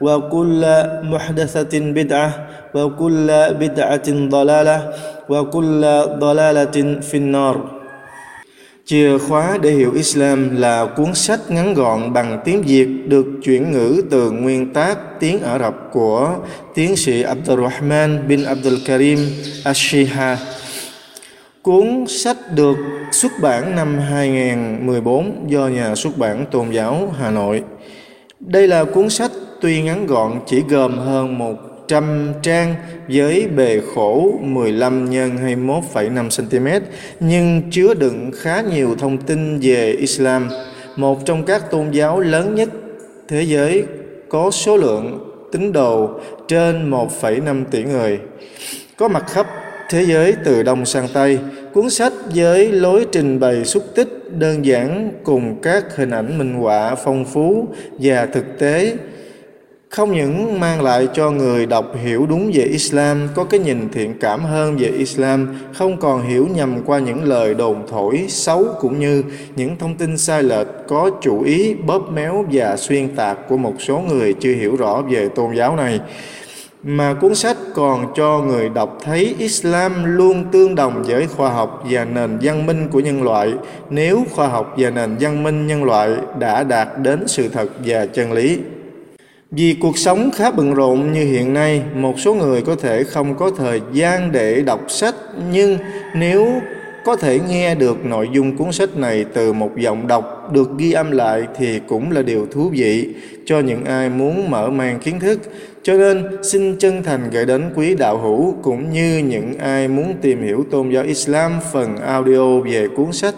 وكل 0.00 0.62
محدثة 1.02 1.72
بدعة 1.96 2.30
وكل 2.74 3.28
بدعة 3.60 4.08
ضلالة 4.08 4.78
وكل 5.28 5.82
ضلالة 6.18 6.76
في 7.00 7.16
النار 7.16 7.56
Chìa 8.86 9.18
khóa 9.18 9.58
để 9.62 9.70
hiểu 9.70 9.92
Islam 9.92 10.56
là 10.56 10.86
cuốn 10.86 11.14
sách 11.14 11.40
ngắn 11.48 11.74
gọn 11.74 12.12
bằng 12.12 12.40
tiếng 12.44 12.62
Việt 12.62 12.88
được 13.08 13.26
chuyển 13.42 13.72
ngữ 13.72 14.02
từ 14.10 14.30
nguyên 14.30 14.72
tác 14.72 15.20
tiếng 15.20 15.42
Ả 15.42 15.58
Rập 15.58 15.74
của 15.92 16.36
tiến 16.74 16.96
sĩ 16.96 17.22
Abdurrahman 17.22 18.28
bin 18.28 18.44
Abdul 18.44 18.74
Karim 18.86 19.18
Ashiha. 19.64 20.38
Cuốn 21.62 22.04
sách 22.08 22.36
được 22.54 22.76
xuất 23.12 23.32
bản 23.42 23.76
năm 23.76 23.98
2014 23.98 25.46
do 25.48 25.68
nhà 25.68 25.94
xuất 25.94 26.18
bản 26.18 26.46
Tôn 26.50 26.70
giáo 26.70 27.14
Hà 27.18 27.30
Nội. 27.30 27.62
Đây 28.40 28.68
là 28.68 28.84
cuốn 28.84 29.10
sách 29.10 29.30
tuy 29.61 29.81
ngắn 29.81 30.07
gọn 30.07 30.39
chỉ 30.45 30.63
gồm 30.69 30.97
hơn 30.97 31.37
100 31.37 32.33
trang 32.41 32.75
với 33.07 33.47
bề 33.55 33.81
khổ 33.95 34.31
15 34.41 35.07
x 35.07 35.11
21,5 35.11 36.29
cm 36.37 36.85
nhưng 37.19 37.61
chứa 37.71 37.93
đựng 37.93 38.31
khá 38.35 38.61
nhiều 38.61 38.95
thông 38.99 39.17
tin 39.17 39.59
về 39.59 39.91
Islam, 39.91 40.49
một 40.95 41.25
trong 41.25 41.43
các 41.43 41.71
tôn 41.71 41.91
giáo 41.91 42.19
lớn 42.19 42.55
nhất 42.55 42.69
thế 43.27 43.43
giới 43.43 43.83
có 44.29 44.51
số 44.51 44.77
lượng 44.77 45.19
tín 45.51 45.71
đồ 45.71 46.09
trên 46.47 46.91
1,5 46.91 47.63
tỷ 47.71 47.83
người. 47.83 48.19
Có 48.97 49.07
mặt 49.07 49.25
khắp 49.27 49.47
thế 49.89 50.05
giới 50.05 50.33
từ 50.45 50.63
đông 50.63 50.85
sang 50.85 51.07
tây 51.13 51.39
cuốn 51.73 51.89
sách 51.89 52.13
với 52.35 52.71
lối 52.71 53.05
trình 53.11 53.39
bày 53.39 53.65
xúc 53.65 53.83
tích 53.95 54.07
đơn 54.37 54.65
giản 54.65 55.11
cùng 55.23 55.61
các 55.61 55.95
hình 55.95 56.09
ảnh 56.09 56.37
minh 56.37 56.53
họa 56.53 56.95
phong 56.95 57.25
phú 57.25 57.67
và 57.99 58.25
thực 58.25 58.59
tế 58.59 58.95
không 59.89 60.11
những 60.11 60.59
mang 60.59 60.81
lại 60.81 61.07
cho 61.13 61.31
người 61.31 61.65
đọc 61.65 61.85
hiểu 62.03 62.25
đúng 62.29 62.51
về 62.53 62.63
Islam, 62.63 63.27
có 63.35 63.43
cái 63.43 63.59
nhìn 63.59 63.89
thiện 63.91 64.13
cảm 64.19 64.43
hơn 64.43 64.77
về 64.77 64.87
Islam, 64.87 65.59
không 65.73 65.97
còn 65.97 66.27
hiểu 66.27 66.47
nhầm 66.55 66.75
qua 66.85 66.99
những 66.99 67.23
lời 67.23 67.53
đồn 67.53 67.87
thổi 67.87 68.25
xấu 68.27 68.65
cũng 68.79 68.99
như 68.99 69.23
những 69.55 69.75
thông 69.79 69.95
tin 69.95 70.17
sai 70.17 70.43
lệch 70.43 70.67
có 70.87 71.11
chủ 71.21 71.43
ý 71.43 71.73
bóp 71.73 72.11
méo 72.11 72.45
và 72.51 72.77
xuyên 72.77 73.15
tạc 73.15 73.37
của 73.49 73.57
một 73.57 73.73
số 73.79 73.99
người 73.99 74.33
chưa 74.33 74.53
hiểu 74.53 74.75
rõ 74.75 75.01
về 75.01 75.29
tôn 75.29 75.55
giáo 75.55 75.75
này 75.75 75.99
mà 76.83 77.13
cuốn 77.13 77.35
sách 77.35 77.57
còn 77.73 78.13
cho 78.15 78.39
người 78.39 78.69
đọc 78.69 78.97
thấy 79.03 79.35
Islam 79.39 80.17
luôn 80.17 80.45
tương 80.51 80.75
đồng 80.75 81.03
với 81.07 81.27
khoa 81.27 81.49
học 81.49 81.83
và 81.89 82.05
nền 82.05 82.37
văn 82.41 82.65
minh 82.65 82.87
của 82.91 82.99
nhân 82.99 83.23
loại 83.23 83.53
nếu 83.89 84.23
khoa 84.31 84.47
học 84.47 84.73
và 84.77 84.89
nền 84.89 85.15
văn 85.19 85.43
minh 85.43 85.67
nhân 85.67 85.83
loại 85.83 86.11
đã 86.39 86.63
đạt 86.63 86.87
đến 87.01 87.23
sự 87.27 87.49
thật 87.49 87.69
và 87.85 88.05
chân 88.05 88.31
lý. 88.31 88.59
Vì 89.51 89.75
cuộc 89.81 89.97
sống 89.97 90.31
khá 90.35 90.51
bận 90.51 90.73
rộn 90.73 91.11
như 91.13 91.23
hiện 91.25 91.53
nay, 91.53 91.81
một 91.95 92.19
số 92.19 92.33
người 92.33 92.61
có 92.61 92.75
thể 92.75 93.03
không 93.03 93.37
có 93.37 93.51
thời 93.57 93.81
gian 93.93 94.31
để 94.31 94.61
đọc 94.61 94.81
sách, 94.87 95.15
nhưng 95.51 95.77
nếu 96.15 96.47
có 97.05 97.15
thể 97.15 97.39
nghe 97.49 97.75
được 97.75 98.05
nội 98.05 98.29
dung 98.31 98.57
cuốn 98.57 98.71
sách 98.71 98.97
này 98.97 99.25
từ 99.33 99.53
một 99.53 99.77
giọng 99.77 100.07
đọc 100.07 100.49
được 100.53 100.69
ghi 100.77 100.91
âm 100.91 101.11
lại 101.11 101.43
thì 101.57 101.79
cũng 101.87 102.11
là 102.11 102.21
điều 102.21 102.47
thú 102.51 102.69
vị 102.73 103.07
cho 103.45 103.59
những 103.59 103.85
ai 103.85 104.09
muốn 104.09 104.51
mở 104.51 104.69
mang 104.69 104.99
kiến 104.99 105.19
thức. 105.19 105.39
Cho 105.83 105.93
nên 105.93 106.43
xin 106.43 106.75
chân 106.77 107.03
thành 107.03 107.29
gửi 107.31 107.45
đến 107.45 107.71
quý 107.75 107.95
đạo 107.95 108.17
hữu 108.17 108.55
cũng 108.61 108.91
như 108.91 109.17
những 109.17 109.53
ai 109.59 109.87
muốn 109.87 110.13
tìm 110.21 110.43
hiểu 110.43 110.65
tôn 110.71 110.89
giáo 110.89 111.03
Islam 111.03 111.51
phần 111.71 111.97
audio 111.97 112.59
về 112.59 112.87
cuốn 112.95 113.11
sách 113.11 113.35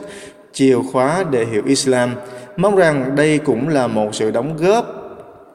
Chìa 0.53 0.75
khóa 0.91 1.23
để 1.31 1.45
hiểu 1.51 1.63
Islam. 1.65 2.09
Mong 2.57 2.75
rằng 2.75 3.15
đây 3.15 3.37
cũng 3.37 3.69
là 3.69 3.87
một 3.87 4.15
sự 4.15 4.31
đóng 4.31 4.57
góp 4.57 5.00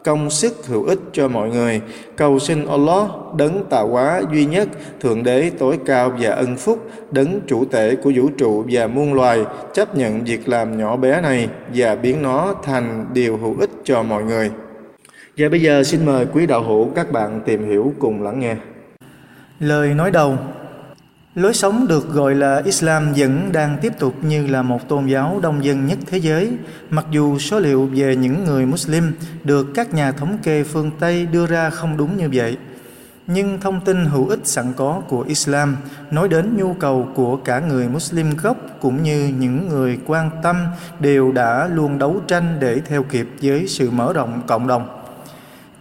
công 0.06 0.30
sức 0.30 0.66
hữu 0.66 0.84
ích 0.84 0.98
cho 1.12 1.28
mọi 1.28 1.50
người. 1.50 1.80
Cầu 2.16 2.38
xin 2.38 2.66
Allah, 2.66 3.10
đấng 3.36 3.64
tạo 3.70 3.88
hóa 3.88 4.22
duy 4.32 4.44
nhất, 4.44 4.68
Thượng 5.00 5.22
Đế 5.22 5.50
tối 5.58 5.78
cao 5.86 6.12
và 6.20 6.30
ân 6.30 6.56
phúc, 6.56 6.90
đấng 7.10 7.40
chủ 7.46 7.64
tể 7.64 7.96
của 7.96 8.12
vũ 8.14 8.28
trụ 8.38 8.64
và 8.70 8.86
muôn 8.86 9.14
loài, 9.14 9.44
chấp 9.74 9.96
nhận 9.96 10.24
việc 10.24 10.48
làm 10.48 10.78
nhỏ 10.78 10.96
bé 10.96 11.20
này 11.20 11.48
và 11.74 11.94
biến 11.94 12.22
nó 12.22 12.54
thành 12.62 13.06
điều 13.12 13.36
hữu 13.36 13.56
ích 13.60 13.70
cho 13.84 14.02
mọi 14.02 14.24
người. 14.24 14.50
Và 15.36 15.48
bây 15.48 15.62
giờ 15.62 15.82
xin 15.84 16.06
mời 16.06 16.26
quý 16.26 16.46
đạo 16.46 16.62
hữu 16.62 16.88
các 16.94 17.12
bạn 17.12 17.40
tìm 17.46 17.68
hiểu 17.68 17.92
cùng 17.98 18.22
lắng 18.22 18.40
nghe. 18.40 18.56
Lời 19.60 19.94
nói 19.94 20.10
đầu 20.10 20.36
Lối 21.36 21.54
sống 21.54 21.86
được 21.88 22.08
gọi 22.12 22.34
là 22.34 22.62
Islam 22.64 23.12
vẫn 23.16 23.52
đang 23.52 23.78
tiếp 23.80 23.92
tục 23.98 24.14
như 24.22 24.46
là 24.46 24.62
một 24.62 24.88
tôn 24.88 25.06
giáo 25.06 25.38
đông 25.42 25.64
dân 25.64 25.86
nhất 25.86 25.98
thế 26.06 26.18
giới, 26.18 26.52
mặc 26.90 27.06
dù 27.10 27.38
số 27.38 27.58
liệu 27.58 27.90
về 27.94 28.16
những 28.16 28.44
người 28.44 28.66
Muslim 28.66 29.12
được 29.44 29.66
các 29.74 29.94
nhà 29.94 30.12
thống 30.12 30.38
kê 30.42 30.64
phương 30.64 30.90
Tây 31.00 31.26
đưa 31.26 31.46
ra 31.46 31.70
không 31.70 31.96
đúng 31.96 32.16
như 32.16 32.28
vậy. 32.32 32.56
Nhưng 33.26 33.60
thông 33.60 33.80
tin 33.80 34.04
hữu 34.04 34.28
ích 34.28 34.40
sẵn 34.44 34.72
có 34.76 35.02
của 35.08 35.24
Islam 35.28 35.76
nói 36.10 36.28
đến 36.28 36.56
nhu 36.56 36.74
cầu 36.74 37.08
của 37.14 37.36
cả 37.36 37.60
người 37.60 37.88
Muslim 37.88 38.36
gốc 38.36 38.56
cũng 38.80 39.02
như 39.02 39.32
những 39.38 39.68
người 39.68 39.98
quan 40.06 40.30
tâm 40.42 40.56
đều 41.00 41.32
đã 41.32 41.68
luôn 41.72 41.98
đấu 41.98 42.20
tranh 42.28 42.56
để 42.60 42.80
theo 42.86 43.02
kịp 43.02 43.28
với 43.42 43.68
sự 43.68 43.90
mở 43.90 44.12
rộng 44.12 44.42
cộng 44.46 44.66
đồng. 44.66 45.05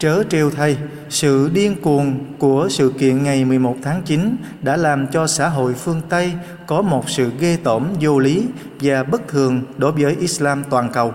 Trớ 0.05 0.23
trêu 0.29 0.49
thay, 0.49 0.77
sự 1.09 1.49
điên 1.53 1.75
cuồng 1.81 2.19
của 2.37 2.67
sự 2.69 2.93
kiện 2.99 3.23
ngày 3.23 3.45
11 3.45 3.75
tháng 3.83 4.01
9 4.05 4.35
đã 4.61 4.77
làm 4.77 5.07
cho 5.07 5.27
xã 5.27 5.49
hội 5.49 5.73
phương 5.73 6.01
Tây 6.09 6.33
có 6.67 6.81
một 6.81 7.09
sự 7.09 7.31
ghê 7.39 7.57
tởm 7.63 7.87
vô 8.01 8.19
lý 8.19 8.47
và 8.81 9.03
bất 9.03 9.27
thường 9.27 9.61
đối 9.77 9.91
với 9.91 10.15
Islam 10.19 10.63
toàn 10.69 10.89
cầu. 10.93 11.13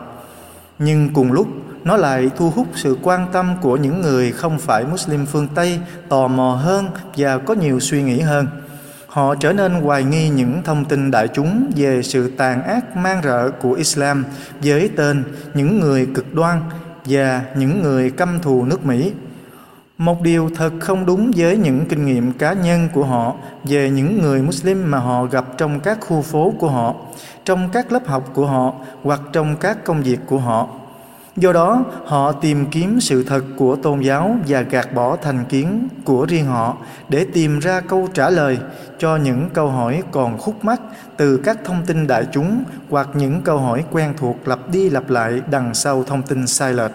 Nhưng 0.78 1.08
cùng 1.14 1.32
lúc, 1.32 1.48
nó 1.84 1.96
lại 1.96 2.30
thu 2.36 2.50
hút 2.50 2.66
sự 2.74 2.96
quan 3.02 3.26
tâm 3.32 3.54
của 3.60 3.76
những 3.76 4.00
người 4.00 4.32
không 4.32 4.58
phải 4.58 4.84
Muslim 4.84 5.26
phương 5.26 5.48
Tây 5.54 5.78
tò 6.08 6.28
mò 6.28 6.60
hơn 6.62 6.86
và 7.16 7.38
có 7.38 7.54
nhiều 7.54 7.80
suy 7.80 8.02
nghĩ 8.02 8.20
hơn. 8.20 8.46
Họ 9.06 9.34
trở 9.34 9.52
nên 9.52 9.72
hoài 9.72 10.04
nghi 10.04 10.28
những 10.28 10.62
thông 10.64 10.84
tin 10.84 11.10
đại 11.10 11.28
chúng 11.28 11.72
về 11.76 12.02
sự 12.02 12.30
tàn 12.36 12.62
ác 12.62 12.96
man 12.96 13.22
rợ 13.24 13.50
của 13.50 13.72
Islam 13.72 14.24
với 14.62 14.90
tên 14.96 15.24
những 15.54 15.80
người 15.80 16.06
cực 16.14 16.34
đoan 16.34 16.60
và 17.04 17.44
những 17.56 17.82
người 17.82 18.10
căm 18.10 18.38
thù 18.42 18.64
nước 18.64 18.86
Mỹ. 18.86 19.12
Một 19.98 20.22
điều 20.22 20.50
thật 20.56 20.72
không 20.80 21.06
đúng 21.06 21.30
với 21.36 21.56
những 21.56 21.86
kinh 21.86 22.06
nghiệm 22.06 22.32
cá 22.32 22.52
nhân 22.52 22.88
của 22.94 23.04
họ 23.04 23.34
về 23.64 23.90
những 23.90 24.22
người 24.22 24.42
Muslim 24.42 24.90
mà 24.90 24.98
họ 24.98 25.24
gặp 25.24 25.44
trong 25.58 25.80
các 25.80 25.98
khu 26.00 26.22
phố 26.22 26.52
của 26.58 26.68
họ, 26.68 26.94
trong 27.44 27.68
các 27.72 27.92
lớp 27.92 28.06
học 28.06 28.30
của 28.34 28.46
họ 28.46 28.72
hoặc 29.02 29.20
trong 29.32 29.56
các 29.56 29.84
công 29.84 30.02
việc 30.02 30.18
của 30.26 30.38
họ. 30.38 30.68
Do 31.40 31.52
đó, 31.52 31.84
họ 32.06 32.32
tìm 32.32 32.66
kiếm 32.70 33.00
sự 33.00 33.24
thật 33.24 33.44
của 33.56 33.76
tôn 33.76 34.00
giáo 34.00 34.36
và 34.48 34.60
gạt 34.60 34.94
bỏ 34.94 35.16
thành 35.16 35.44
kiến 35.44 35.88
của 36.04 36.26
riêng 36.26 36.46
họ 36.46 36.76
để 37.08 37.26
tìm 37.32 37.58
ra 37.58 37.80
câu 37.80 38.08
trả 38.14 38.30
lời 38.30 38.58
cho 38.98 39.16
những 39.16 39.50
câu 39.54 39.68
hỏi 39.68 40.02
còn 40.10 40.38
khúc 40.38 40.64
mắc 40.64 40.80
từ 41.16 41.36
các 41.36 41.58
thông 41.64 41.86
tin 41.86 42.06
đại 42.06 42.26
chúng 42.32 42.64
hoặc 42.90 43.08
những 43.14 43.42
câu 43.42 43.58
hỏi 43.58 43.84
quen 43.90 44.14
thuộc 44.18 44.48
lặp 44.48 44.58
đi 44.70 44.90
lặp 44.90 45.10
lại 45.10 45.40
đằng 45.50 45.74
sau 45.74 46.04
thông 46.04 46.22
tin 46.22 46.46
sai 46.46 46.74
lệch. 46.74 46.92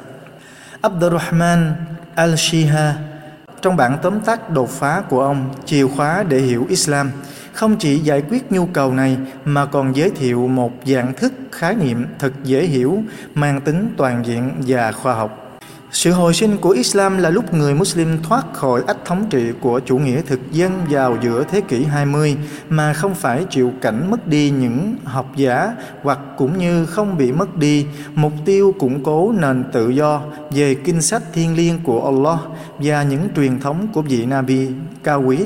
Abdurrahman 0.81 1.73
al-Shiha 2.15 2.91
trong 3.61 3.75
bản 3.75 3.97
tóm 4.01 4.19
tắt 4.19 4.49
đột 4.49 4.69
phá 4.69 5.03
của 5.09 5.21
ông, 5.21 5.53
chìa 5.65 5.87
khóa 5.87 6.23
để 6.23 6.39
hiểu 6.39 6.65
Islam, 6.69 7.11
không 7.55 7.75
chỉ 7.77 7.99
giải 7.99 8.23
quyết 8.29 8.51
nhu 8.51 8.65
cầu 8.65 8.93
này 8.93 9.17
mà 9.45 9.65
còn 9.65 9.95
giới 9.95 10.09
thiệu 10.09 10.47
một 10.47 10.71
dạng 10.85 11.13
thức 11.13 11.33
khái 11.51 11.75
niệm 11.75 12.05
thật 12.19 12.31
dễ 12.43 12.65
hiểu, 12.65 13.03
mang 13.35 13.61
tính 13.61 13.93
toàn 13.97 14.25
diện 14.25 14.51
và 14.67 14.91
khoa 14.91 15.13
học. 15.13 15.59
Sự 15.91 16.11
hồi 16.11 16.33
sinh 16.33 16.57
của 16.57 16.69
Islam 16.69 17.17
là 17.17 17.29
lúc 17.29 17.53
người 17.53 17.73
Muslim 17.73 18.17
thoát 18.23 18.53
khỏi 18.53 18.83
ách 18.87 19.05
thống 19.05 19.25
trị 19.29 19.51
của 19.59 19.79
chủ 19.79 19.97
nghĩa 19.97 20.21
thực 20.21 20.39
dân 20.51 20.71
vào 20.89 21.17
giữa 21.23 21.43
thế 21.51 21.61
kỷ 21.61 21.83
20 21.83 22.37
mà 22.69 22.93
không 22.93 23.15
phải 23.15 23.45
chịu 23.49 23.73
cảnh 23.81 24.11
mất 24.11 24.27
đi 24.27 24.49
những 24.49 24.95
học 25.03 25.31
giả 25.35 25.75
hoặc 26.01 26.19
cũng 26.37 26.57
như 26.57 26.85
không 26.85 27.17
bị 27.17 27.31
mất 27.31 27.57
đi 27.57 27.85
mục 28.15 28.33
tiêu 28.45 28.73
củng 28.79 29.03
cố 29.03 29.31
nền 29.31 29.63
tự 29.71 29.89
do 29.89 30.21
về 30.51 30.75
kinh 30.75 31.01
sách 31.01 31.23
thiên 31.33 31.55
liêng 31.55 31.79
của 31.83 32.05
Allah 32.05 32.39
và 32.79 33.03
những 33.03 33.27
truyền 33.35 33.59
thống 33.59 33.87
của 33.93 34.01
vị 34.01 34.25
Nabi 34.25 34.67
cao 35.03 35.23
quý. 35.25 35.37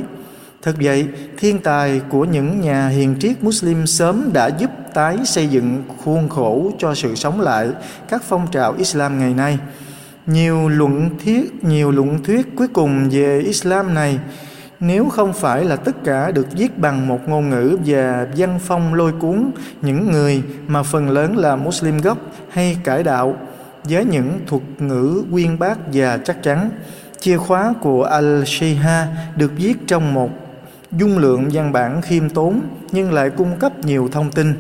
Thật 0.61 0.75
vậy, 0.81 1.07
thiên 1.37 1.59
tài 1.59 2.01
của 2.09 2.25
những 2.25 2.61
nhà 2.61 2.87
hiền 2.87 3.15
triết 3.19 3.43
Muslim 3.43 3.87
sớm 3.87 4.29
đã 4.33 4.47
giúp 4.47 4.69
tái 4.93 5.17
xây 5.25 5.47
dựng 5.47 5.83
khuôn 6.03 6.29
khổ 6.29 6.71
cho 6.79 6.95
sự 6.95 7.15
sống 7.15 7.41
lại 7.41 7.67
các 8.09 8.23
phong 8.27 8.47
trào 8.51 8.73
Islam 8.77 9.19
ngày 9.19 9.33
nay. 9.33 9.57
Nhiều 10.25 10.69
luận 10.69 11.09
thuyết, 11.23 11.63
nhiều 11.63 11.91
luận 11.91 12.23
thuyết 12.23 12.55
cuối 12.55 12.67
cùng 12.67 13.09
về 13.09 13.39
Islam 13.39 13.93
này 13.93 14.19
nếu 14.79 15.09
không 15.09 15.33
phải 15.33 15.65
là 15.65 15.75
tất 15.75 16.03
cả 16.03 16.31
được 16.31 16.47
viết 16.51 16.77
bằng 16.77 17.07
một 17.07 17.19
ngôn 17.27 17.49
ngữ 17.49 17.77
và 17.85 18.27
văn 18.37 18.59
phong 18.61 18.93
lôi 18.93 19.11
cuốn 19.11 19.51
những 19.81 20.11
người 20.11 20.43
mà 20.67 20.83
phần 20.83 21.09
lớn 21.09 21.37
là 21.37 21.55
Muslim 21.55 21.97
gốc 21.97 22.17
hay 22.49 22.77
cải 22.83 23.03
đạo 23.03 23.35
với 23.83 24.05
những 24.05 24.39
thuật 24.47 24.63
ngữ 24.79 25.23
quyên 25.31 25.59
bác 25.59 25.77
và 25.93 26.17
chắc 26.17 26.43
chắn. 26.43 26.69
Chìa 27.19 27.37
khóa 27.37 27.73
của 27.81 28.07
Al-Shiha 28.07 29.05
được 29.35 29.51
viết 29.57 29.73
trong 29.87 30.13
một 30.13 30.29
dung 30.91 31.17
lượng 31.17 31.49
văn 31.53 31.71
bản 31.71 32.01
khiêm 32.01 32.29
tốn 32.29 32.61
nhưng 32.91 33.13
lại 33.13 33.29
cung 33.29 33.59
cấp 33.59 33.85
nhiều 33.85 34.09
thông 34.11 34.31
tin. 34.31 34.53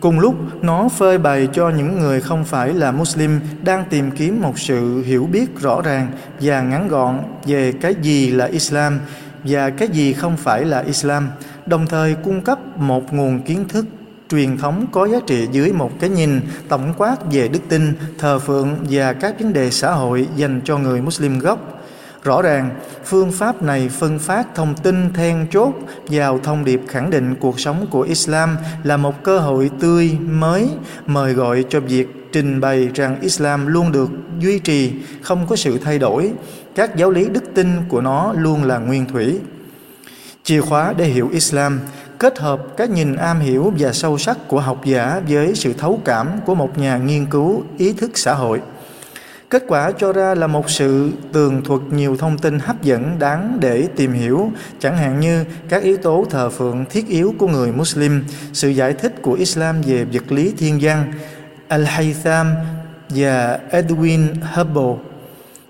Cùng 0.00 0.20
lúc, 0.20 0.34
nó 0.62 0.88
phơi 0.88 1.18
bày 1.18 1.48
cho 1.52 1.68
những 1.70 2.00
người 2.00 2.20
không 2.20 2.44
phải 2.44 2.74
là 2.74 2.92
Muslim 2.92 3.40
đang 3.62 3.84
tìm 3.90 4.10
kiếm 4.10 4.42
một 4.42 4.58
sự 4.58 5.02
hiểu 5.02 5.28
biết 5.32 5.60
rõ 5.60 5.82
ràng 5.82 6.12
và 6.40 6.62
ngắn 6.62 6.88
gọn 6.88 7.18
về 7.46 7.72
cái 7.72 7.94
gì 8.02 8.30
là 8.30 8.44
Islam 8.46 8.98
và 9.44 9.70
cái 9.70 9.88
gì 9.88 10.12
không 10.12 10.36
phải 10.36 10.64
là 10.64 10.80
Islam, 10.80 11.28
đồng 11.66 11.86
thời 11.86 12.14
cung 12.14 12.40
cấp 12.40 12.58
một 12.76 13.12
nguồn 13.12 13.42
kiến 13.42 13.68
thức 13.68 13.86
truyền 14.30 14.58
thống 14.58 14.86
có 14.92 15.08
giá 15.08 15.18
trị 15.26 15.48
dưới 15.52 15.72
một 15.72 15.90
cái 16.00 16.10
nhìn 16.10 16.40
tổng 16.68 16.94
quát 16.98 17.16
về 17.32 17.48
đức 17.48 17.60
tin, 17.68 17.92
thờ 18.18 18.38
phượng 18.38 18.76
và 18.90 19.12
các 19.12 19.40
vấn 19.40 19.52
đề 19.52 19.70
xã 19.70 19.92
hội 19.92 20.28
dành 20.36 20.60
cho 20.64 20.78
người 20.78 21.00
Muslim 21.00 21.38
gốc 21.38 21.79
Rõ 22.24 22.42
ràng, 22.42 22.70
phương 23.04 23.32
pháp 23.32 23.62
này 23.62 23.88
phân 23.88 24.18
phát 24.18 24.54
thông 24.54 24.74
tin 24.74 25.12
then 25.12 25.46
chốt 25.50 25.74
vào 26.08 26.40
thông 26.42 26.64
điệp 26.64 26.80
khẳng 26.88 27.10
định 27.10 27.34
cuộc 27.40 27.60
sống 27.60 27.86
của 27.90 28.02
Islam 28.02 28.56
là 28.84 28.96
một 28.96 29.22
cơ 29.22 29.38
hội 29.38 29.70
tươi 29.80 30.18
mới 30.28 30.68
mời 31.06 31.32
gọi 31.32 31.64
cho 31.68 31.80
việc 31.80 32.30
trình 32.32 32.60
bày 32.60 32.88
rằng 32.94 33.20
Islam 33.20 33.66
luôn 33.66 33.92
được 33.92 34.10
duy 34.38 34.58
trì, 34.58 34.92
không 35.22 35.46
có 35.46 35.56
sự 35.56 35.78
thay 35.78 35.98
đổi. 35.98 36.32
Các 36.74 36.96
giáo 36.96 37.10
lý 37.10 37.28
đức 37.28 37.44
tin 37.54 37.68
của 37.88 38.00
nó 38.00 38.32
luôn 38.36 38.64
là 38.64 38.78
nguyên 38.78 39.06
thủy. 39.06 39.38
Chìa 40.44 40.60
khóa 40.60 40.94
để 40.96 41.04
hiểu 41.04 41.28
Islam 41.32 41.80
kết 42.18 42.38
hợp 42.38 42.62
các 42.76 42.90
nhìn 42.90 43.16
am 43.16 43.40
hiểu 43.40 43.72
và 43.78 43.92
sâu 43.92 44.18
sắc 44.18 44.48
của 44.48 44.60
học 44.60 44.84
giả 44.84 45.20
với 45.28 45.54
sự 45.54 45.72
thấu 45.72 46.00
cảm 46.04 46.28
của 46.46 46.54
một 46.54 46.78
nhà 46.78 46.96
nghiên 46.96 47.26
cứu 47.26 47.62
ý 47.78 47.92
thức 47.92 48.10
xã 48.14 48.34
hội– 48.34 48.60
Kết 49.50 49.64
quả 49.68 49.92
cho 49.98 50.12
ra 50.12 50.34
là 50.34 50.46
một 50.46 50.70
sự 50.70 51.10
tường 51.32 51.62
thuật 51.64 51.80
nhiều 51.90 52.16
thông 52.16 52.38
tin 52.38 52.58
hấp 52.58 52.82
dẫn 52.82 53.18
đáng 53.18 53.56
để 53.60 53.88
tìm 53.96 54.12
hiểu, 54.12 54.50
chẳng 54.78 54.96
hạn 54.96 55.20
như 55.20 55.44
các 55.68 55.82
yếu 55.82 55.96
tố 55.96 56.26
thờ 56.30 56.50
phượng 56.50 56.84
thiết 56.90 57.08
yếu 57.08 57.34
của 57.38 57.46
người 57.46 57.72
Muslim, 57.72 58.24
sự 58.52 58.68
giải 58.68 58.92
thích 58.92 59.14
của 59.22 59.32
Islam 59.32 59.82
về 59.82 60.04
vật 60.12 60.32
lý 60.32 60.54
thiên 60.58 60.78
văn, 60.82 61.12
Al-Haytham 61.68 62.54
và 63.08 63.58
Edwin 63.70 64.26
Hubble 64.54 65.10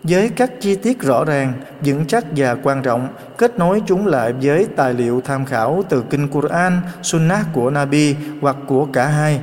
với 0.03 0.29
các 0.29 0.51
chi 0.61 0.77
tiết 0.77 1.01
rõ 1.01 1.25
ràng, 1.25 1.53
vững 1.81 2.07
chắc 2.07 2.25
và 2.37 2.55
quan 2.55 2.83
trọng, 2.83 3.09
kết 3.39 3.59
nối 3.59 3.83
chúng 3.87 4.07
lại 4.07 4.33
với 4.33 4.67
tài 4.77 4.95
liệu 4.95 5.21
tham 5.25 5.45
khảo 5.45 5.83
từ 5.89 6.05
kinh 6.11 6.29
Quran, 6.29 6.81
Sunnah 7.03 7.47
của 7.53 7.71
Nabi 7.71 8.17
hoặc 8.41 8.57
của 8.67 8.87
cả 8.93 9.07
hai. 9.07 9.41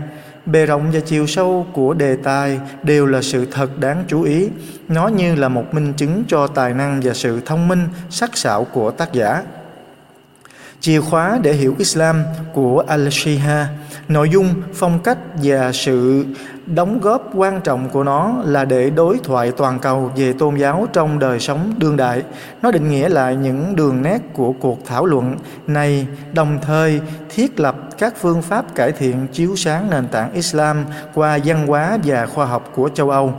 Bề 0.51 0.65
rộng 0.65 0.91
và 0.93 0.99
chiều 0.99 1.27
sâu 1.27 1.67
của 1.73 1.93
đề 1.93 2.15
tài 2.15 2.59
đều 2.83 3.05
là 3.05 3.21
sự 3.21 3.45
thật 3.51 3.79
đáng 3.79 4.03
chú 4.07 4.21
ý. 4.21 4.49
Nó 4.87 5.07
như 5.07 5.35
là 5.35 5.49
một 5.49 5.73
minh 5.73 5.93
chứng 5.93 6.23
cho 6.27 6.47
tài 6.47 6.73
năng 6.73 7.01
và 7.03 7.13
sự 7.13 7.41
thông 7.45 7.67
minh, 7.67 7.87
sắc 8.09 8.37
sảo 8.37 8.63
của 8.63 8.91
tác 8.91 9.13
giả. 9.13 9.43
Chìa 10.81 11.01
khóa 11.01 11.39
để 11.41 11.53
hiểu 11.53 11.75
Islam 11.77 12.23
của 12.53 12.83
Al-Shiha, 12.87 13.65
nội 14.07 14.29
dung, 14.29 14.53
phong 14.73 14.99
cách 14.99 15.17
và 15.43 15.71
sự 15.71 16.25
đóng 16.65 16.99
góp 16.99 17.31
quan 17.33 17.61
trọng 17.61 17.89
của 17.89 18.03
nó 18.03 18.33
là 18.45 18.65
để 18.65 18.89
đối 18.89 19.17
thoại 19.23 19.51
toàn 19.57 19.79
cầu 19.79 20.11
về 20.15 20.33
tôn 20.33 20.55
giáo 20.55 20.87
trong 20.93 21.19
đời 21.19 21.39
sống 21.39 21.73
đương 21.77 21.97
đại. 21.97 22.23
Nó 22.61 22.71
định 22.71 22.89
nghĩa 22.89 23.09
lại 23.09 23.35
những 23.35 23.75
đường 23.75 24.01
nét 24.01 24.17
của 24.33 24.53
cuộc 24.59 24.85
thảo 24.85 25.05
luận 25.05 25.35
này, 25.67 26.07
đồng 26.33 26.59
thời 26.61 27.01
thiết 27.29 27.59
lập 27.59 27.75
các 27.97 28.13
phương 28.17 28.41
pháp 28.41 28.75
cải 28.75 28.91
thiện 28.91 29.27
chiếu 29.33 29.55
sáng 29.55 29.89
nền 29.89 30.07
tảng 30.07 30.33
Islam 30.33 30.85
qua 31.13 31.39
văn 31.45 31.67
hóa 31.67 31.97
và 32.03 32.25
khoa 32.25 32.45
học 32.45 32.71
của 32.75 32.89
châu 32.89 33.09
Âu. 33.09 33.33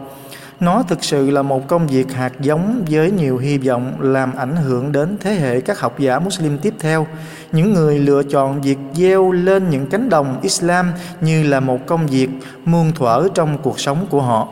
Nó 0.61 0.83
thực 0.83 1.05
sự 1.05 1.31
là 1.31 1.43
một 1.43 1.69
công 1.69 1.87
việc 1.87 2.13
hạt 2.13 2.33
giống 2.41 2.85
với 2.91 3.11
nhiều 3.11 3.39
hy 3.39 3.59
vọng 3.59 4.01
làm 4.01 4.37
ảnh 4.37 4.57
hưởng 4.57 4.93
đến 4.93 5.17
thế 5.21 5.35
hệ 5.35 5.61
các 5.61 5.81
học 5.81 5.99
giả 5.99 6.19
Muslim 6.19 6.59
tiếp 6.59 6.75
theo. 6.81 7.07
Những 7.53 7.73
người 7.73 7.99
lựa 7.99 8.23
chọn 8.23 8.61
việc 8.61 8.79
gieo 8.95 9.33
lên 9.33 9.71
những 9.71 9.87
cánh 9.87 10.09
đồng 10.09 10.39
Islam 10.43 10.93
như 11.21 11.43
là 11.43 11.61
một 11.61 11.87
công 11.87 12.07
việc 12.07 12.29
muôn 12.65 12.93
thuở 12.93 13.29
trong 13.35 13.59
cuộc 13.63 13.81
sống 13.81 14.07
của 14.11 14.23
họ. 14.23 14.49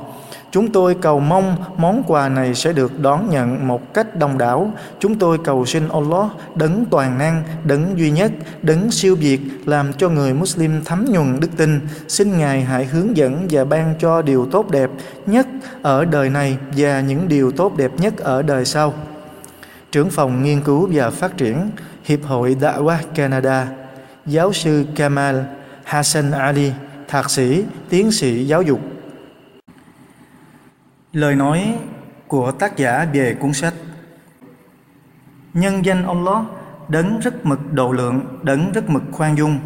Chúng 0.50 0.72
tôi 0.72 0.94
cầu 0.94 1.20
mong 1.20 1.56
món 1.76 2.02
quà 2.06 2.28
này 2.28 2.54
sẽ 2.54 2.72
được 2.72 3.00
đón 3.00 3.30
nhận 3.30 3.68
một 3.68 3.94
cách 3.94 4.16
đông 4.16 4.38
đảo. 4.38 4.72
Chúng 5.00 5.18
tôi 5.18 5.38
cầu 5.44 5.66
xin 5.66 5.88
Allah 5.88 6.30
đấng 6.54 6.84
toàn 6.90 7.18
năng, 7.18 7.42
đấng 7.64 7.98
duy 7.98 8.10
nhất, 8.10 8.32
đấng 8.62 8.90
siêu 8.90 9.16
việt 9.16 9.40
làm 9.66 9.92
cho 9.92 10.08
người 10.08 10.34
Muslim 10.34 10.84
thấm 10.84 11.04
nhuần 11.04 11.40
đức 11.40 11.48
tin. 11.56 11.80
Xin 12.08 12.38
Ngài 12.38 12.62
hãy 12.62 12.84
hướng 12.84 13.16
dẫn 13.16 13.46
và 13.50 13.64
ban 13.64 13.94
cho 13.98 14.22
điều 14.22 14.46
tốt 14.46 14.70
đẹp 14.70 14.90
nhất 15.26 15.46
ở 15.82 16.04
đời 16.04 16.30
này 16.30 16.56
và 16.76 17.00
những 17.00 17.28
điều 17.28 17.50
tốt 17.50 17.76
đẹp 17.76 17.90
nhất 17.98 18.16
ở 18.16 18.42
đời 18.42 18.64
sau. 18.64 18.94
Trưởng 19.92 20.10
phòng 20.10 20.42
nghiên 20.42 20.60
cứu 20.60 20.88
và 20.92 21.10
phát 21.10 21.36
triển 21.36 21.70
Hiệp 22.04 22.24
hội 22.24 22.56
Da'wah 22.60 22.98
Canada, 23.14 23.68
giáo 24.26 24.52
sư 24.52 24.84
Kamal 24.96 25.36
Hassan 25.84 26.30
Ali, 26.30 26.72
thạc 27.08 27.30
sĩ, 27.30 27.64
tiến 27.88 28.12
sĩ 28.12 28.44
giáo 28.44 28.62
dục 28.62 28.80
Lời 31.16 31.34
nói 31.34 31.74
của 32.26 32.50
tác 32.50 32.76
giả 32.76 33.06
về 33.12 33.34
cuốn 33.40 33.52
sách 33.52 33.74
Nhân 35.54 35.84
danh 35.84 36.06
Allah 36.06 36.44
đấng 36.88 37.20
rất 37.20 37.46
mực 37.46 37.72
độ 37.72 37.92
lượng, 37.92 38.40
đấng 38.42 38.72
rất 38.72 38.90
mực 38.90 39.02
khoan 39.12 39.38
dung. 39.38 39.58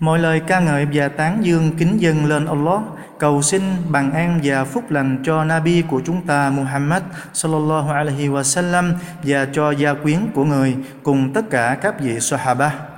Mọi 0.00 0.18
lời 0.18 0.40
ca 0.40 0.60
ngợi 0.60 0.86
và 0.92 1.08
tán 1.08 1.38
dương 1.42 1.72
kính 1.78 2.00
dâng 2.00 2.26
lên 2.26 2.46
Allah, 2.46 2.80
cầu 3.18 3.42
xin 3.42 3.62
bằng 3.88 4.12
an 4.12 4.40
và 4.42 4.64
phúc 4.64 4.90
lành 4.90 5.22
cho 5.24 5.44
Nabi 5.44 5.82
của 5.82 6.02
chúng 6.04 6.26
ta 6.26 6.50
Muhammad 6.50 7.02
sallallahu 7.32 7.90
alaihi 7.90 8.28
wasallam 8.28 8.92
và 9.22 9.46
cho 9.52 9.70
gia 9.70 9.94
quyến 9.94 10.18
của 10.34 10.44
người 10.44 10.76
cùng 11.02 11.32
tất 11.32 11.50
cả 11.50 11.78
các 11.82 12.00
vị 12.00 12.20
Sahaba. 12.20 12.93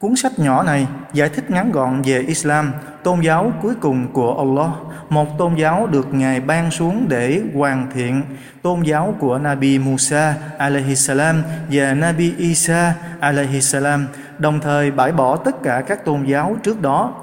Cuốn 0.00 0.16
sách 0.16 0.38
nhỏ 0.38 0.62
này 0.62 0.86
giải 1.12 1.28
thích 1.28 1.50
ngắn 1.50 1.72
gọn 1.72 2.02
về 2.02 2.20
Islam, 2.20 2.72
tôn 3.02 3.20
giáo 3.20 3.52
cuối 3.62 3.74
cùng 3.80 4.06
của 4.12 4.36
Allah, 4.38 4.70
một 5.08 5.38
tôn 5.38 5.54
giáo 5.54 5.86
được 5.86 6.14
Ngài 6.14 6.40
ban 6.40 6.70
xuống 6.70 7.06
để 7.08 7.40
hoàn 7.54 7.86
thiện 7.94 8.22
tôn 8.62 8.82
giáo 8.82 9.14
của 9.18 9.38
Nabi 9.38 9.78
Musa 9.78 10.34
alaihi 10.58 10.96
salam 10.96 11.42
và 11.70 11.94
Nabi 11.94 12.34
Isa 12.38 12.94
alaihi 13.20 13.60
salam, 13.60 14.06
đồng 14.38 14.60
thời 14.60 14.90
bãi 14.90 15.12
bỏ 15.12 15.36
tất 15.36 15.62
cả 15.62 15.82
các 15.86 16.04
tôn 16.04 16.24
giáo 16.24 16.56
trước 16.62 16.82
đó. 16.82 17.14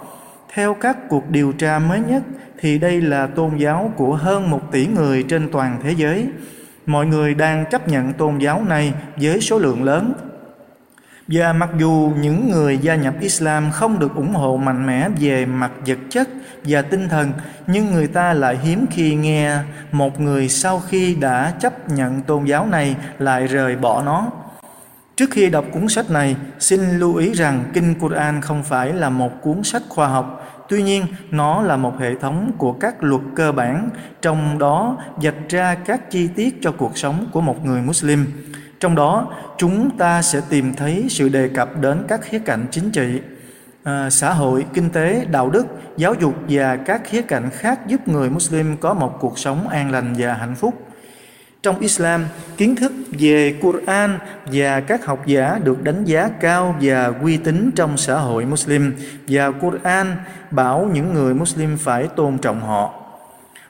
Theo 0.54 0.74
các 0.74 1.10
cuộc 1.10 1.30
điều 1.30 1.52
tra 1.52 1.80
mới 1.80 2.00
nhất 2.00 2.24
thì 2.60 2.78
đây 2.78 3.02
là 3.02 3.28
tôn 3.28 3.58
giáo 3.58 3.94
của 3.98 4.16
hơn 4.16 4.50
một 4.50 4.72
tỷ 4.72 4.88
người 4.88 5.24
trên 5.24 5.52
toàn 5.52 5.80
thế 5.84 5.92
giới. 5.92 6.28
Mọi 6.86 7.06
người 7.06 7.34
đang 7.34 7.66
chấp 7.72 7.88
nhận 7.88 8.14
tôn 8.14 8.38
giáo 8.38 8.64
này 8.64 8.94
với 9.16 9.42
số 9.42 9.60
lượng 9.60 9.84
lớn 9.84 10.14
và 11.28 11.54
mặc 11.54 11.70
dù 11.78 12.12
những 12.20 12.52
người 12.52 12.78
gia 12.78 12.96
nhập 12.96 13.14
Islam 13.20 13.72
không 13.72 14.00
được 14.00 14.16
ủng 14.16 14.34
hộ 14.34 14.58
mạnh 14.58 14.88
mẽ 14.88 15.10
về 15.20 15.46
mặt 15.46 15.72
vật 15.86 15.98
chất 16.10 16.30
và 16.64 16.82
tinh 16.82 17.10
thần, 17.10 17.32
nhưng 17.68 17.92
người 17.92 18.08
ta 18.08 18.34
lại 18.34 18.58
hiếm 18.64 18.86
khi 18.92 19.16
nghe 19.16 19.58
một 19.92 20.20
người 20.20 20.50
sau 20.50 20.80
khi 20.80 21.16
đã 21.16 21.54
chấp 21.60 21.90
nhận 21.90 22.22
tôn 22.22 22.46
giáo 22.46 22.66
này 22.66 22.96
lại 23.20 23.48
rời 23.48 23.76
bỏ 23.76 24.04
nó. 24.04 24.32
Trước 25.16 25.32
khi 25.32 25.50
đọc 25.50 25.66
cuốn 25.72 25.88
sách 25.88 26.12
này, 26.12 26.36
xin 26.60 27.00
lưu 27.00 27.16
ý 27.16 27.34
rằng 27.34 27.64
Kinh 27.74 27.96
Quran 27.96 28.42
không 28.42 28.64
phải 28.64 28.94
là 28.94 29.10
một 29.10 29.42
cuốn 29.42 29.64
sách 29.64 29.84
khoa 29.90 30.08
học, 30.08 30.46
tuy 30.70 30.84
nhiên 30.84 31.06
nó 31.32 31.62
là 31.62 31.78
một 31.78 32.00
hệ 32.00 32.16
thống 32.16 32.52
của 32.58 32.72
các 32.74 33.04
luật 33.04 33.22
cơ 33.36 33.52
bản, 33.52 33.90
trong 34.22 34.60
đó 34.60 34.98
dạch 35.22 35.50
ra 35.50 35.76
các 35.76 36.12
chi 36.12 36.28
tiết 36.28 36.58
cho 36.62 36.72
cuộc 36.72 36.98
sống 36.98 37.26
của 37.32 37.42
một 37.42 37.66
người 37.66 37.82
Muslim. 37.82 38.26
Trong 38.84 38.96
đó, 38.96 39.28
chúng 39.58 39.98
ta 39.98 40.22
sẽ 40.22 40.42
tìm 40.50 40.74
thấy 40.74 41.06
sự 41.10 41.30
đề 41.30 41.48
cập 41.48 41.82
đến 41.82 42.04
các 42.08 42.22
khía 42.24 42.40
cạnh 42.40 42.66
chính 42.72 42.92
trị, 42.92 43.22
à, 43.84 44.10
xã 44.10 44.34
hội, 44.34 44.66
kinh 44.74 44.90
tế, 44.90 45.26
đạo 45.32 45.50
đức, 45.50 45.66
giáo 45.98 46.14
dục 46.14 46.36
và 46.50 46.76
các 46.76 47.02
khía 47.06 47.22
cạnh 47.22 47.50
khác 47.50 47.88
giúp 47.88 48.08
người 48.08 48.30
Muslim 48.30 48.78
có 48.78 48.94
một 48.94 49.18
cuộc 49.20 49.40
sống 49.40 49.68
an 49.68 49.92
lành 49.92 50.16
và 50.18 50.34
hạnh 50.34 50.56
phúc. 50.56 50.74
Trong 51.62 51.80
Islam, 51.80 52.26
kiến 52.58 52.76
thức 52.76 52.92
về 53.20 53.56
Quran 53.62 54.20
và 54.46 54.80
các 54.80 55.06
học 55.06 55.26
giả 55.26 55.60
được 55.64 55.84
đánh 55.84 56.06
giá 56.06 56.30
cao 56.40 56.76
và 56.82 57.14
uy 57.22 57.38
tín 57.38 57.72
trong 57.76 57.98
xã 57.98 58.16
hội 58.16 58.46
Muslim 58.46 58.94
và 59.28 59.52
Quran 59.52 60.16
bảo 60.52 60.90
những 60.94 61.14
người 61.14 61.34
Muslim 61.34 61.78
phải 61.78 62.08
tôn 62.08 62.38
trọng 62.38 62.62
họ. 62.62 63.03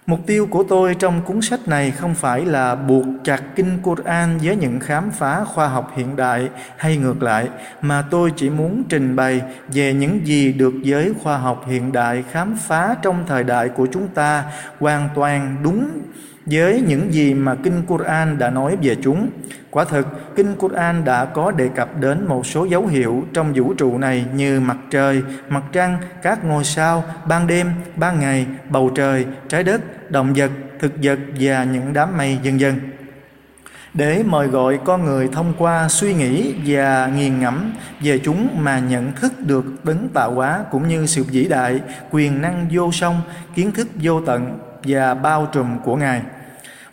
Mục 0.06 0.20
tiêu 0.26 0.48
của 0.52 0.64
tôi 0.64 0.96
trong 0.96 1.22
cuốn 1.22 1.42
sách 1.42 1.68
này 1.68 1.92
không 1.92 2.16
phải 2.16 2.46
là 2.46 2.76
buộc 2.76 3.06
chặt 3.24 3.42
kinh 3.56 3.78
Quran 3.84 4.38
với 4.44 4.56
những 4.56 4.80
khám 4.80 5.12
phá 5.12 5.44
khoa 5.44 5.68
học 5.68 5.92
hiện 5.96 6.16
đại 6.16 6.50
hay 6.78 6.98
ngược 6.98 7.24
lại, 7.24 7.48
mà 7.82 8.04
tôi 8.12 8.32
chỉ 8.36 8.50
muốn 8.50 8.84
trình 8.90 9.16
bày 9.16 9.42
về 9.74 9.94
những 9.94 10.28
gì 10.28 10.54
được 10.54 10.74
giới 10.84 11.14
khoa 11.24 11.38
học 11.38 11.66
hiện 11.68 11.92
đại 11.92 12.24
khám 12.32 12.58
phá 12.58 12.96
trong 13.02 13.24
thời 13.28 13.44
đại 13.44 13.70
của 13.70 13.88
chúng 13.92 14.08
ta 14.08 14.44
hoàn 14.80 15.10
toàn 15.16 15.58
đúng 15.64 15.90
với 16.46 16.82
những 16.88 17.14
gì 17.14 17.34
mà 17.34 17.56
kinh 17.64 17.82
Quran 17.88 18.38
đã 18.38 18.50
nói 18.50 18.78
về 18.82 18.96
chúng. 19.04 19.30
Quả 19.72 19.86
thực, 19.86 20.36
kinh 20.36 20.56
Quran 20.56 21.06
đã 21.06 21.26
có 21.26 21.52
đề 21.52 21.70
cập 21.76 22.00
đến 22.00 22.28
một 22.28 22.46
số 22.46 22.66
dấu 22.66 22.88
hiệu 22.88 23.24
trong 23.34 23.54
vũ 23.54 23.74
trụ 23.74 23.98
này 23.98 24.26
như 24.36 24.60
mặt 24.60 24.78
trời, 24.90 25.22
mặt 25.50 25.64
trăng, 25.72 25.98
các 26.22 26.46
ngôi 26.46 26.64
sao, 26.64 27.04
ban 27.28 27.48
đêm, 27.48 27.72
ban 27.96 28.20
ngày, 28.20 28.46
bầu 28.70 28.92
trời, 28.96 29.26
trái 29.50 29.64
đất, 29.64 30.12
động 30.12 30.34
vật, 30.36 30.52
thực 30.80 30.92
vật 31.04 31.20
và 31.40 31.64
những 31.64 31.94
đám 31.94 32.18
mây 32.18 32.38
vân 32.44 32.58
vân 32.58 32.80
để 33.94 34.24
mời 34.24 34.48
gọi 34.48 34.80
con 34.86 35.06
người 35.06 35.30
thông 35.32 35.54
qua 35.58 35.90
suy 35.90 36.14
nghĩ 36.14 36.54
và 36.66 37.12
nghiền 37.16 37.40
ngẫm 37.40 37.74
về 38.02 38.20
chúng 38.20 38.48
mà 38.60 38.80
nhận 38.80 39.12
thức 39.14 39.34
được 39.40 39.86
đấng 39.86 40.10
tạo 40.10 40.32
hóa 40.32 40.66
cũng 40.72 40.88
như 40.88 41.06
sự 41.06 41.24
vĩ 41.24 41.48
đại, 41.48 41.80
quyền 42.12 42.42
năng 42.42 42.68
vô 42.72 42.92
song, 42.92 43.22
kiến 43.56 43.72
thức 43.72 43.88
vô 44.02 44.22
tận 44.26 44.60
và 44.84 45.14
bao 45.14 45.48
trùm 45.54 45.80
của 45.84 45.96
Ngài. 45.96 46.22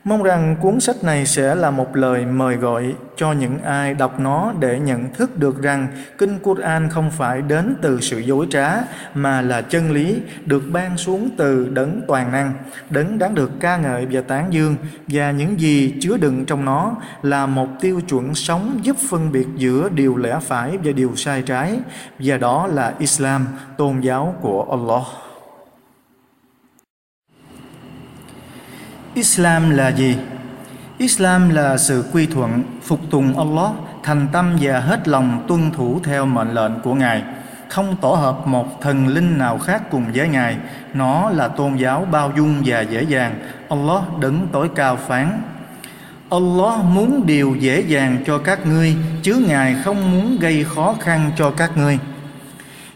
Mong 0.05 0.23
rằng 0.23 0.57
cuốn 0.61 0.81
sách 0.81 1.05
này 1.05 1.27
sẽ 1.27 1.55
là 1.55 1.71
một 1.71 1.97
lời 1.97 2.27
mời 2.27 2.57
gọi 2.57 2.95
cho 3.17 3.33
những 3.33 3.63
ai 3.63 3.95
đọc 3.95 4.21
nó 4.21 4.53
để 4.61 4.79
nhận 4.79 5.15
thức 5.15 5.39
được 5.39 5.63
rằng 5.63 5.89
Kinh 6.19 6.39
Quran 6.39 6.89
không 6.89 7.11
phải 7.11 7.43
đến 7.43 7.75
từ 7.83 8.01
sự 8.01 8.19
dối 8.19 8.47
trá 8.51 8.73
mà 9.15 9.43
là 9.43 9.63
chân 9.63 9.91
lý 9.91 10.21
được 10.47 10.63
ban 10.73 10.97
xuống 10.97 11.31
từ 11.37 11.69
đấng 11.69 12.01
toàn 12.09 12.33
năng, 12.33 12.53
đấng 12.91 13.19
đáng 13.19 13.35
được 13.35 13.51
ca 13.61 13.77
ngợi 13.77 14.07
và 14.11 14.21
tán 14.21 14.53
dương 14.53 14.77
và 15.09 15.31
những 15.31 15.61
gì 15.61 15.95
chứa 16.01 16.17
đựng 16.17 16.45
trong 16.45 16.65
nó 16.65 16.97
là 17.23 17.47
một 17.47 17.69
tiêu 17.81 18.01
chuẩn 18.09 18.35
sống 18.35 18.81
giúp 18.83 18.97
phân 19.11 19.33
biệt 19.33 19.47
giữa 19.57 19.89
điều 19.89 20.17
lẽ 20.17 20.39
phải 20.43 20.79
và 20.85 20.93
điều 20.93 21.13
sai 21.17 21.43
trái 21.43 21.79
và 22.19 22.37
đó 22.37 22.67
là 22.67 22.95
Islam, 22.99 23.47
tôn 23.77 24.01
giáo 24.01 24.35
của 24.41 24.67
Allah. 24.71 25.30
Islam 29.15 29.71
là 29.71 29.89
gì? 29.89 30.17
Islam 30.99 31.49
là 31.49 31.79
sự 31.79 32.05
quy 32.13 32.27
thuận, 32.27 32.63
phục 32.83 33.01
tùng 33.11 33.39
Allah, 33.39 33.71
thành 34.03 34.29
tâm 34.33 34.57
và 34.61 34.81
hết 34.81 35.09
lòng 35.09 35.45
tuân 35.49 35.71
thủ 35.71 36.01
theo 36.05 36.27
mệnh 36.27 36.55
lệnh 36.55 36.81
của 36.81 36.95
Ngài, 36.95 37.23
không 37.69 37.97
tổ 38.01 38.15
hợp 38.15 38.47
một 38.47 38.81
thần 38.81 39.07
linh 39.07 39.39
nào 39.39 39.59
khác 39.59 39.83
cùng 39.91 40.05
với 40.15 40.29
Ngài. 40.29 40.57
Nó 40.95 41.31
là 41.31 41.49
tôn 41.49 41.77
giáo 41.77 42.07
bao 42.11 42.33
dung 42.37 42.63
và 42.65 42.81
dễ 42.81 43.03
dàng. 43.03 43.35
Allah 43.69 44.03
đứng 44.21 44.47
tối 44.53 44.69
cao 44.75 44.97
phán. 44.97 45.43
Allah 46.31 46.85
muốn 46.85 47.27
điều 47.27 47.57
dễ 47.61 47.81
dàng 47.81 48.17
cho 48.27 48.39
các 48.39 48.67
ngươi, 48.67 48.97
chứ 49.23 49.45
Ngài 49.49 49.77
không 49.85 50.11
muốn 50.11 50.39
gây 50.41 50.65
khó 50.65 50.95
khăn 51.01 51.31
cho 51.37 51.51
các 51.51 51.77
ngươi. 51.77 51.99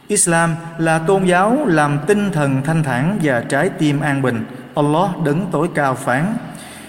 Islam 0.09 0.55
là 0.79 0.99
tôn 0.99 1.25
giáo 1.25 1.67
làm 1.67 1.99
tinh 2.07 2.33
thần 2.33 2.63
thanh 2.65 2.83
thản 2.83 3.19
và 3.23 3.41
trái 3.49 3.69
tim 3.69 4.01
an 4.01 4.23
bình. 4.23 4.45
Allah 4.75 5.11
đứng 5.25 5.47
tối 5.53 5.69
cao 5.75 5.95
phán, 5.95 6.37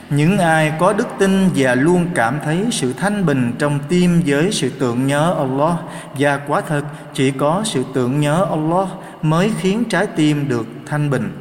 những 0.10 0.38
ai 0.38 0.74
có 0.80 0.94
đức 0.94 1.08
tin 1.20 1.50
và 1.56 1.75
luôn 1.75 2.08
cảm 2.15 2.39
thấy 2.46 2.65
sự 2.72 2.94
thanh 2.94 3.25
bình 3.25 3.51
trong 3.60 3.80
tim 3.89 4.22
với 4.25 4.51
sự 4.51 4.70
tưởng 4.80 5.08
nhớ 5.08 5.36
Allah, 5.38 5.75
và 6.20 6.38
quả 6.38 6.62
thật 6.62 6.82
chỉ 7.13 7.32
có 7.32 7.62
sự 7.65 7.84
tưởng 7.94 8.20
nhớ 8.20 8.46
Allah 8.50 8.88
mới 9.22 9.51
khiến 9.60 9.84
trái 9.89 10.08
tim 10.08 10.50
được 10.50 10.68
thanh 10.86 11.10
bình. 11.10 11.32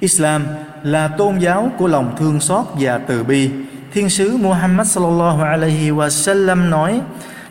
Islam 0.00 0.46
là 0.82 1.08
tôn 1.08 1.38
giáo 1.38 1.70
của 1.78 1.86
lòng 1.86 2.14
thương 2.18 2.40
xót 2.40 2.64
và 2.74 2.98
từ 2.98 3.24
bi. 3.24 3.50
Thiên 3.92 4.10
sứ 4.10 4.36
Muhammad 4.36 4.88
sallallahu 4.88 5.42
alaihi 5.42 5.90
wasallam 5.90 6.68
nói: 6.68 7.00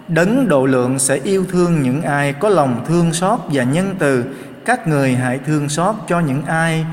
Đấng 0.08 0.48
độ 0.48 0.66
lượng 0.66 1.00
sẽ 1.00 1.20
yêu 1.24 1.46
thương 1.52 1.82
những 1.82 2.02
ai 2.02 2.34
có 2.34 2.50
lòng 2.50 2.86
thương 2.88 3.14
xót 3.14 3.40
và 3.52 3.64
nhân 3.64 3.96
từ. 4.00 4.24
Các 4.66 4.88
người 4.88 5.16
hãy 5.16 5.40
thương 5.46 5.70
xót 5.70 5.96
cho 6.08 6.20
những 6.20 6.46
ai 6.46 6.86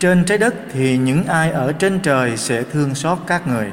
trên 0.00 0.24
trái 0.24 0.38
đất 0.38 0.54
thì 0.72 0.98
những 0.98 1.24
ai 1.24 1.50
ở 1.50 1.72
trên 1.72 2.00
trời 2.00 2.36
sẽ 2.36 2.62
thương 2.62 2.94
xót 2.94 3.18
các 3.26 3.48
người. 3.48 3.72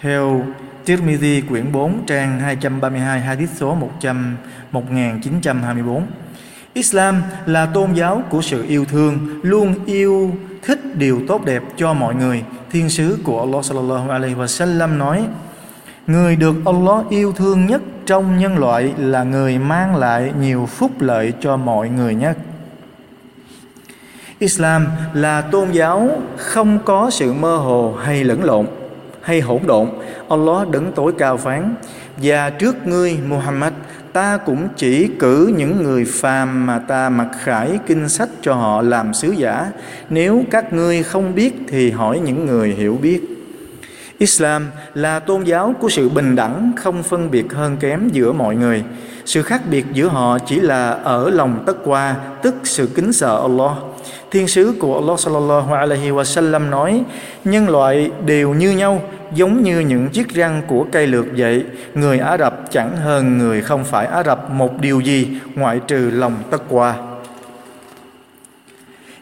Theo 0.00 0.46
Tirmidhi 0.84 1.40
quyển 1.40 1.72
4 1.72 2.06
trang 2.06 2.40
232 2.40 3.20
hadith 3.20 3.50
số 3.56 3.74
100 3.74 4.36
1924 4.72 6.06
Islam 6.74 7.22
là 7.46 7.66
tôn 7.66 7.92
giáo 7.92 8.22
của 8.30 8.42
sự 8.42 8.64
yêu 8.68 8.84
thương, 8.84 9.40
luôn 9.42 9.74
yêu 9.86 10.34
thích 10.62 10.80
điều 10.94 11.22
tốt 11.28 11.44
đẹp 11.44 11.62
cho 11.76 11.94
mọi 11.94 12.14
người. 12.14 12.44
Thiên 12.70 12.90
sứ 12.90 13.18
của 13.24 13.40
Allah 13.40 13.64
sallallahu 13.64 14.10
alaihi 14.10 14.34
wasallam 14.34 14.98
nói: 14.98 15.26
Người 16.06 16.36
được 16.36 16.56
Allah 16.66 17.08
yêu 17.10 17.32
thương 17.32 17.66
nhất 17.66 17.82
trong 18.06 18.38
nhân 18.38 18.58
loại 18.58 18.92
là 18.96 19.22
người 19.22 19.58
mang 19.58 19.96
lại 19.96 20.32
nhiều 20.40 20.66
phúc 20.66 20.90
lợi 21.00 21.32
cho 21.40 21.56
mọi 21.56 21.88
người 21.88 22.14
nhất. 22.14 22.38
Islam 24.38 24.86
là 25.12 25.40
tôn 25.40 25.70
giáo 25.72 26.22
không 26.36 26.78
có 26.84 27.10
sự 27.10 27.32
mơ 27.32 27.56
hồ 27.56 27.94
hay 28.02 28.24
lẫn 28.24 28.44
lộn 28.44 28.66
hay 29.20 29.40
hỗn 29.40 29.60
độn. 29.66 29.88
Allah 30.28 30.68
đứng 30.68 30.92
tối 30.92 31.12
cao 31.18 31.36
phán 31.36 31.74
và 32.16 32.50
trước 32.50 32.86
ngươi 32.86 33.18
Muhammad 33.28 33.72
ta 34.12 34.36
cũng 34.36 34.68
chỉ 34.76 35.08
cử 35.18 35.52
những 35.56 35.82
người 35.82 36.04
phàm 36.04 36.66
mà 36.66 36.78
ta 36.78 37.08
mặc 37.08 37.28
khải 37.42 37.78
kinh 37.86 38.08
sách 38.08 38.28
cho 38.42 38.54
họ 38.54 38.82
làm 38.82 39.14
sứ 39.14 39.30
giả. 39.30 39.66
Nếu 40.10 40.44
các 40.50 40.72
ngươi 40.72 41.02
không 41.02 41.34
biết 41.34 41.54
thì 41.68 41.90
hỏi 41.90 42.20
những 42.24 42.46
người 42.46 42.68
hiểu 42.70 42.98
biết. 43.02 43.20
Islam 44.18 44.70
là 44.94 45.20
tôn 45.20 45.44
giáo 45.44 45.74
của 45.80 45.88
sự 45.88 46.08
bình 46.08 46.36
đẳng, 46.36 46.72
không 46.76 47.02
phân 47.02 47.30
biệt 47.30 47.52
hơn 47.52 47.76
kém 47.76 48.08
giữa 48.12 48.32
mọi 48.32 48.56
người. 48.56 48.84
Sự 49.24 49.42
khác 49.42 49.60
biệt 49.70 49.84
giữa 49.92 50.08
họ 50.08 50.38
chỉ 50.38 50.60
là 50.60 50.90
ở 50.90 51.30
lòng 51.30 51.62
tất 51.66 51.76
qua, 51.84 52.16
tức 52.42 52.54
sự 52.64 52.88
kính 52.94 53.12
sợ 53.12 53.40
Allah. 53.40 53.72
Thiên 54.34 54.48
sứ 54.48 54.74
của 54.80 54.94
Allah 54.94 55.20
sallallahu 55.20 55.74
alaihi 55.74 56.10
wasallam 56.10 56.70
nói: 56.70 57.04
Nhân 57.44 57.68
loại 57.68 58.10
đều 58.26 58.54
như 58.54 58.70
nhau, 58.70 59.02
giống 59.34 59.62
như 59.62 59.80
những 59.80 60.08
chiếc 60.08 60.28
răng 60.28 60.62
của 60.66 60.86
cây 60.92 61.06
lược 61.06 61.26
vậy. 61.36 61.64
Người 61.94 62.18
Ả 62.18 62.38
Rập 62.38 62.70
chẳng 62.70 62.96
hơn 62.96 63.38
người 63.38 63.60
không 63.60 63.84
phải 63.84 64.06
Ả 64.06 64.22
Rập 64.22 64.50
một 64.50 64.80
điều 64.80 65.00
gì 65.00 65.28
ngoại 65.54 65.80
trừ 65.86 66.10
lòng 66.12 66.34
tất 66.50 66.62
qua. 66.68 66.94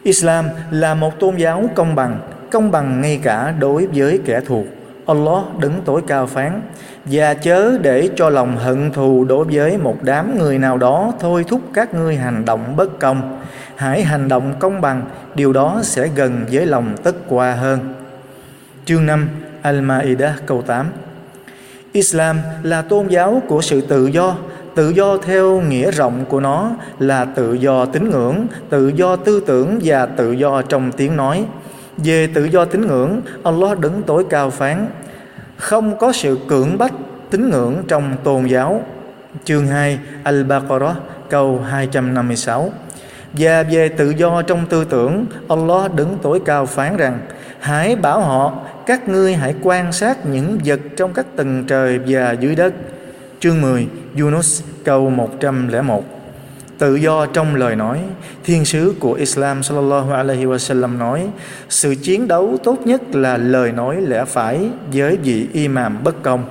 Islam 0.03 0.45
là 0.71 0.93
một 0.93 1.19
tôn 1.19 1.35
giáo 1.35 1.69
công 1.75 1.95
bằng, 1.95 2.19
công 2.51 2.71
bằng 2.71 3.01
ngay 3.01 3.19
cả 3.23 3.53
đối 3.59 3.87
với 3.87 4.19
kẻ 4.25 4.41
thù. 4.45 4.65
Allah 5.05 5.43
đứng 5.59 5.73
tối 5.85 6.01
cao 6.07 6.25
phán 6.25 6.61
và 7.05 7.33
chớ 7.33 7.77
để 7.81 8.09
cho 8.15 8.29
lòng 8.29 8.57
hận 8.57 8.91
thù 8.91 9.25
đối 9.25 9.45
với 9.45 9.77
một 9.77 9.97
đám 10.01 10.37
người 10.39 10.57
nào 10.57 10.77
đó, 10.77 11.13
thôi 11.19 11.45
thúc 11.47 11.61
các 11.73 11.93
ngươi 11.93 12.15
hành 12.15 12.45
động 12.45 12.75
bất 12.75 12.99
công. 12.99 13.39
Hãy 13.75 14.03
hành 14.03 14.27
động 14.27 14.53
công 14.59 14.81
bằng, 14.81 15.01
điều 15.35 15.53
đó 15.53 15.79
sẽ 15.83 16.07
gần 16.15 16.45
với 16.51 16.65
lòng 16.65 16.95
tất 17.03 17.15
qua 17.27 17.53
hơn. 17.53 17.79
Chương 18.85 19.05
5 19.05 19.29
Al-Ma'idah, 19.63 20.31
câu 20.45 20.61
8 20.61 20.85
Islam 21.91 22.39
là 22.63 22.81
tôn 22.81 23.07
giáo 23.07 23.41
của 23.47 23.61
sự 23.61 23.81
tự 23.81 24.07
do. 24.07 24.35
Tự 24.75 24.89
do 24.89 25.17
theo 25.17 25.61
nghĩa 25.61 25.91
rộng 25.91 26.25
của 26.29 26.39
nó 26.39 26.71
là 26.99 27.25
tự 27.25 27.53
do 27.53 27.85
tín 27.85 28.09
ngưỡng, 28.09 28.47
tự 28.69 28.87
do 28.87 29.15
tư 29.15 29.43
tưởng 29.47 29.79
và 29.83 30.05
tự 30.05 30.31
do 30.31 30.61
trong 30.61 30.91
tiếng 30.91 31.17
nói 31.17 31.45
về 31.97 32.27
tự 32.27 32.45
do 32.45 32.65
tín 32.65 32.87
ngưỡng 32.87 33.21
Allah 33.43 33.79
đứng 33.79 34.03
tối 34.03 34.25
cao 34.29 34.49
phán 34.49 34.87
không 35.57 35.97
có 35.97 36.11
sự 36.11 36.39
cưỡng 36.47 36.77
bách 36.77 36.93
tín 37.29 37.49
ngưỡng 37.49 37.83
trong 37.87 38.15
tôn 38.23 38.45
giáo. 38.45 38.81
Chương 39.43 39.67
2 39.67 39.99
Al-Baqarah 40.23 40.93
câu 41.29 41.59
256 41.59 42.71
Và 43.33 43.63
về 43.63 43.89
tự 43.89 44.09
do 44.09 44.41
trong 44.41 44.65
tư 44.69 44.85
tưởng, 44.85 45.25
Allah 45.49 45.95
đứng 45.95 46.17
tối 46.21 46.41
cao 46.45 46.65
phán 46.65 46.97
rằng 46.97 47.19
Hãy 47.59 47.95
bảo 47.95 48.21
họ, 48.21 48.53
các 48.85 49.09
ngươi 49.09 49.33
hãy 49.35 49.55
quan 49.61 49.93
sát 49.93 50.25
những 50.25 50.59
vật 50.65 50.79
trong 50.97 51.13
các 51.13 51.25
tầng 51.35 51.63
trời 51.67 51.99
và 52.07 52.31
dưới 52.31 52.55
đất. 52.55 52.73
Chương 53.39 53.61
10 53.61 53.87
Yunus 54.19 54.63
câu 54.83 55.09
101 55.09 56.22
Tự 56.77 56.95
do 56.95 57.25
trong 57.25 57.55
lời 57.55 57.75
nói, 57.75 57.99
thiên 58.43 58.65
sứ 58.65 58.95
của 58.99 59.13
Islam 59.13 59.63
sallallahu 59.63 60.11
alaihi 60.11 60.45
wasallam 60.45 60.97
nói, 60.97 61.27
sự 61.69 61.95
chiến 61.95 62.27
đấu 62.27 62.57
tốt 62.63 62.77
nhất 62.85 63.15
là 63.15 63.37
lời 63.37 63.71
nói 63.71 64.01
lẽ 64.01 64.25
phải 64.25 64.69
với 64.93 65.17
vị 65.17 65.47
imam 65.53 66.03
bất 66.03 66.23
công. 66.23 66.43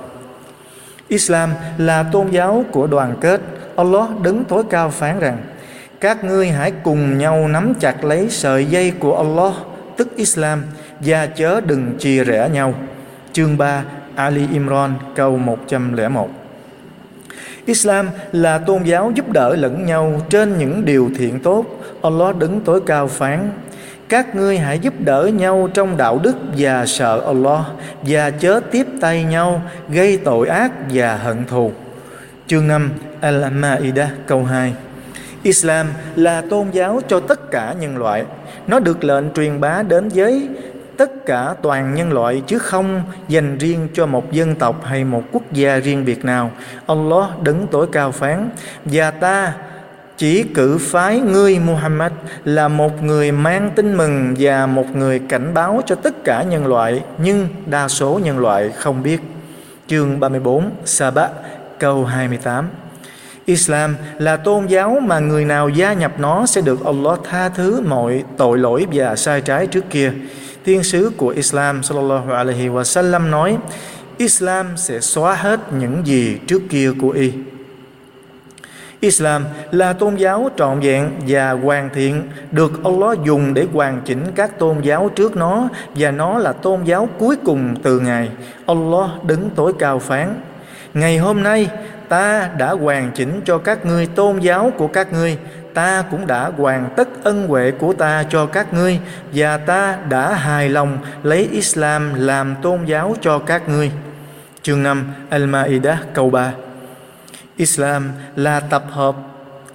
Islam 1.07 1.49
là 1.77 2.03
tôn 2.03 2.29
giáo 2.29 2.65
của 2.71 2.87
đoàn 2.87 3.15
kết. 3.21 3.41
Allah 3.75 4.21
đứng 4.21 4.43
tối 4.43 4.63
cao 4.69 4.89
phán 4.89 5.19
rằng, 5.19 5.37
các 5.99 6.23
ngươi 6.23 6.47
hãy 6.47 6.71
cùng 6.83 7.17
nhau 7.17 7.47
nắm 7.47 7.73
chặt 7.79 8.03
lấy 8.03 8.29
sợi 8.29 8.65
dây 8.65 8.91
của 8.91 9.17
Allah, 9.17 9.53
tức 9.97 10.15
Islam, 10.15 10.63
và 10.99 11.25
chớ 11.25 11.61
đừng 11.61 11.97
chia 11.99 12.23
rẽ 12.23 12.49
nhau. 12.53 12.73
Chương 13.33 13.57
3 13.57 13.83
Ali 14.15 14.47
Imran 14.51 14.93
câu 15.15 15.37
101 15.37 16.42
Islam 17.65 18.09
là 18.31 18.57
tôn 18.57 18.83
giáo 18.83 19.11
giúp 19.15 19.31
đỡ 19.31 19.55
lẫn 19.55 19.85
nhau 19.85 20.21
trên 20.29 20.57
những 20.57 20.85
điều 20.85 21.09
thiện 21.17 21.39
tốt. 21.39 21.65
Allah 22.01 22.37
đứng 22.37 22.61
tối 22.61 22.81
cao 22.85 23.07
phán, 23.07 23.49
các 24.09 24.35
ngươi 24.35 24.57
hãy 24.57 24.79
giúp 24.79 24.93
đỡ 24.99 25.29
nhau 25.33 25.69
trong 25.73 25.97
đạo 25.97 26.19
đức 26.23 26.35
và 26.57 26.85
sợ 26.85 27.21
Allah, 27.25 27.61
và 28.01 28.29
chớ 28.29 28.59
tiếp 28.71 28.87
tay 29.01 29.23
nhau, 29.23 29.61
gây 29.89 30.17
tội 30.17 30.47
ác 30.47 30.71
và 30.93 31.15
hận 31.15 31.45
thù. 31.45 31.71
Chương 32.47 32.67
5 32.67 32.91
Al-Ma'idah, 33.21 34.07
câu 34.27 34.43
2 34.43 34.73
Islam 35.43 35.87
là 36.15 36.41
tôn 36.41 36.69
giáo 36.71 37.01
cho 37.07 37.19
tất 37.19 37.51
cả 37.51 37.75
nhân 37.79 37.97
loại. 37.97 38.23
Nó 38.67 38.79
được 38.79 39.03
lệnh 39.03 39.31
truyền 39.35 39.59
bá 39.59 39.83
đến 39.83 40.09
giới 40.09 40.49
tất 40.97 41.25
cả 41.25 41.55
toàn 41.61 41.95
nhân 41.95 42.13
loại 42.13 42.41
chứ 42.47 42.59
không 42.59 43.01
dành 43.27 43.57
riêng 43.57 43.87
cho 43.93 44.05
một 44.05 44.31
dân 44.31 44.55
tộc 44.55 44.85
hay 44.85 45.03
một 45.03 45.23
quốc 45.31 45.43
gia 45.51 45.79
riêng 45.79 46.05
biệt 46.05 46.25
nào. 46.25 46.51
Allah 46.87 47.39
đứng 47.41 47.67
tối 47.67 47.87
cao 47.91 48.11
phán, 48.11 48.49
và 48.85 49.11
ta 49.11 49.53
chỉ 50.17 50.43
cử 50.43 50.77
phái 50.77 51.19
ngươi 51.19 51.59
Muhammad 51.59 52.11
là 52.43 52.67
một 52.67 53.03
người 53.03 53.31
mang 53.31 53.71
tin 53.75 53.97
mừng 53.97 54.35
và 54.39 54.65
một 54.65 54.95
người 54.95 55.19
cảnh 55.19 55.53
báo 55.53 55.81
cho 55.85 55.95
tất 55.95 56.23
cả 56.23 56.43
nhân 56.43 56.67
loại, 56.67 57.03
nhưng 57.17 57.47
đa 57.65 57.87
số 57.87 58.19
nhân 58.23 58.39
loại 58.39 58.69
không 58.69 59.03
biết. 59.03 59.21
Chương 59.87 60.19
34 60.19 60.71
Sabah 60.85 61.31
câu 61.79 62.05
28 62.05 62.69
Islam 63.45 63.95
là 64.17 64.37
tôn 64.37 64.65
giáo 64.65 64.99
mà 65.01 65.19
người 65.19 65.45
nào 65.45 65.69
gia 65.69 65.93
nhập 65.93 66.11
nó 66.19 66.45
sẽ 66.45 66.61
được 66.61 66.85
Allah 66.85 67.19
tha 67.29 67.49
thứ 67.49 67.81
mọi 67.81 68.23
tội 68.37 68.57
lỗi 68.57 68.85
và 68.93 69.15
sai 69.15 69.41
trái 69.41 69.67
trước 69.67 69.89
kia. 69.89 70.11
Thiên 70.65 70.83
sứ 70.83 71.11
của 71.17 71.27
Islam 71.27 71.83
sallallahu 71.83 72.31
alaihi 72.31 72.67
wasallam 72.67 73.29
nói, 73.29 73.57
Islam 74.17 74.67
sẽ 74.77 74.99
xóa 74.99 75.35
hết 75.35 75.59
những 75.79 76.01
gì 76.05 76.37
trước 76.47 76.61
kia 76.69 76.91
của 77.01 77.09
y. 77.09 77.33
Islam 78.99 79.45
là 79.71 79.93
tôn 79.93 80.15
giáo 80.15 80.49
trọn 80.57 80.79
vẹn 80.79 81.11
và 81.27 81.51
hoàn 81.51 81.89
thiện, 81.93 82.23
được 82.51 82.71
Allah 82.83 83.17
dùng 83.25 83.53
để 83.53 83.67
hoàn 83.73 84.01
chỉnh 84.05 84.23
các 84.35 84.59
tôn 84.59 84.81
giáo 84.81 85.09
trước 85.15 85.35
nó, 85.35 85.69
và 85.95 86.11
nó 86.11 86.39
là 86.39 86.53
tôn 86.53 86.83
giáo 86.83 87.09
cuối 87.19 87.35
cùng 87.45 87.75
từ 87.83 87.99
Ngài. 87.99 88.29
Allah 88.65 89.23
đứng 89.23 89.49
tối 89.55 89.73
cao 89.79 89.99
phán, 89.99 90.41
Ngày 90.93 91.17
hôm 91.17 91.43
nay, 91.43 91.69
ta 92.09 92.49
đã 92.57 92.71
hoàn 92.71 93.11
chỉnh 93.15 93.41
cho 93.45 93.57
các 93.57 93.85
ngươi 93.85 94.05
tôn 94.05 94.39
giáo 94.39 94.71
của 94.77 94.87
các 94.87 95.13
ngươi 95.13 95.37
ta 95.73 96.03
cũng 96.11 96.27
đã 96.27 96.51
hoàn 96.57 96.89
tất 96.95 97.07
ân 97.23 97.47
huệ 97.47 97.71
của 97.71 97.93
ta 97.93 98.23
cho 98.29 98.45
các 98.45 98.73
ngươi, 98.73 98.99
và 99.33 99.57
ta 99.57 99.97
đã 100.09 100.33
hài 100.33 100.69
lòng 100.69 100.97
lấy 101.23 101.49
Islam 101.51 102.13
làm 102.13 102.55
tôn 102.61 102.85
giáo 102.85 103.15
cho 103.21 103.39
các 103.39 103.69
ngươi. 103.69 103.91
Chương 104.61 104.83
5 104.83 105.13
Al-Ma'idah, 105.29 105.97
câu 106.13 106.29
3 106.29 106.53
Islam 107.57 108.11
là 108.35 108.59
tập 108.59 108.83
hợp 108.89 109.15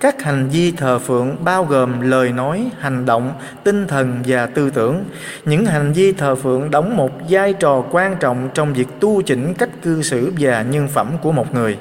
các 0.00 0.22
hành 0.22 0.48
vi 0.48 0.72
thờ 0.72 0.98
phượng 0.98 1.36
bao 1.44 1.64
gồm 1.64 2.00
lời 2.00 2.32
nói, 2.32 2.70
hành 2.78 3.06
động, 3.06 3.32
tinh 3.64 3.86
thần 3.86 4.22
và 4.26 4.46
tư 4.46 4.70
tưởng. 4.70 5.04
Những 5.44 5.66
hành 5.66 5.92
vi 5.92 6.12
thờ 6.12 6.34
phượng 6.34 6.70
đóng 6.70 6.96
một 6.96 7.12
vai 7.28 7.52
trò 7.52 7.84
quan 7.90 8.16
trọng 8.20 8.48
trong 8.54 8.72
việc 8.72 8.88
tu 9.00 9.22
chỉnh 9.22 9.54
cách 9.54 9.70
cư 9.82 10.02
xử 10.02 10.32
và 10.38 10.62
nhân 10.62 10.88
phẩm 10.88 11.10
của 11.22 11.32
một 11.32 11.54
người, 11.54 11.78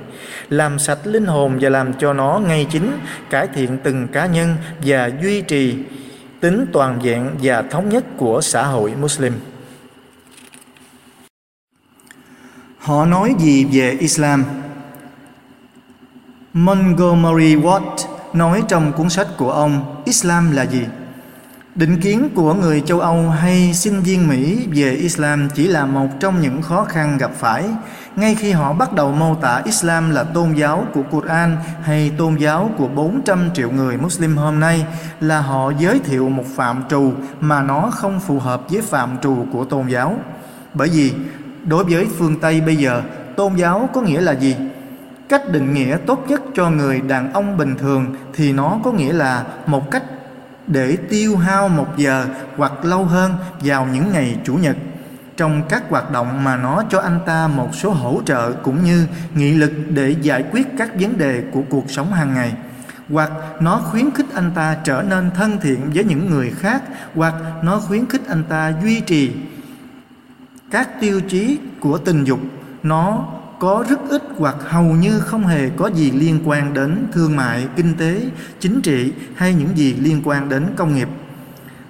làm 0.50 0.80
sạch 0.80 1.00
linh 1.04 1.26
hồn 1.26 1.58
và 1.62 1.70
làm 1.70 1.94
cho 1.94 2.14
nó 2.14 2.42
ngay 2.48 2.68
chính, 2.72 2.92
cải 3.30 3.48
thiện 3.56 3.78
từng 3.84 4.08
cá 4.08 4.26
nhân 4.26 4.56
và 4.86 5.12
duy 5.22 5.42
trì 5.42 5.76
tính 6.40 6.66
toàn 6.74 7.00
vẹn 7.04 7.30
và 7.42 7.62
thống 7.62 7.90
nhất 7.90 8.04
của 8.18 8.42
xã 8.42 8.64
hội 8.64 8.94
Muslim. 9.02 9.34
Họ 12.78 13.06
nói 13.06 13.34
gì 13.40 13.66
về 13.72 13.96
Islam? 14.00 14.44
Montgomery 16.54 17.56
Watt 17.56 17.96
nói 18.34 18.64
trong 18.68 18.94
cuốn 18.94 19.10
sách 19.10 19.28
của 19.38 19.52
ông 19.52 20.02
Islam 20.06 20.52
là 20.52 20.64
gì? 20.64 20.86
Định 21.76 22.02
kiến 22.02 22.30
của 22.36 22.54
người 22.54 22.82
châu 22.82 23.00
Âu 23.00 23.30
hay 23.30 23.74
sinh 23.74 24.02
viên 24.02 24.28
Mỹ 24.28 24.68
về 24.74 24.92
Islam 24.92 25.50
chỉ 25.56 25.68
là 25.68 25.86
một 25.86 26.08
trong 26.20 26.42
những 26.42 26.62
khó 26.62 26.84
khăn 26.84 27.18
gặp 27.18 27.32
phải 27.38 27.66
ngay 28.16 28.36
khi 28.36 28.52
họ 28.52 28.74
bắt 28.74 28.94
đầu 28.94 29.12
mô 29.12 29.36
tả 29.36 29.62
Islam 29.66 30.12
là 30.12 30.24
tôn 30.24 30.54
giáo 30.54 30.86
của 30.94 31.04
Quran 31.12 31.58
hay 31.84 32.12
tôn 32.18 32.36
giáo 32.36 32.72
của 32.78 32.88
400 32.88 33.50
triệu 33.54 33.72
người 33.72 33.98
Muslim 33.98 34.38
hôm 34.38 34.60
nay 34.60 34.86
là 35.20 35.42
họ 35.42 35.72
giới 35.80 36.00
thiệu 36.00 36.30
một 36.30 36.46
phạm 36.56 36.84
trù 36.90 37.12
mà 37.40 37.64
nó 37.64 37.90
không 37.94 38.20
phù 38.20 38.40
hợp 38.40 38.62
với 38.70 38.82
phạm 38.82 39.18
trù 39.22 39.46
của 39.52 39.66
tôn 39.66 39.88
giáo. 39.88 40.16
Bởi 40.74 40.90
vì 40.90 41.14
đối 41.64 41.84
với 41.84 42.08
phương 42.18 42.40
Tây 42.40 42.62
bây 42.62 42.76
giờ, 42.76 43.02
tôn 43.36 43.56
giáo 43.56 43.90
có 43.94 44.02
nghĩa 44.02 44.22
là 44.22 44.32
gì? 44.32 44.56
Cách 45.30 45.50
định 45.52 45.74
nghĩa 45.74 45.98
tốt 46.06 46.26
nhất 46.28 46.42
cho 46.56 46.70
người 46.70 47.02
đàn 47.02 47.34
ông 47.34 47.58
bình 47.58 47.76
thường 47.78 48.16
thì 48.34 48.54
nó 48.54 48.80
có 48.84 48.92
nghĩa 48.92 49.14
là 49.14 49.44
một 49.66 49.92
cách 49.92 50.04
để 50.68 50.98
tiêu 51.10 51.38
hao 51.38 51.70
một 51.70 51.98
giờ 51.98 52.26
hoặc 52.58 52.86
lâu 52.86 53.06
hơn 53.06 53.34
vào 53.60 53.88
những 53.94 54.12
ngày 54.12 54.38
chủ 54.44 54.54
nhật. 54.54 54.78
Trong 55.38 55.62
các 55.70 55.84
hoạt 55.90 56.12
động 56.12 56.44
mà 56.44 56.56
nó 56.56 56.84
cho 56.90 57.00
anh 57.00 57.20
ta 57.26 57.48
một 57.48 57.76
số 57.76 57.90
hỗ 57.90 58.22
trợ 58.26 58.52
cũng 58.52 58.84
như 58.84 59.08
nghị 59.36 59.54
lực 59.54 59.72
để 59.90 60.16
giải 60.22 60.44
quyết 60.52 60.68
các 60.78 60.90
vấn 61.00 61.18
đề 61.18 61.44
của 61.52 61.62
cuộc 61.70 61.92
sống 61.92 62.14
hàng 62.14 62.34
ngày. 62.34 62.54
Hoặc 63.10 63.32
nó 63.60 63.78
khuyến 63.78 64.12
khích 64.12 64.26
anh 64.34 64.52
ta 64.56 64.78
trở 64.84 65.04
nên 65.10 65.32
thân 65.36 65.58
thiện 65.62 65.80
với 65.94 66.04
những 66.04 66.30
người 66.30 66.52
khác, 66.60 66.84
hoặc 67.16 67.34
nó 67.62 67.80
khuyến 67.80 68.06
khích 68.06 68.28
anh 68.28 68.44
ta 68.44 68.74
duy 68.84 69.00
trì 69.00 69.32
các 70.72 71.00
tiêu 71.00 71.22
chí 71.30 71.58
của 71.80 71.98
tình 71.98 72.24
dục. 72.24 72.40
Nó 72.84 73.26
có 73.60 73.86
rất 73.90 74.00
ít 74.10 74.24
hoặc 74.38 74.56
hầu 74.60 74.84
như 74.84 75.20
không 75.20 75.48
hề 75.48 75.70
có 75.70 75.88
gì 75.88 76.12
liên 76.12 76.40
quan 76.46 76.74
đến 76.74 77.08
thương 77.12 77.36
mại, 77.36 77.68
kinh 77.76 77.94
tế, 77.98 78.22
chính 78.60 78.82
trị 78.82 79.14
hay 79.36 79.54
những 79.54 79.78
gì 79.78 79.94
liên 79.94 80.22
quan 80.24 80.50
đến 80.50 80.66
công 80.76 80.96
nghiệp. 80.96 81.08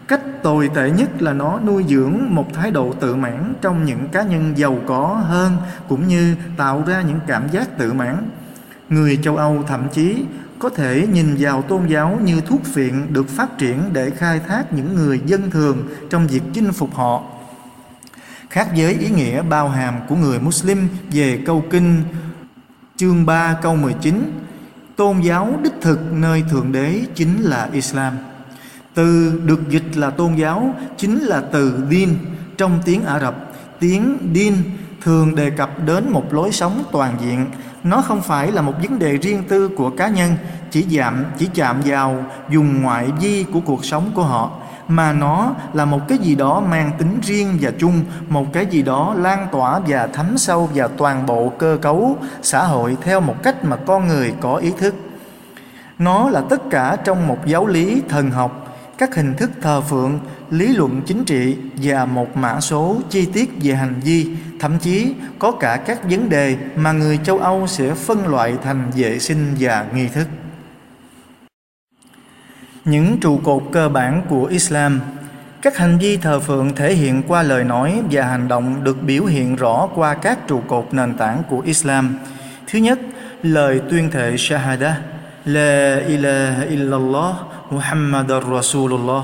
Cách 0.07 0.43
tồi 0.43 0.69
tệ 0.75 0.91
nhất 0.91 1.21
là 1.21 1.33
nó 1.33 1.59
nuôi 1.65 1.85
dưỡng 1.89 2.19
một 2.29 2.53
thái 2.53 2.71
độ 2.71 2.93
tự 2.93 3.15
mãn 3.15 3.53
trong 3.61 3.85
những 3.85 4.07
cá 4.11 4.23
nhân 4.23 4.53
giàu 4.55 4.79
có 4.87 5.23
hơn 5.27 5.57
cũng 5.87 6.07
như 6.07 6.35
tạo 6.57 6.83
ra 6.87 7.01
những 7.01 7.19
cảm 7.27 7.49
giác 7.51 7.77
tự 7.77 7.93
mãn. 7.93 8.29
Người 8.89 9.19
châu 9.23 9.37
Âu 9.37 9.63
thậm 9.67 9.87
chí 9.93 10.23
có 10.59 10.69
thể 10.69 11.07
nhìn 11.11 11.35
vào 11.39 11.61
tôn 11.61 11.87
giáo 11.87 12.19
như 12.23 12.41
thuốc 12.41 12.63
phiện 12.63 13.13
được 13.13 13.29
phát 13.29 13.57
triển 13.57 13.83
để 13.93 14.09
khai 14.09 14.39
thác 14.47 14.73
những 14.73 14.95
người 14.95 15.21
dân 15.25 15.51
thường 15.51 15.87
trong 16.09 16.27
việc 16.27 16.41
chinh 16.53 16.71
phục 16.71 16.95
họ 16.95 17.23
khác 18.49 18.67
với 18.77 18.93
ý 18.93 19.09
nghĩa 19.09 19.41
bao 19.41 19.69
hàm 19.69 19.95
của 20.09 20.15
người 20.15 20.39
Muslim 20.39 20.87
về 21.11 21.41
câu 21.45 21.63
kinh, 21.69 22.03
chương 22.97 23.25
3 23.25 23.57
câu 23.61 23.75
19 23.75 24.31
tôn 24.95 25.21
giáo 25.21 25.53
đích 25.63 25.73
thực 25.81 26.13
nơi 26.13 26.43
thượng 26.49 26.71
đế 26.71 27.01
chính 27.15 27.41
là 27.41 27.69
Islam. 27.73 28.13
Từ 28.93 29.39
được 29.45 29.69
dịch 29.69 29.97
là 29.97 30.09
tôn 30.09 30.35
giáo 30.35 30.75
chính 30.97 31.19
là 31.19 31.41
từ 31.51 31.83
din. 31.89 32.17
Trong 32.57 32.79
tiếng 32.85 33.05
Ả 33.05 33.19
Rập, 33.19 33.35
tiếng 33.79 34.17
din 34.35 34.53
thường 35.01 35.35
đề 35.35 35.49
cập 35.49 35.85
đến 35.85 36.09
một 36.09 36.33
lối 36.33 36.51
sống 36.51 36.83
toàn 36.91 37.17
diện. 37.21 37.45
Nó 37.83 38.01
không 38.01 38.21
phải 38.21 38.51
là 38.51 38.61
một 38.61 38.73
vấn 38.81 38.99
đề 38.99 39.17
riêng 39.17 39.43
tư 39.47 39.67
của 39.67 39.89
cá 39.89 40.07
nhân, 40.07 40.35
chỉ 40.71 40.85
giảm, 40.97 41.25
chỉ 41.37 41.49
chạm 41.53 41.81
vào 41.85 42.25
dùng 42.49 42.81
ngoại 42.81 43.07
vi 43.21 43.45
của 43.53 43.59
cuộc 43.59 43.85
sống 43.85 44.11
của 44.15 44.23
họ 44.23 44.51
mà 44.87 45.13
nó 45.13 45.55
là 45.73 45.85
một 45.85 45.99
cái 46.07 46.17
gì 46.17 46.35
đó 46.35 46.63
mang 46.69 46.91
tính 46.97 47.19
riêng 47.23 47.57
và 47.61 47.71
chung 47.79 48.01
một 48.29 48.53
cái 48.53 48.65
gì 48.65 48.81
đó 48.81 49.15
lan 49.17 49.47
tỏa 49.51 49.79
và 49.87 50.07
thấm 50.07 50.37
sâu 50.37 50.69
vào 50.73 50.87
toàn 50.87 51.25
bộ 51.25 51.49
cơ 51.57 51.77
cấu 51.81 52.17
xã 52.41 52.63
hội 52.63 52.97
theo 53.01 53.21
một 53.21 53.43
cách 53.43 53.65
mà 53.65 53.75
con 53.75 54.07
người 54.07 54.33
có 54.41 54.55
ý 54.55 54.71
thức 54.77 54.95
nó 55.99 56.29
là 56.29 56.41
tất 56.49 56.69
cả 56.69 56.97
trong 57.03 57.27
một 57.27 57.37
giáo 57.45 57.67
lý 57.67 58.01
thần 58.09 58.31
học 58.31 58.67
các 58.97 59.15
hình 59.15 59.33
thức 59.33 59.51
thờ 59.61 59.81
phượng, 59.81 60.19
lý 60.49 60.67
luận 60.67 61.01
chính 61.05 61.25
trị 61.25 61.57
và 61.75 62.05
một 62.05 62.37
mã 62.37 62.59
số 62.59 62.97
chi 63.09 63.25
tiết 63.33 63.51
về 63.61 63.73
hành 63.73 63.99
vi, 64.03 64.27
thậm 64.59 64.79
chí 64.79 65.13
có 65.39 65.51
cả 65.51 65.77
các 65.77 66.09
vấn 66.09 66.29
đề 66.29 66.55
mà 66.75 66.91
người 66.91 67.19
châu 67.23 67.37
Âu 67.37 67.67
sẽ 67.67 67.93
phân 67.93 68.27
loại 68.27 68.53
thành 68.63 68.91
vệ 68.95 69.19
sinh 69.19 69.55
và 69.59 69.85
nghi 69.93 70.07
thức. 70.07 70.27
Những 72.87 73.17
trụ 73.19 73.39
cột 73.43 73.63
cơ 73.71 73.89
bản 73.89 74.21
của 74.29 74.45
Islam 74.45 75.01
các 75.61 75.77
hành 75.77 75.97
vi 75.97 76.17
thờ 76.17 76.39
phượng 76.39 76.75
thể 76.75 76.93
hiện 76.93 77.23
qua 77.27 77.43
lời 77.43 77.63
nói 77.63 78.01
và 78.11 78.23
hành 78.23 78.47
động 78.47 78.83
được 78.83 79.03
biểu 79.03 79.25
hiện 79.25 79.55
rõ 79.55 79.87
qua 79.95 80.13
các 80.13 80.47
trụ 80.47 80.61
cột 80.67 80.87
nền 80.91 81.13
tảng 81.13 81.43
của 81.49 81.59
Islam. 81.59 82.15
Thứ 82.67 82.79
nhất, 82.79 82.99
lời 83.43 83.81
tuyên 83.89 84.11
thệ 84.11 84.35
Shahada, 84.37 84.97
La 85.45 86.01
ilaha 86.07 86.63
illallah 86.63 87.35
muhammadur 87.71 88.43
Rasulullah 88.53 89.23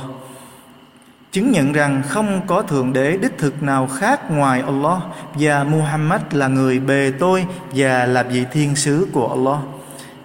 chứng 1.31 1.51
nhận 1.51 1.73
rằng 1.73 2.01
không 2.09 2.41
có 2.47 2.61
thượng 2.61 2.93
đế 2.93 3.17
đích 3.17 3.37
thực 3.37 3.63
nào 3.63 3.87
khác 3.87 4.31
ngoài 4.31 4.63
Allah 4.65 5.01
và 5.33 5.63
Muhammad 5.63 6.21
là 6.31 6.47
người 6.47 6.79
bề 6.79 7.11
tôi 7.19 7.45
và 7.75 8.05
là 8.05 8.23
vị 8.23 8.45
thiên 8.51 8.75
sứ 8.75 9.07
của 9.11 9.27
Allah. 9.27 9.59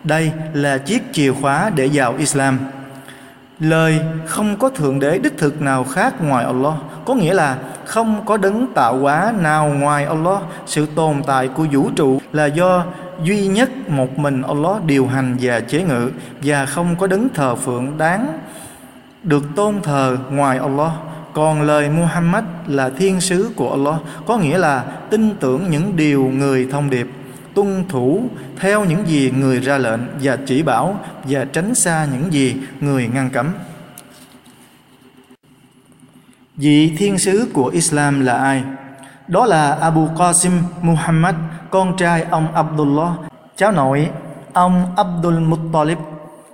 Đây 0.04 0.32
là 0.54 0.78
chiếc 0.78 1.02
chìa 1.12 1.32
khóa 1.32 1.70
để 1.74 1.90
vào 1.92 2.14
Islam. 2.18 2.58
Lời 3.60 4.00
không 4.26 4.56
có 4.56 4.68
thượng 4.68 5.00
đế, 5.00 5.18
đích 5.18 5.38
thực 5.38 5.62
nào 5.62 5.84
khác 5.84 6.14
ngoài 6.20 6.44
Allah 6.44 6.74
có 7.04 7.14
nghĩa 7.14 7.34
là 7.34 7.58
không 7.84 8.26
có 8.26 8.36
đấng 8.36 8.66
tạo 8.74 8.98
hóa 8.98 9.32
nào 9.40 9.68
ngoài 9.68 10.04
Allah. 10.04 10.42
Sự 10.66 10.86
tồn 10.94 11.22
tại 11.26 11.48
của 11.48 11.66
vũ 11.72 11.90
trụ 11.96 12.20
là 12.32 12.46
do 12.46 12.84
duy 13.22 13.46
nhất 13.46 13.70
một 13.88 14.18
mình 14.18 14.42
Allah 14.42 14.84
điều 14.84 15.06
hành 15.06 15.36
và 15.40 15.60
chế 15.60 15.82
ngự, 15.82 16.10
và 16.42 16.66
không 16.66 16.96
có 16.96 17.06
đấng 17.06 17.28
thờ 17.34 17.54
phượng 17.54 17.98
đáng 17.98 18.38
được 19.22 19.42
tôn 19.56 19.80
thờ 19.82 20.16
ngoài 20.30 20.58
Allah. 20.58 20.92
Còn 21.32 21.62
lời 21.62 21.88
Muhammad 21.88 22.44
là 22.66 22.90
thiên 22.90 23.20
sứ 23.20 23.50
của 23.56 23.70
Allah 23.70 23.96
có 24.26 24.36
nghĩa 24.38 24.58
là 24.58 24.84
tin 25.10 25.34
tưởng 25.40 25.70
những 25.70 25.96
điều 25.96 26.24
người 26.24 26.68
thông 26.72 26.90
điệp 26.90 27.08
tuân 27.58 27.84
thủ 27.88 28.22
theo 28.60 28.84
những 28.84 29.06
gì 29.06 29.30
người 29.30 29.60
ra 29.60 29.78
lệnh 29.78 30.00
và 30.22 30.36
chỉ 30.46 30.62
bảo 30.62 31.00
và 31.24 31.44
tránh 31.44 31.74
xa 31.74 32.06
những 32.12 32.32
gì 32.32 32.56
người 32.80 33.08
ngăn 33.14 33.30
cấm. 33.30 33.52
Vị 36.56 36.96
thiên 36.98 37.18
sứ 37.18 37.48
của 37.52 37.66
Islam 37.66 38.20
là 38.20 38.32
ai? 38.32 38.62
Đó 39.28 39.46
là 39.46 39.72
Abu 39.72 40.06
Qasim 40.06 40.50
Muhammad, 40.82 41.34
con 41.70 41.96
trai 41.96 42.22
ông 42.30 42.54
Abdullah, 42.54 43.12
cháu 43.56 43.72
nội 43.72 44.10
ông 44.52 44.92
Abdul 44.96 45.38
Muttalib, 45.38 45.98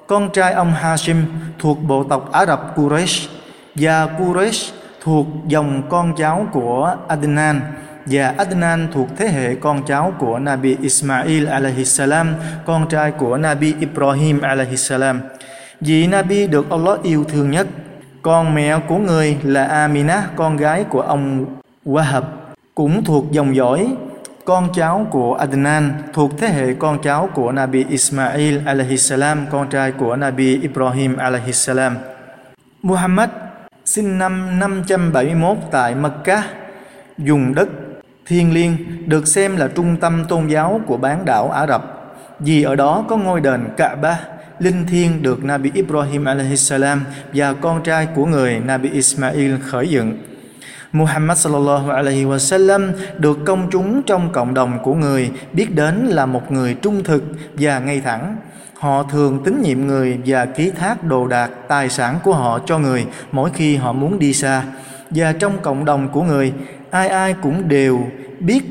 con 0.06 0.30
trai 0.32 0.52
ông 0.52 0.72
Hashim 0.72 1.24
thuộc 1.58 1.78
bộ 1.82 2.04
tộc 2.04 2.32
Ả 2.32 2.46
Rập 2.46 2.78
Quraysh 2.78 3.28
và 3.74 4.06
Quraysh 4.18 4.72
thuộc 5.02 5.26
dòng 5.46 5.82
con 5.88 6.14
cháu 6.16 6.46
của 6.52 6.96
Adnan 7.08 7.60
và 8.06 8.34
Adnan 8.38 8.88
thuộc 8.92 9.08
thế 9.16 9.28
hệ 9.28 9.54
con 9.54 9.82
cháu 9.86 10.14
của 10.18 10.38
Nabi 10.38 10.76
Ismail 10.82 11.46
alaihi 11.46 11.84
salam, 11.84 12.34
con 12.64 12.88
trai 12.88 13.10
của 13.10 13.36
Nabi 13.36 13.74
Ibrahim 13.80 14.40
alaihi 14.40 14.76
salam. 14.76 15.20
Vị 15.80 16.06
Nabi 16.06 16.46
được 16.46 16.70
Allah 16.70 17.02
yêu 17.02 17.24
thương 17.24 17.50
nhất. 17.50 17.66
Con 18.22 18.54
mẹ 18.54 18.78
của 18.88 18.98
người 18.98 19.36
là 19.42 19.64
Amina, 19.64 20.28
con 20.36 20.56
gái 20.56 20.84
của 20.84 21.00
ông 21.00 21.46
Wahab, 21.86 22.22
cũng 22.74 23.04
thuộc 23.04 23.32
dòng 23.32 23.56
dõi 23.56 23.86
con 24.44 24.68
cháu 24.74 25.06
của 25.10 25.34
Adnan 25.34 25.92
thuộc 26.12 26.30
thế 26.38 26.48
hệ 26.48 26.74
con 26.74 26.98
cháu 27.02 27.28
của 27.34 27.52
Nabi 27.52 27.84
Ismail 27.88 28.58
alaihi 28.66 28.96
salam, 28.96 29.46
con 29.50 29.68
trai 29.68 29.92
của 29.92 30.16
Nabi 30.16 30.60
Ibrahim 30.60 31.16
alaihi 31.16 31.52
salam. 31.52 31.96
Muhammad 32.82 33.30
sinh 33.84 34.18
năm 34.18 34.58
571 34.58 35.56
tại 35.70 35.94
Mecca, 35.94 36.42
dùng 37.18 37.54
đất 37.54 37.68
Thiên 38.26 38.54
Liêng 38.54 38.76
được 39.06 39.28
xem 39.28 39.56
là 39.56 39.68
trung 39.68 39.96
tâm 39.96 40.24
tôn 40.28 40.46
giáo 40.46 40.80
của 40.86 40.96
bán 40.96 41.24
đảo 41.24 41.50
Ả 41.50 41.66
Rập 41.66 41.82
vì 42.38 42.62
ở 42.62 42.76
đó 42.76 43.04
có 43.08 43.16
ngôi 43.16 43.40
đền 43.40 43.68
Kaaba 43.76 44.20
linh 44.58 44.86
thiêng 44.86 45.22
được 45.22 45.44
Nabi 45.44 45.70
Ibrahim 45.74 46.24
alaihissalam 46.24 47.04
và 47.34 47.52
con 47.52 47.82
trai 47.82 48.08
của 48.14 48.26
người 48.26 48.60
Nabi 48.64 48.90
Ismail 48.90 49.54
khởi 49.66 49.88
dựng. 49.88 50.18
Muhammad 50.92 51.38
sallallahu 51.38 51.90
alaihi 51.90 52.24
wasallam 52.24 52.92
được 53.18 53.38
công 53.46 53.68
chúng 53.70 54.02
trong 54.02 54.32
cộng 54.32 54.54
đồng 54.54 54.78
của 54.82 54.94
người 54.94 55.30
biết 55.52 55.74
đến 55.74 56.06
là 56.06 56.26
một 56.26 56.52
người 56.52 56.74
trung 56.74 57.04
thực 57.04 57.24
và 57.54 57.78
ngay 57.78 58.00
thẳng. 58.00 58.36
Họ 58.74 59.02
thường 59.02 59.42
tín 59.44 59.62
nhiệm 59.62 59.86
người 59.86 60.18
và 60.26 60.44
ký 60.44 60.70
thác 60.70 61.04
đồ 61.04 61.26
đạc, 61.26 61.50
tài 61.68 61.88
sản 61.88 62.18
của 62.24 62.32
họ 62.32 62.58
cho 62.66 62.78
người 62.78 63.06
mỗi 63.32 63.50
khi 63.54 63.76
họ 63.76 63.92
muốn 63.92 64.18
đi 64.18 64.34
xa. 64.34 64.62
Và 65.10 65.32
trong 65.32 65.58
cộng 65.62 65.84
đồng 65.84 66.08
của 66.08 66.22
người, 66.22 66.52
ai 66.94 67.08
ai 67.08 67.34
cũng 67.42 67.68
đều 67.68 68.06
biết 68.40 68.62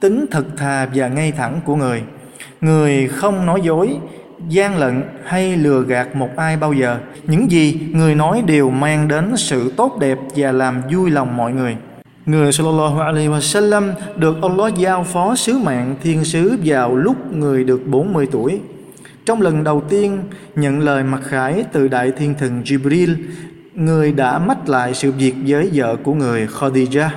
tính 0.00 0.26
thật 0.30 0.44
thà 0.56 0.88
và 0.94 1.08
ngay 1.08 1.32
thẳng 1.32 1.60
của 1.64 1.76
người. 1.76 2.02
Người 2.60 3.08
không 3.08 3.46
nói 3.46 3.60
dối 3.62 3.96
gian 4.48 4.76
lận 4.76 5.02
hay 5.24 5.56
lừa 5.56 5.82
gạt 5.82 6.16
một 6.16 6.36
ai 6.36 6.56
bao 6.56 6.72
giờ. 6.72 6.98
Những 7.26 7.50
gì 7.50 7.80
người 7.92 8.14
nói 8.14 8.42
đều 8.46 8.70
mang 8.70 9.08
đến 9.08 9.36
sự 9.36 9.72
tốt 9.76 9.98
đẹp 10.00 10.18
và 10.36 10.52
làm 10.52 10.82
vui 10.92 11.10
lòng 11.10 11.36
mọi 11.36 11.52
người. 11.52 11.76
Người 12.26 12.52
sallallahu 12.52 13.00
alaihi 13.00 13.28
wasallam 13.28 13.92
được 14.16 14.36
Allah 14.42 14.74
giao 14.76 15.04
phó 15.04 15.36
sứ 15.36 15.58
mạng 15.58 15.96
thiên 16.02 16.24
sứ 16.24 16.56
vào 16.64 16.96
lúc 16.96 17.32
người 17.32 17.64
được 17.64 17.86
40 17.86 18.28
tuổi. 18.32 18.60
Trong 19.26 19.42
lần 19.42 19.64
đầu 19.64 19.82
tiên 19.88 20.18
nhận 20.56 20.80
lời 20.80 21.02
mặc 21.02 21.20
khải 21.24 21.64
từ 21.72 21.88
đại 21.88 22.12
thiên 22.18 22.34
thần 22.38 22.62
Jibril, 22.64 23.14
người 23.74 24.12
đã 24.12 24.38
mách 24.38 24.68
lại 24.68 24.94
sự 24.94 25.12
việc 25.12 25.34
với 25.46 25.70
vợ 25.74 25.96
của 25.96 26.14
người 26.14 26.46
Khadijah 26.46 27.08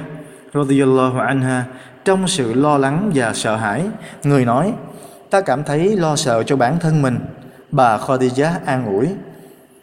radiyallahu 0.53 1.19
anha 1.19 1.65
trong 2.05 2.27
sự 2.27 2.53
lo 2.53 2.77
lắng 2.77 3.11
và 3.15 3.33
sợ 3.33 3.55
hãi. 3.55 3.83
Người 4.23 4.45
nói, 4.45 4.73
ta 5.29 5.41
cảm 5.41 5.63
thấy 5.63 5.95
lo 5.97 6.15
sợ 6.15 6.43
cho 6.43 6.55
bản 6.55 6.79
thân 6.79 7.01
mình. 7.01 7.19
Bà 7.71 7.97
Khadija 7.97 8.49
an 8.65 8.85
ủi, 8.85 9.07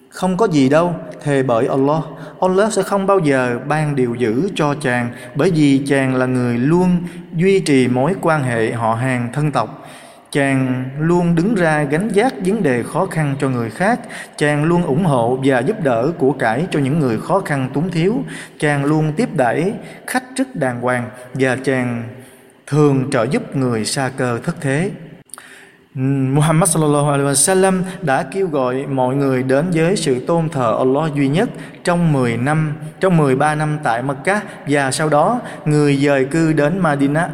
không 0.09 0.37
có 0.37 0.47
gì 0.47 0.69
đâu, 0.69 0.95
thề 1.23 1.43
bởi 1.43 1.67
Allah. 1.67 2.03
Allah 2.41 2.73
sẽ 2.73 2.83
không 2.83 3.07
bao 3.07 3.19
giờ 3.19 3.59
ban 3.69 3.97
điều 3.97 4.15
dữ 4.15 4.49
cho 4.55 4.75
chàng 4.81 5.11
bởi 5.35 5.51
vì 5.51 5.83
chàng 5.87 6.15
là 6.15 6.27
người 6.27 6.59
luôn 6.59 6.97
duy 7.35 7.61
trì 7.61 7.89
mối 7.89 8.15
quan 8.21 8.43
hệ 8.43 8.73
họ 8.73 8.95
hàng 8.95 9.29
thân 9.33 9.53
tộc 9.53 9.88
chàng 10.33 10.85
luôn 10.99 11.35
đứng 11.35 11.55
ra 11.55 11.83
gánh 11.83 12.11
vác 12.15 12.35
vấn 12.45 12.63
đề 12.63 12.83
khó 12.83 13.07
khăn 13.07 13.37
cho 13.41 13.49
người 13.49 13.71
khác. 13.71 14.01
Chàng 14.37 14.65
luôn 14.65 14.83
ủng 14.83 15.05
hộ 15.05 15.39
và 15.45 15.59
giúp 15.59 15.83
đỡ 15.83 16.13
của 16.19 16.33
cải 16.33 16.67
cho 16.71 16.81
những 16.81 16.99
người 16.99 17.19
khó 17.21 17.41
khăn 17.41 17.71
túng 17.75 17.91
thiếu. 17.91 18.25
Chàng 18.59 18.85
luôn 18.85 19.13
tiếp 19.13 19.29
đãi 19.37 19.73
khách 20.07 20.25
rất 20.37 20.57
đàng 20.57 20.81
hoàng 20.81 21.11
và 21.35 21.57
chàng 21.57 22.05
thường 22.67 23.11
trợ 23.11 23.27
giúp 23.31 23.57
người 23.57 23.85
xa 23.85 24.11
cơ 24.17 24.39
thất 24.45 24.57
thế. 24.61 24.91
Muhammad 26.35 26.71
sallallahu 26.71 27.11
alaihi 27.11 27.29
wasallam 27.29 27.83
đã 28.03 28.23
kêu 28.23 28.47
gọi 28.47 28.87
mọi 28.87 29.17
người 29.17 29.43
đến 29.43 29.67
với 29.75 29.97
sự 29.97 30.27
tôn 30.27 30.49
thờ 30.49 30.77
Allah 30.79 31.15
duy 31.15 31.29
nhất 31.29 31.49
trong 31.85 32.13
10 32.13 32.37
năm, 32.37 32.73
trong 33.01 33.17
13 33.17 33.55
năm 33.55 33.79
tại 33.83 34.03
Mecca 34.03 34.41
và 34.69 34.91
sau 34.91 35.09
đó 35.09 35.41
người 35.65 35.97
dời 35.97 36.25
cư 36.25 36.53
đến 36.53 36.79
Madinah. 36.79 37.31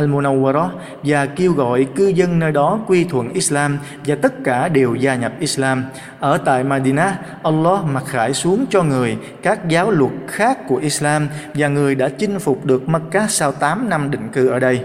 Al-Munawwarah 0.00 0.68
và 1.02 1.26
kêu 1.26 1.52
gọi 1.52 1.86
cư 1.96 2.06
dân 2.06 2.38
nơi 2.38 2.52
đó 2.52 2.80
quy 2.86 3.04
thuận 3.04 3.32
Islam 3.32 3.78
và 4.06 4.14
tất 4.22 4.44
cả 4.44 4.68
đều 4.68 4.94
gia 4.94 5.14
nhập 5.14 5.32
Islam. 5.40 5.84
Ở 6.20 6.38
tại 6.38 6.64
Madinah, 6.64 7.14
Allah 7.42 7.84
mặc 7.84 8.04
khải 8.06 8.34
xuống 8.34 8.66
cho 8.70 8.82
người 8.82 9.16
các 9.42 9.68
giáo 9.68 9.90
luật 9.90 10.12
khác 10.28 10.58
của 10.68 10.76
Islam 10.76 11.28
và 11.54 11.68
người 11.68 11.94
đã 11.94 12.08
chinh 12.08 12.38
phục 12.38 12.66
được 12.66 12.88
Makkah 12.88 13.30
sau 13.30 13.52
8 13.52 13.88
năm 13.88 14.10
định 14.10 14.28
cư 14.32 14.48
ở 14.48 14.58
đây. 14.58 14.84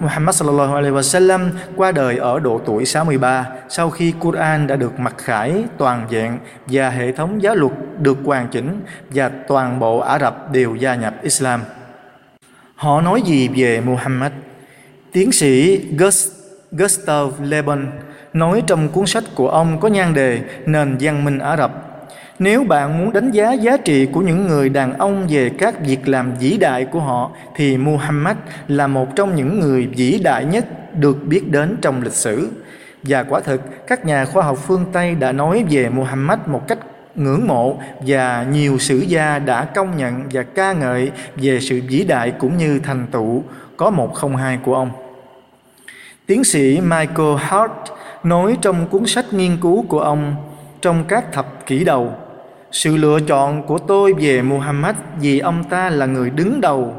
Muhammad 0.00 0.36
sallallahu 0.36 0.74
alaihi 0.74 0.94
wasallam 0.94 1.50
qua 1.76 1.92
đời 1.92 2.16
ở 2.16 2.38
độ 2.38 2.60
tuổi 2.66 2.84
63 2.84 3.46
sau 3.68 3.90
khi 3.90 4.12
Quran 4.20 4.66
đã 4.66 4.76
được 4.76 5.00
mặc 5.00 5.14
khải 5.18 5.64
toàn 5.78 6.06
vẹn 6.10 6.38
và 6.66 6.90
hệ 6.90 7.12
thống 7.12 7.42
giáo 7.42 7.54
luật 7.54 7.72
được 7.98 8.18
hoàn 8.24 8.48
chỉnh 8.48 8.80
và 9.10 9.30
toàn 9.48 9.78
bộ 9.78 9.98
Ả 9.98 10.18
Rập 10.18 10.52
đều 10.52 10.74
gia 10.74 10.94
nhập 10.94 11.14
Islam. 11.22 11.60
Họ 12.80 13.00
nói 13.00 13.22
gì 13.22 13.48
về 13.48 13.80
Muhammad? 13.80 14.32
Tiến 15.12 15.32
sĩ 15.32 15.80
Gustav 16.72 17.28
Leben 17.42 17.86
nói 18.32 18.62
trong 18.66 18.88
cuốn 18.88 19.06
sách 19.06 19.24
của 19.34 19.48
ông 19.48 19.80
có 19.80 19.88
nhan 19.88 20.14
đề 20.14 20.40
Nền 20.66 20.96
văn 21.00 21.24
minh 21.24 21.38
Ả 21.38 21.56
Rập. 21.56 21.72
Nếu 22.38 22.64
bạn 22.64 22.98
muốn 22.98 23.12
đánh 23.12 23.30
giá 23.30 23.52
giá 23.52 23.76
trị 23.76 24.06
của 24.06 24.20
những 24.20 24.46
người 24.46 24.68
đàn 24.68 24.98
ông 24.98 25.26
về 25.30 25.50
các 25.58 25.86
việc 25.86 26.08
làm 26.08 26.34
vĩ 26.40 26.56
đại 26.56 26.84
của 26.84 27.00
họ 27.00 27.30
thì 27.56 27.76
Muhammad 27.76 28.36
là 28.68 28.86
một 28.86 29.16
trong 29.16 29.36
những 29.36 29.60
người 29.60 29.86
vĩ 29.96 30.20
đại 30.24 30.44
nhất 30.44 30.94
được 30.94 31.16
biết 31.26 31.50
đến 31.50 31.76
trong 31.82 32.02
lịch 32.02 32.12
sử. 32.12 32.48
Và 33.02 33.22
quả 33.22 33.40
thực, 33.40 33.60
các 33.86 34.04
nhà 34.04 34.24
khoa 34.24 34.42
học 34.42 34.58
phương 34.66 34.84
Tây 34.92 35.14
đã 35.14 35.32
nói 35.32 35.64
về 35.70 35.88
Muhammad 35.88 36.38
một 36.46 36.68
cách 36.68 36.78
ngưỡng 37.20 37.46
mộ 37.46 37.78
và 38.06 38.46
nhiều 38.52 38.78
sử 38.78 38.98
gia 38.98 39.38
đã 39.38 39.64
công 39.64 39.96
nhận 39.96 40.22
và 40.32 40.42
ca 40.42 40.72
ngợi 40.72 41.10
về 41.36 41.60
sự 41.60 41.80
vĩ 41.88 42.04
đại 42.04 42.32
cũng 42.38 42.56
như 42.56 42.80
thành 42.82 43.06
tựu 43.10 43.42
có 43.76 43.90
một 43.90 44.14
không 44.14 44.36
hai 44.36 44.58
của 44.64 44.74
ông. 44.74 44.90
Tiến 46.26 46.44
sĩ 46.44 46.80
Michael 46.80 47.36
Hart 47.38 47.72
nói 48.22 48.56
trong 48.62 48.86
cuốn 48.86 49.06
sách 49.06 49.32
nghiên 49.32 49.56
cứu 49.60 49.84
của 49.88 50.00
ông 50.00 50.34
trong 50.80 51.04
các 51.08 51.32
thập 51.32 51.66
kỷ 51.66 51.84
đầu, 51.84 52.12
Sự 52.72 52.96
lựa 52.96 53.20
chọn 53.20 53.62
của 53.62 53.78
tôi 53.78 54.14
về 54.14 54.42
Muhammad 54.42 54.96
vì 55.20 55.38
ông 55.38 55.64
ta 55.64 55.90
là 55.90 56.06
người 56.06 56.30
đứng 56.30 56.60
đầu 56.60 56.94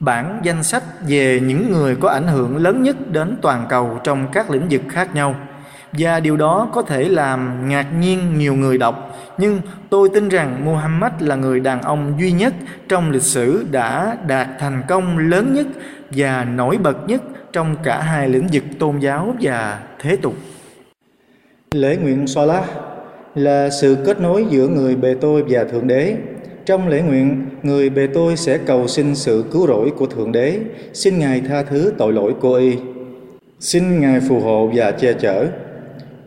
bản 0.00 0.40
danh 0.42 0.62
sách 0.62 0.82
về 1.08 1.40
những 1.40 1.72
người 1.72 1.96
có 1.96 2.08
ảnh 2.08 2.26
hưởng 2.26 2.56
lớn 2.56 2.82
nhất 2.82 2.96
đến 3.10 3.36
toàn 3.42 3.66
cầu 3.68 3.98
trong 4.04 4.28
các 4.32 4.50
lĩnh 4.50 4.66
vực 4.70 4.82
khác 4.88 5.14
nhau 5.14 5.34
và 5.92 6.20
điều 6.20 6.36
đó 6.36 6.68
có 6.72 6.82
thể 6.82 7.08
làm 7.08 7.68
ngạc 7.68 7.86
nhiên 8.00 8.38
nhiều 8.38 8.54
người 8.54 8.78
đọc 8.78 9.12
nhưng 9.38 9.60
tôi 9.90 10.08
tin 10.14 10.28
rằng 10.28 10.64
Muhammad 10.64 11.12
là 11.20 11.36
người 11.36 11.60
đàn 11.60 11.82
ông 11.82 12.14
duy 12.20 12.32
nhất 12.32 12.54
trong 12.88 13.10
lịch 13.10 13.22
sử 13.22 13.66
đã 13.70 14.16
đạt 14.26 14.48
thành 14.58 14.82
công 14.88 15.18
lớn 15.18 15.54
nhất 15.54 15.66
và 16.10 16.44
nổi 16.44 16.78
bật 16.78 17.08
nhất 17.08 17.22
trong 17.52 17.76
cả 17.82 18.00
hai 18.00 18.28
lĩnh 18.28 18.46
vực 18.52 18.64
tôn 18.78 18.98
giáo 18.98 19.34
và 19.40 19.82
thế 20.00 20.16
tục. 20.16 20.34
Lễ 21.74 21.96
nguyện 21.96 22.26
Salah 22.26 22.64
là 23.34 23.70
sự 23.70 23.96
kết 24.06 24.20
nối 24.20 24.46
giữa 24.50 24.68
người 24.68 24.96
bề 24.96 25.14
tôi 25.20 25.44
và 25.48 25.64
Thượng 25.64 25.86
Đế. 25.86 26.16
Trong 26.66 26.88
lễ 26.88 27.02
nguyện, 27.02 27.46
người 27.62 27.90
bề 27.90 28.06
tôi 28.06 28.36
sẽ 28.36 28.58
cầu 28.58 28.88
xin 28.88 29.14
sự 29.14 29.44
cứu 29.52 29.66
rỗi 29.66 29.90
của 29.96 30.06
Thượng 30.06 30.32
Đế, 30.32 30.58
xin 30.92 31.18
Ngài 31.18 31.40
tha 31.40 31.62
thứ 31.62 31.92
tội 31.98 32.12
lỗi 32.12 32.34
của 32.40 32.54
y, 32.54 32.76
xin 33.60 34.00
Ngài 34.00 34.20
phù 34.20 34.40
hộ 34.40 34.70
và 34.74 34.90
che 34.90 35.12
chở. 35.12 35.46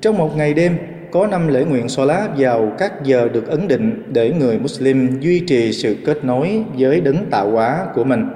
Trong 0.06 0.18
một 0.18 0.38
ngày 0.38 0.54
đêm, 0.54 0.78
có 1.12 1.28
năm 1.28 1.48
lễ 1.48 1.64
nguyện 1.64 1.88
lá 1.98 2.28
vào 2.38 2.72
các 2.78 3.04
giờ 3.04 3.28
được 3.34 3.48
ấn 3.48 3.68
định 3.68 4.04
để 4.14 4.34
người 4.40 4.60
Muslim 4.60 5.20
duy 5.20 5.40
trì 5.40 5.74
sự 5.74 5.96
kết 6.06 6.26
nối 6.26 6.64
với 6.78 7.02
đấng 7.02 7.26
tạo 7.32 7.52
hóa 7.52 7.86
của 7.96 8.04
mình. 8.04 8.28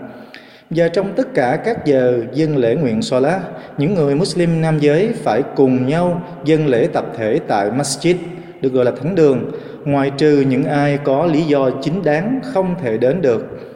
Và 0.69 0.87
trong 0.87 1.13
tất 1.15 1.33
cả 1.33 1.59
các 1.65 1.85
giờ 1.85 2.23
dân 2.33 2.57
lễ 2.57 2.75
nguyện 2.75 2.99
lá, 3.11 3.39
những 3.77 3.93
người 3.93 4.15
Muslim 4.15 4.61
nam 4.61 4.79
giới 4.79 5.09
phải 5.13 5.43
cùng 5.55 5.87
nhau 5.87 6.21
dân 6.45 6.67
lễ 6.67 6.87
tập 6.93 7.05
thể 7.17 7.39
tại 7.47 7.71
Masjid, 7.71 8.15
được 8.61 8.73
gọi 8.73 8.85
là 8.85 8.91
thánh 8.91 9.15
đường, 9.15 9.51
ngoài 9.85 10.11
trừ 10.17 10.43
những 10.49 10.63
ai 10.63 10.99
có 11.03 11.25
lý 11.25 11.41
do 11.41 11.69
chính 11.81 12.03
đáng 12.03 12.39
không 12.43 12.75
thể 12.81 12.97
đến 12.97 13.21
được. 13.21 13.68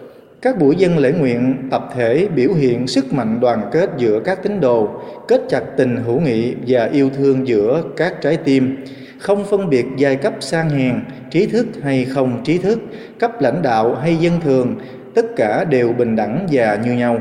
Các 0.43 0.58
buổi 0.58 0.75
dân 0.75 0.97
lễ 0.97 1.12
nguyện 1.12 1.56
tập 1.71 1.89
thể 1.95 2.27
biểu 2.36 2.53
hiện 2.53 2.88
sức 2.88 3.13
mạnh 3.13 3.39
đoàn 3.39 3.69
kết 3.71 3.89
giữa 3.97 4.19
các 4.19 4.43
tín 4.43 4.60
đồ, 4.62 4.89
kết 5.27 5.41
chặt 5.49 5.63
tình 5.77 5.95
hữu 5.95 6.19
nghị 6.19 6.56
và 6.67 6.86
yêu 6.86 7.10
thương 7.17 7.47
giữa 7.47 7.84
các 7.97 8.21
trái 8.21 8.38
tim, 8.38 8.77
không 9.19 9.45
phân 9.45 9.69
biệt 9.69 9.86
giai 9.97 10.15
cấp 10.15 10.34
sang 10.39 10.69
hèn, 10.69 10.95
trí 11.29 11.45
thức 11.45 11.67
hay 11.84 12.06
không 12.06 12.43
trí 12.43 12.58
thức, 12.58 12.79
cấp 13.19 13.41
lãnh 13.41 13.62
đạo 13.62 13.95
hay 13.95 14.15
dân 14.15 14.41
thường, 14.41 14.75
tất 15.15 15.25
cả 15.36 15.63
đều 15.63 15.93
bình 15.93 16.15
đẳng 16.15 16.47
và 16.51 16.79
như 16.86 16.93
nhau. 16.93 17.19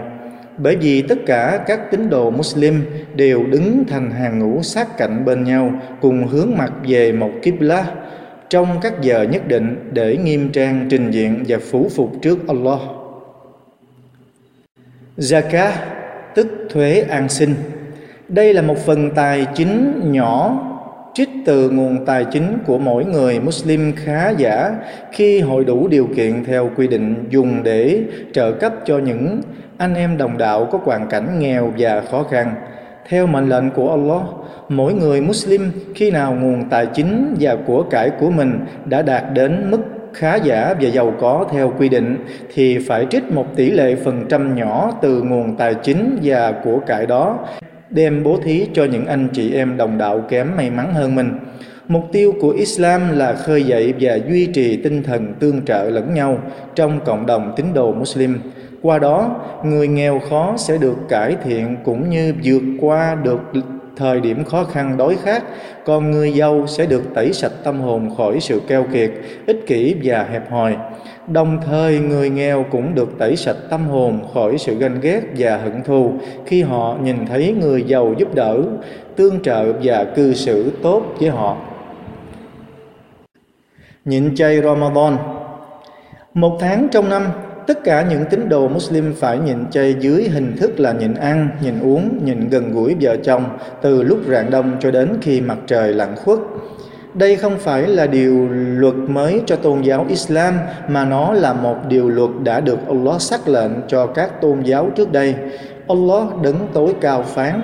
Bởi 0.58 0.76
vì 0.76 1.02
tất 1.02 1.18
cả 1.26 1.64
các 1.66 1.90
tín 1.90 2.10
đồ 2.10 2.30
Muslim 2.30 2.82
đều 3.14 3.44
đứng 3.46 3.84
thành 3.88 4.10
hàng 4.10 4.38
ngũ 4.38 4.62
sát 4.62 4.98
cạnh 4.98 5.24
bên 5.24 5.44
nhau, 5.44 5.72
cùng 6.00 6.26
hướng 6.26 6.50
mặt 6.56 6.72
về 6.88 7.12
một 7.12 7.30
Qibla 7.42 7.84
trong 8.48 8.68
các 8.82 9.02
giờ 9.02 9.22
nhất 9.22 9.48
định 9.48 9.90
để 9.92 10.16
nghiêm 10.16 10.48
trang 10.52 10.86
trình 10.90 11.10
diện 11.10 11.44
và 11.48 11.58
phủ 11.70 11.88
phục 11.94 12.12
trước 12.22 12.48
Allah. 12.48 12.80
Zakat 15.18 15.72
tức 16.34 16.46
thuế 16.70 17.00
an 17.00 17.28
sinh. 17.28 17.54
Đây 18.28 18.54
là 18.54 18.62
một 18.62 18.78
phần 18.78 19.10
tài 19.14 19.46
chính 19.54 20.00
nhỏ 20.12 20.68
trích 21.14 21.28
từ 21.46 21.70
nguồn 21.70 22.06
tài 22.06 22.24
chính 22.24 22.58
của 22.66 22.78
mỗi 22.78 23.04
người 23.04 23.40
Muslim 23.40 23.92
khá 23.96 24.30
giả 24.30 24.74
khi 25.12 25.40
hội 25.40 25.64
đủ 25.64 25.88
điều 25.88 26.08
kiện 26.16 26.44
theo 26.44 26.70
quy 26.76 26.88
định 26.88 27.24
dùng 27.30 27.62
để 27.62 28.00
trợ 28.32 28.52
cấp 28.52 28.72
cho 28.84 28.98
những 28.98 29.40
anh 29.78 29.94
em 29.94 30.16
đồng 30.16 30.38
đạo 30.38 30.68
có 30.72 30.78
hoàn 30.84 31.08
cảnh 31.08 31.38
nghèo 31.38 31.72
và 31.78 32.02
khó 32.10 32.22
khăn. 32.22 32.54
Theo 33.08 33.26
mệnh 33.26 33.48
lệnh 33.48 33.70
của 33.70 33.90
Allah, 33.90 34.22
mỗi 34.68 34.94
người 34.94 35.20
Muslim 35.20 35.70
khi 35.94 36.10
nào 36.10 36.34
nguồn 36.34 36.68
tài 36.70 36.86
chính 36.86 37.36
và 37.40 37.56
của 37.66 37.82
cải 37.82 38.10
của 38.10 38.30
mình 38.30 38.60
đã 38.84 39.02
đạt 39.02 39.24
đến 39.32 39.70
mức 39.70 39.80
khá 40.14 40.36
giả 40.36 40.74
và 40.80 40.88
giàu 40.88 41.14
có 41.20 41.46
theo 41.52 41.72
quy 41.78 41.88
định 41.88 42.16
thì 42.54 42.78
phải 42.88 43.06
trích 43.10 43.32
một 43.32 43.46
tỷ 43.56 43.70
lệ 43.70 43.96
phần 44.04 44.24
trăm 44.28 44.54
nhỏ 44.54 44.92
từ 45.02 45.22
nguồn 45.22 45.56
tài 45.56 45.74
chính 45.74 46.18
và 46.22 46.52
của 46.64 46.78
cải 46.86 47.06
đó 47.06 47.38
đem 47.90 48.22
bố 48.22 48.38
thí 48.44 48.66
cho 48.72 48.84
những 48.84 49.06
anh 49.06 49.28
chị 49.32 49.54
em 49.54 49.76
đồng 49.76 49.98
đạo 49.98 50.24
kém 50.28 50.56
may 50.56 50.70
mắn 50.70 50.94
hơn 50.94 51.14
mình. 51.14 51.32
Mục 51.88 52.04
tiêu 52.12 52.34
của 52.40 52.50
Islam 52.50 53.18
là 53.18 53.32
khơi 53.32 53.62
dậy 53.62 53.94
và 54.00 54.18
duy 54.28 54.46
trì 54.46 54.76
tinh 54.76 55.02
thần 55.02 55.34
tương 55.40 55.64
trợ 55.64 55.90
lẫn 55.90 56.14
nhau 56.14 56.38
trong 56.74 57.00
cộng 57.04 57.26
đồng 57.26 57.52
tín 57.56 57.66
đồ 57.74 57.92
Muslim. 57.92 58.38
Qua 58.82 58.98
đó, 58.98 59.40
người 59.64 59.88
nghèo 59.88 60.18
khó 60.30 60.54
sẽ 60.56 60.78
được 60.78 60.96
cải 61.08 61.36
thiện 61.44 61.76
cũng 61.84 62.10
như 62.10 62.34
vượt 62.44 62.62
qua 62.80 63.16
được 63.22 63.40
thời 63.96 64.20
điểm 64.20 64.44
khó 64.44 64.64
khăn 64.64 64.96
đối 64.96 65.16
khát, 65.16 65.44
còn 65.84 66.10
người 66.10 66.32
giàu 66.32 66.66
sẽ 66.66 66.86
được 66.86 67.02
tẩy 67.14 67.32
sạch 67.32 67.52
tâm 67.64 67.80
hồn 67.80 68.14
khỏi 68.16 68.40
sự 68.40 68.60
keo 68.68 68.84
kiệt, 68.92 69.10
ích 69.46 69.64
kỷ 69.66 69.96
và 70.02 70.26
hẹp 70.32 70.50
hòi. 70.50 70.76
Đồng 71.26 71.58
thời 71.66 71.98
người 71.98 72.30
nghèo 72.30 72.64
cũng 72.70 72.94
được 72.94 73.18
tẩy 73.18 73.36
sạch 73.36 73.56
tâm 73.70 73.88
hồn 73.88 74.20
khỏi 74.34 74.58
sự 74.58 74.74
ganh 74.74 75.00
ghét 75.00 75.20
và 75.36 75.56
hận 75.56 75.82
thù 75.82 76.12
khi 76.46 76.62
họ 76.62 76.96
nhìn 77.02 77.26
thấy 77.26 77.54
người 77.60 77.84
giàu 77.86 78.14
giúp 78.18 78.34
đỡ, 78.34 78.62
tương 79.16 79.42
trợ 79.42 79.72
và 79.82 80.04
cư 80.04 80.34
xử 80.34 80.72
tốt 80.82 81.02
với 81.20 81.30
họ. 81.30 81.56
Nhịn 84.04 84.34
chay 84.34 84.62
Ramadan 84.62 85.16
Một 86.34 86.56
tháng 86.60 86.88
trong 86.92 87.08
năm, 87.08 87.22
tất 87.66 87.84
cả 87.84 88.06
những 88.10 88.24
tín 88.30 88.48
đồ 88.48 88.68
Muslim 88.68 89.14
phải 89.14 89.38
nhịn 89.38 89.70
chay 89.70 89.94
dưới 90.00 90.28
hình 90.28 90.56
thức 90.56 90.80
là 90.80 90.92
nhịn 90.92 91.14
ăn, 91.14 91.48
nhịn 91.62 91.80
uống, 91.80 92.24
nhịn 92.24 92.48
gần 92.48 92.72
gũi 92.72 92.96
vợ 93.00 93.16
chồng 93.24 93.44
từ 93.82 94.02
lúc 94.02 94.18
rạng 94.28 94.50
đông 94.50 94.76
cho 94.80 94.90
đến 94.90 95.08
khi 95.20 95.40
mặt 95.40 95.58
trời 95.66 95.94
lặn 95.94 96.16
khuất. 96.16 96.38
Đây 97.14 97.36
không 97.36 97.58
phải 97.58 97.86
là 97.86 98.06
điều 98.06 98.48
luật 98.50 98.94
mới 98.94 99.42
cho 99.46 99.56
tôn 99.56 99.82
giáo 99.82 100.06
Islam 100.08 100.54
mà 100.88 101.04
nó 101.04 101.32
là 101.32 101.52
một 101.52 101.76
điều 101.88 102.08
luật 102.08 102.30
đã 102.44 102.60
được 102.60 102.78
Allah 102.88 103.20
xác 103.20 103.48
lệnh 103.48 103.70
cho 103.88 104.06
các 104.06 104.40
tôn 104.40 104.62
giáo 104.62 104.90
trước 104.96 105.12
đây. 105.12 105.34
Allah 105.88 106.26
đứng 106.42 106.56
tối 106.72 106.94
cao 107.00 107.22
phán: 107.22 107.60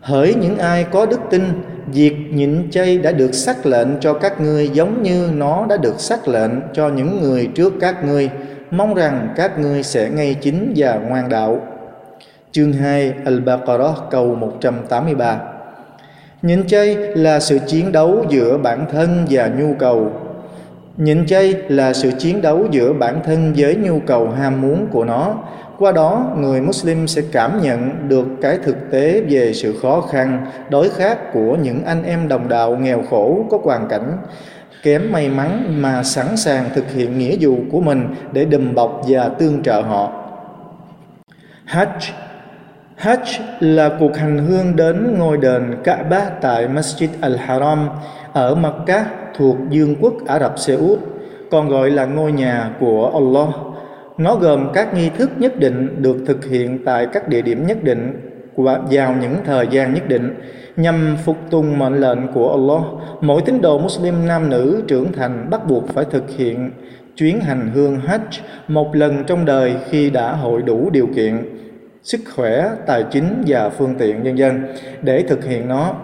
Hỡi 0.00 0.34
những 0.34 0.58
ai 0.58 0.84
có 0.84 1.06
đức 1.06 1.20
tin, 1.30 1.42
việc 1.86 2.16
nhịn 2.32 2.70
chay 2.70 2.98
đã 2.98 3.12
được 3.12 3.34
xác 3.34 3.66
lệnh 3.66 3.88
cho 4.00 4.12
các 4.12 4.40
ngươi 4.40 4.68
giống 4.68 5.02
như 5.02 5.30
nó 5.34 5.66
đã 5.68 5.76
được 5.76 6.00
xác 6.00 6.28
lệnh 6.28 6.50
cho 6.72 6.88
những 6.88 7.22
người 7.22 7.48
trước 7.54 7.72
các 7.80 8.04
ngươi 8.04 8.30
mong 8.70 8.94
rằng 8.94 9.28
các 9.36 9.58
ngươi 9.58 9.82
sẽ 9.82 10.10
ngay 10.10 10.34
chính 10.40 10.72
và 10.76 10.94
ngoan 10.94 11.28
đạo. 11.28 11.58
Chương 12.52 12.72
2 12.72 13.14
Al-Baqarah 13.24 13.94
câu 14.10 14.34
183 14.34 15.38
Nhịn 16.42 16.66
chay 16.66 16.94
là 16.96 17.40
sự 17.40 17.58
chiến 17.66 17.92
đấu 17.92 18.24
giữa 18.28 18.58
bản 18.58 18.86
thân 18.92 19.26
và 19.30 19.50
nhu 19.58 19.74
cầu. 19.78 20.10
Nhịn 20.96 21.26
chay 21.26 21.54
là 21.68 21.92
sự 21.92 22.10
chiến 22.18 22.42
đấu 22.42 22.66
giữa 22.70 22.92
bản 22.92 23.20
thân 23.24 23.54
với 23.56 23.76
nhu 23.76 24.00
cầu 24.06 24.30
ham 24.30 24.60
muốn 24.60 24.86
của 24.90 25.04
nó. 25.04 25.34
Qua 25.78 25.92
đó, 25.92 26.32
người 26.38 26.60
Muslim 26.60 27.06
sẽ 27.06 27.22
cảm 27.32 27.62
nhận 27.62 28.08
được 28.08 28.26
cái 28.42 28.58
thực 28.62 28.76
tế 28.90 29.22
về 29.28 29.52
sự 29.52 29.78
khó 29.82 30.00
khăn, 30.00 30.46
đối 30.70 30.90
khác 30.90 31.32
của 31.32 31.56
những 31.62 31.84
anh 31.84 32.02
em 32.02 32.28
đồng 32.28 32.48
đạo 32.48 32.76
nghèo 32.76 33.02
khổ 33.10 33.46
có 33.50 33.58
hoàn 33.62 33.88
cảnh 33.88 34.16
kém 34.84 35.12
may 35.12 35.28
mắn 35.28 35.82
mà 35.82 36.02
sẵn 36.02 36.36
sàng 36.36 36.70
thực 36.74 36.90
hiện 36.92 37.18
nghĩa 37.18 37.36
vụ 37.40 37.56
của 37.70 37.80
mình 37.80 38.08
để 38.32 38.44
đùm 38.44 38.74
bọc 38.74 39.02
và 39.08 39.28
tương 39.28 39.62
trợ 39.62 39.80
họ. 39.80 40.12
Hajj 41.66 42.12
Hajj 42.98 43.40
là 43.60 43.90
cuộc 44.00 44.16
hành 44.16 44.38
hương 44.38 44.76
đến 44.76 45.14
ngôi 45.18 45.36
đền 45.36 45.74
Kaaba 45.84 46.30
tại 46.40 46.68
Masjid 46.68 47.08
Al-Haram 47.20 47.86
ở 48.32 48.54
Makkah 48.54 49.06
thuộc 49.36 49.56
Dương 49.70 49.96
quốc 50.00 50.14
Ả 50.26 50.38
Rập 50.38 50.58
Xê 50.58 50.74
Út, 50.74 50.98
còn 51.50 51.68
gọi 51.68 51.90
là 51.90 52.04
ngôi 52.04 52.32
nhà 52.32 52.70
của 52.80 53.10
Allah. 53.14 53.54
Nó 54.18 54.36
gồm 54.36 54.70
các 54.74 54.94
nghi 54.94 55.10
thức 55.18 55.30
nhất 55.38 55.58
định 55.58 56.02
được 56.02 56.16
thực 56.26 56.44
hiện 56.44 56.84
tại 56.84 57.06
các 57.12 57.28
địa 57.28 57.42
điểm 57.42 57.66
nhất 57.66 57.82
định 57.82 58.30
vào 58.56 59.14
những 59.20 59.36
thời 59.44 59.66
gian 59.70 59.94
nhất 59.94 60.08
định 60.08 60.34
nhằm 60.76 61.16
phục 61.24 61.36
tùng 61.50 61.78
mệnh 61.78 62.00
lệnh 62.00 62.32
của 62.34 62.50
Allah. 62.50 62.82
Mỗi 63.20 63.42
tín 63.42 63.60
đồ 63.60 63.78
Muslim 63.78 64.26
nam 64.26 64.50
nữ 64.50 64.82
trưởng 64.88 65.12
thành 65.12 65.50
bắt 65.50 65.66
buộc 65.68 65.88
phải 65.88 66.04
thực 66.04 66.30
hiện 66.30 66.70
chuyến 67.16 67.40
hành 67.40 67.70
hương 67.74 68.00
Hajj 68.06 68.40
một 68.68 68.96
lần 68.96 69.24
trong 69.24 69.44
đời 69.44 69.74
khi 69.90 70.10
đã 70.10 70.32
hội 70.32 70.62
đủ 70.62 70.90
điều 70.90 71.06
kiện 71.16 71.44
sức 72.02 72.20
khỏe, 72.36 72.70
tài 72.86 73.04
chính 73.10 73.42
và 73.46 73.68
phương 73.68 73.94
tiện 73.98 74.22
nhân 74.22 74.38
dân 74.38 74.64
để 75.02 75.24
thực 75.28 75.44
hiện 75.44 75.68
nó. 75.68 75.94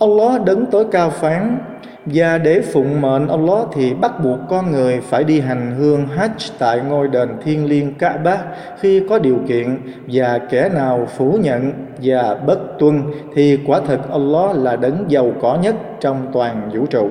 Allah 0.00 0.44
đấng 0.44 0.66
tối 0.66 0.86
cao 0.92 1.10
phán 1.10 1.58
và 2.06 2.38
để 2.38 2.60
phụng 2.60 3.00
mệnh 3.00 3.28
Allah 3.28 3.66
thì 3.74 3.94
bắt 3.94 4.24
buộc 4.24 4.38
con 4.48 4.70
người 4.72 5.00
phải 5.00 5.24
đi 5.24 5.40
hành 5.40 5.74
hương 5.78 6.06
Hajj 6.16 6.50
tại 6.58 6.80
ngôi 6.88 7.08
đền 7.08 7.28
thiên 7.44 7.66
liêng 7.66 7.94
Kaaba 7.94 8.38
khi 8.80 9.02
có 9.08 9.18
điều 9.18 9.38
kiện 9.48 9.78
và 10.06 10.38
kẻ 10.38 10.68
nào 10.68 11.08
phủ 11.16 11.38
nhận 11.42 11.72
và 12.02 12.34
bất 12.34 12.78
tuân 12.78 13.02
thì 13.34 13.58
quả 13.66 13.80
thực 13.86 14.10
Allah 14.10 14.56
là 14.56 14.76
đấng 14.76 15.04
giàu 15.08 15.32
có 15.40 15.58
nhất 15.62 15.74
trong 16.00 16.26
toàn 16.32 16.70
vũ 16.74 16.86
trụ. 16.86 17.10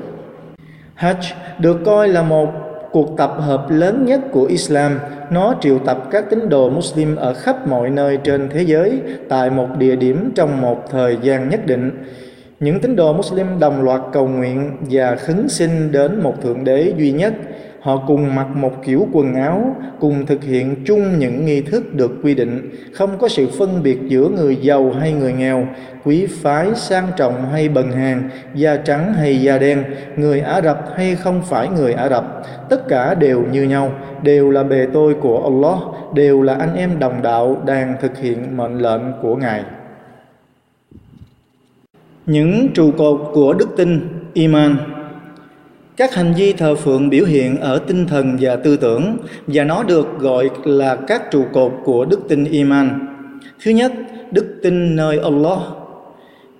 Hajj 0.99 1.33
được 1.59 1.77
coi 1.85 2.07
là 2.07 2.21
một 2.21 2.49
cuộc 2.91 3.17
tập 3.17 3.35
hợp 3.39 3.65
lớn 3.69 4.05
nhất 4.05 4.21
của 4.31 4.45
Islam. 4.45 4.99
Nó 5.29 5.55
triệu 5.61 5.79
tập 5.79 5.97
các 6.11 6.29
tín 6.29 6.49
đồ 6.49 6.69
Muslim 6.69 7.15
ở 7.15 7.33
khắp 7.33 7.67
mọi 7.67 7.89
nơi 7.89 8.17
trên 8.23 8.49
thế 8.49 8.61
giới 8.61 9.01
tại 9.29 9.49
một 9.49 9.67
địa 9.77 9.95
điểm 9.95 10.31
trong 10.35 10.61
một 10.61 10.91
thời 10.91 11.17
gian 11.21 11.49
nhất 11.49 11.65
định 11.65 11.91
những 12.59 12.79
tín 12.79 12.95
đồ 12.95 13.13
Muslim 13.13 13.59
đồng 13.59 13.83
loạt 13.83 14.01
cầu 14.13 14.27
nguyện 14.27 14.71
và 14.89 15.15
khấn 15.15 15.49
xin 15.49 15.91
đến 15.91 16.23
một 16.23 16.41
thượng 16.41 16.63
đế 16.63 16.93
duy 16.97 17.11
nhất 17.11 17.33
Họ 17.85 18.03
cùng 18.07 18.35
mặc 18.35 18.47
một 18.55 18.83
kiểu 18.83 19.07
quần 19.11 19.35
áo, 19.35 19.75
cùng 19.99 20.25
thực 20.25 20.43
hiện 20.43 20.75
chung 20.85 21.19
những 21.19 21.45
nghi 21.45 21.61
thức 21.61 21.93
được 21.93 22.11
quy 22.23 22.35
định, 22.35 22.69
không 22.93 23.17
có 23.17 23.27
sự 23.27 23.47
phân 23.57 23.83
biệt 23.83 23.97
giữa 24.07 24.29
người 24.29 24.55
giàu 24.55 24.91
hay 24.99 25.13
người 25.13 25.33
nghèo, 25.33 25.67
quý 26.03 26.27
phái 26.41 26.75
sang 26.75 27.07
trọng 27.17 27.49
hay 27.51 27.69
bần 27.69 27.91
hàn, 27.91 28.29
da 28.53 28.77
trắng 28.77 29.13
hay 29.13 29.41
da 29.41 29.57
đen, 29.57 29.83
người 30.15 30.39
Ả 30.39 30.61
Rập 30.61 30.85
hay 30.95 31.15
không 31.15 31.41
phải 31.45 31.67
người 31.67 31.93
Ả 31.93 32.09
Rập. 32.09 32.43
Tất 32.69 32.87
cả 32.87 33.13
đều 33.13 33.43
như 33.51 33.63
nhau, 33.63 33.91
đều 34.23 34.49
là 34.49 34.63
bề 34.63 34.87
tôi 34.93 35.13
của 35.13 35.43
Allah, 35.43 35.79
đều 36.13 36.41
là 36.41 36.53
anh 36.53 36.75
em 36.75 36.99
đồng 36.99 37.21
đạo 37.21 37.61
đang 37.65 37.95
thực 38.01 38.17
hiện 38.17 38.57
mệnh 38.57 38.77
lệnh 38.77 39.01
của 39.21 39.35
Ngài. 39.35 39.63
Những 42.25 42.67
trụ 42.73 42.91
cột 42.91 43.31
của 43.33 43.53
đức 43.53 43.69
tin 43.77 44.01
Iman 44.33 44.77
các 45.97 46.13
hành 46.13 46.33
vi 46.33 46.53
thờ 46.53 46.75
phượng 46.75 47.09
biểu 47.09 47.25
hiện 47.25 47.57
ở 47.57 47.79
tinh 47.87 48.07
thần 48.07 48.37
và 48.41 48.55
tư 48.55 48.77
tưởng 48.77 49.17
và 49.47 49.63
nó 49.63 49.83
được 49.83 50.19
gọi 50.19 50.49
là 50.63 50.95
các 50.95 51.31
trụ 51.31 51.45
cột 51.53 51.71
của 51.83 52.05
đức 52.05 52.19
tin 52.29 52.43
iman. 52.43 52.99
Thứ 53.63 53.71
nhất, 53.71 53.91
đức 54.31 54.59
tin 54.63 54.95
nơi 54.95 55.19
Allah. 55.19 55.59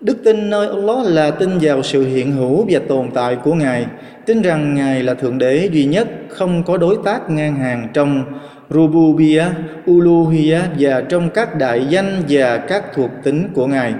Đức 0.01 0.23
tin 0.23 0.49
nơi 0.49 0.67
Allah 0.67 1.07
là 1.07 1.31
tin 1.31 1.49
vào 1.61 1.83
sự 1.83 2.05
hiện 2.05 2.31
hữu 2.31 2.65
và 2.69 2.79
tồn 2.87 3.11
tại 3.13 3.35
của 3.35 3.53
Ngài, 3.53 3.85
tin 4.25 4.41
rằng 4.41 4.75
Ngài 4.75 5.03
là 5.03 5.13
Thượng 5.13 5.37
Đế 5.37 5.69
duy 5.71 5.85
nhất, 5.85 6.07
không 6.29 6.63
có 6.63 6.77
đối 6.77 6.97
tác 7.05 7.29
ngang 7.29 7.55
hàng 7.55 7.87
trong 7.93 8.23
Rububia, 8.69 9.45
Uluhia 9.91 10.59
và 10.79 11.01
trong 11.01 11.29
các 11.29 11.57
đại 11.57 11.85
danh 11.89 12.23
và 12.29 12.57
các 12.57 12.83
thuộc 12.93 13.09
tính 13.23 13.47
của 13.53 13.67
Ngài. 13.67 13.93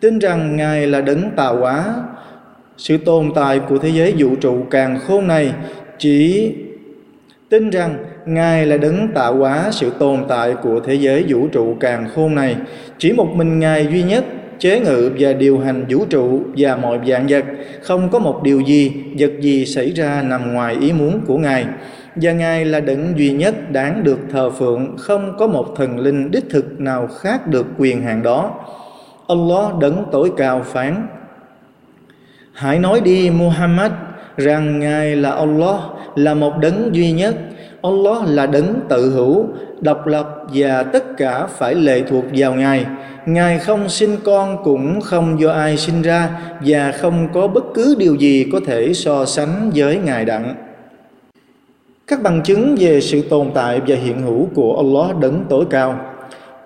Tin 0.00 0.18
rằng 0.18 0.56
Ngài 0.56 0.86
là 0.86 1.00
đấng 1.00 1.30
tạo 1.36 1.56
hóa, 1.56 1.94
sự 2.76 2.96
tồn 2.96 3.30
tại 3.34 3.60
của 3.68 3.78
thế 3.78 3.88
giới 3.88 4.14
vũ 4.18 4.36
trụ 4.40 4.64
càng 4.70 4.98
khôn 5.06 5.26
này 5.26 5.52
chỉ 5.98 6.52
tin 7.48 7.70
rằng 7.70 7.96
ngài 8.26 8.66
là 8.66 8.76
đấng 8.76 9.08
tạo 9.14 9.34
hóa 9.34 9.68
sự 9.70 9.90
tồn 9.98 10.24
tại 10.28 10.54
của 10.62 10.80
thế 10.80 10.94
giới 10.94 11.24
vũ 11.28 11.48
trụ 11.52 11.76
càng 11.80 12.06
khôn 12.14 12.34
này. 12.34 12.56
Chỉ 12.98 13.12
một 13.12 13.28
mình 13.34 13.58
ngài 13.58 13.86
duy 13.86 14.02
nhất 14.02 14.24
chế 14.58 14.80
ngự 14.80 15.10
và 15.18 15.32
điều 15.32 15.58
hành 15.58 15.84
vũ 15.88 16.04
trụ 16.10 16.40
và 16.56 16.76
mọi 16.76 16.98
dạng 17.06 17.26
vật 17.28 17.44
không 17.82 18.08
có 18.10 18.18
một 18.18 18.42
điều 18.42 18.60
gì 18.60 18.92
vật 19.18 19.30
gì 19.40 19.66
xảy 19.66 19.90
ra 19.90 20.22
nằm 20.22 20.52
ngoài 20.52 20.76
ý 20.80 20.92
muốn 20.92 21.20
của 21.26 21.38
ngài. 21.38 21.64
Và 22.16 22.32
ngài 22.32 22.64
là 22.64 22.80
đấng 22.80 23.18
duy 23.18 23.32
nhất 23.32 23.72
đáng 23.72 24.04
được 24.04 24.18
thờ 24.32 24.50
phượng 24.50 24.96
không 24.98 25.36
có 25.38 25.46
một 25.46 25.74
thần 25.76 25.98
linh 25.98 26.30
đích 26.30 26.44
thực 26.50 26.80
nào 26.80 27.06
khác 27.06 27.46
được 27.46 27.66
quyền 27.78 28.02
hạn 28.02 28.22
đó. 28.22 28.60
Allah 29.30 29.78
đấng 29.80 30.04
tối 30.12 30.32
cao 30.36 30.62
phán 30.64 31.06
Hãy 32.52 32.78
nói 32.78 33.00
đi 33.00 33.30
Muhammad 33.30 33.92
rằng 34.36 34.78
Ngài 34.78 35.16
là 35.16 35.30
Allah, 35.30 35.80
là 36.14 36.34
một 36.34 36.52
đấng 36.60 36.94
duy 36.94 37.12
nhất. 37.12 37.36
Allah 37.82 38.18
là 38.28 38.46
đấng 38.46 38.74
tự 38.88 39.10
hữu, 39.10 39.46
độc 39.80 40.06
lập 40.06 40.46
và 40.54 40.82
tất 40.82 41.04
cả 41.16 41.46
phải 41.46 41.74
lệ 41.74 42.02
thuộc 42.08 42.24
vào 42.34 42.54
Ngài. 42.54 42.86
Ngài 43.26 43.58
không 43.58 43.88
sinh 43.88 44.16
con 44.24 44.64
cũng 44.64 45.00
không 45.00 45.40
do 45.40 45.50
ai 45.50 45.76
sinh 45.76 46.02
ra 46.02 46.28
và 46.60 46.92
không 46.92 47.28
có 47.32 47.48
bất 47.48 47.64
cứ 47.74 47.96
điều 47.98 48.14
gì 48.14 48.46
có 48.52 48.60
thể 48.66 48.94
so 48.94 49.24
sánh 49.24 49.70
với 49.74 49.98
Ngài 50.04 50.24
đặng. 50.24 50.54
Các 52.06 52.22
bằng 52.22 52.42
chứng 52.42 52.76
về 52.78 53.00
sự 53.00 53.22
tồn 53.22 53.50
tại 53.54 53.80
và 53.86 53.96
hiện 53.96 54.22
hữu 54.22 54.48
của 54.54 54.76
Allah 54.76 55.16
đấng 55.20 55.44
tối 55.48 55.64
cao 55.70 56.09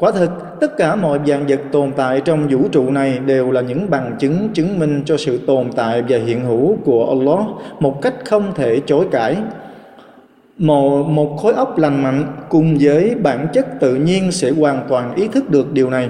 Quả 0.05 0.13
thực, 0.13 0.31
tất 0.61 0.77
cả 0.77 0.97
mọi 0.97 1.19
dạng 1.27 1.47
vật 1.47 1.61
tồn 1.73 1.93
tại 1.97 2.21
trong 2.25 2.49
vũ 2.49 2.59
trụ 2.73 2.91
này 2.91 3.19
đều 3.27 3.51
là 3.51 3.61
những 3.61 3.91
bằng 3.91 4.17
chứng 4.19 4.49
chứng 4.55 4.79
minh 4.79 5.03
cho 5.05 5.17
sự 5.17 5.39
tồn 5.47 5.71
tại 5.77 6.03
và 6.09 6.19
hiện 6.19 6.41
hữu 6.45 6.77
của 6.85 7.07
Allah 7.09 7.47
một 7.81 8.03
cách 8.03 8.15
không 8.25 8.53
thể 8.55 8.81
chối 8.87 9.07
cãi. 9.11 9.37
Một, 10.59 11.03
một 11.03 11.37
khối 11.37 11.53
óc 11.53 11.79
lành 11.79 12.03
mạnh 12.03 12.25
cùng 12.49 12.77
với 12.81 13.15
bản 13.23 13.47
chất 13.53 13.67
tự 13.81 13.95
nhiên 13.95 14.33
sẽ 14.33 14.51
hoàn 14.51 14.87
toàn 14.89 15.15
ý 15.15 15.29
thức 15.29 15.51
được 15.51 15.73
điều 15.73 15.91
này. 15.91 16.09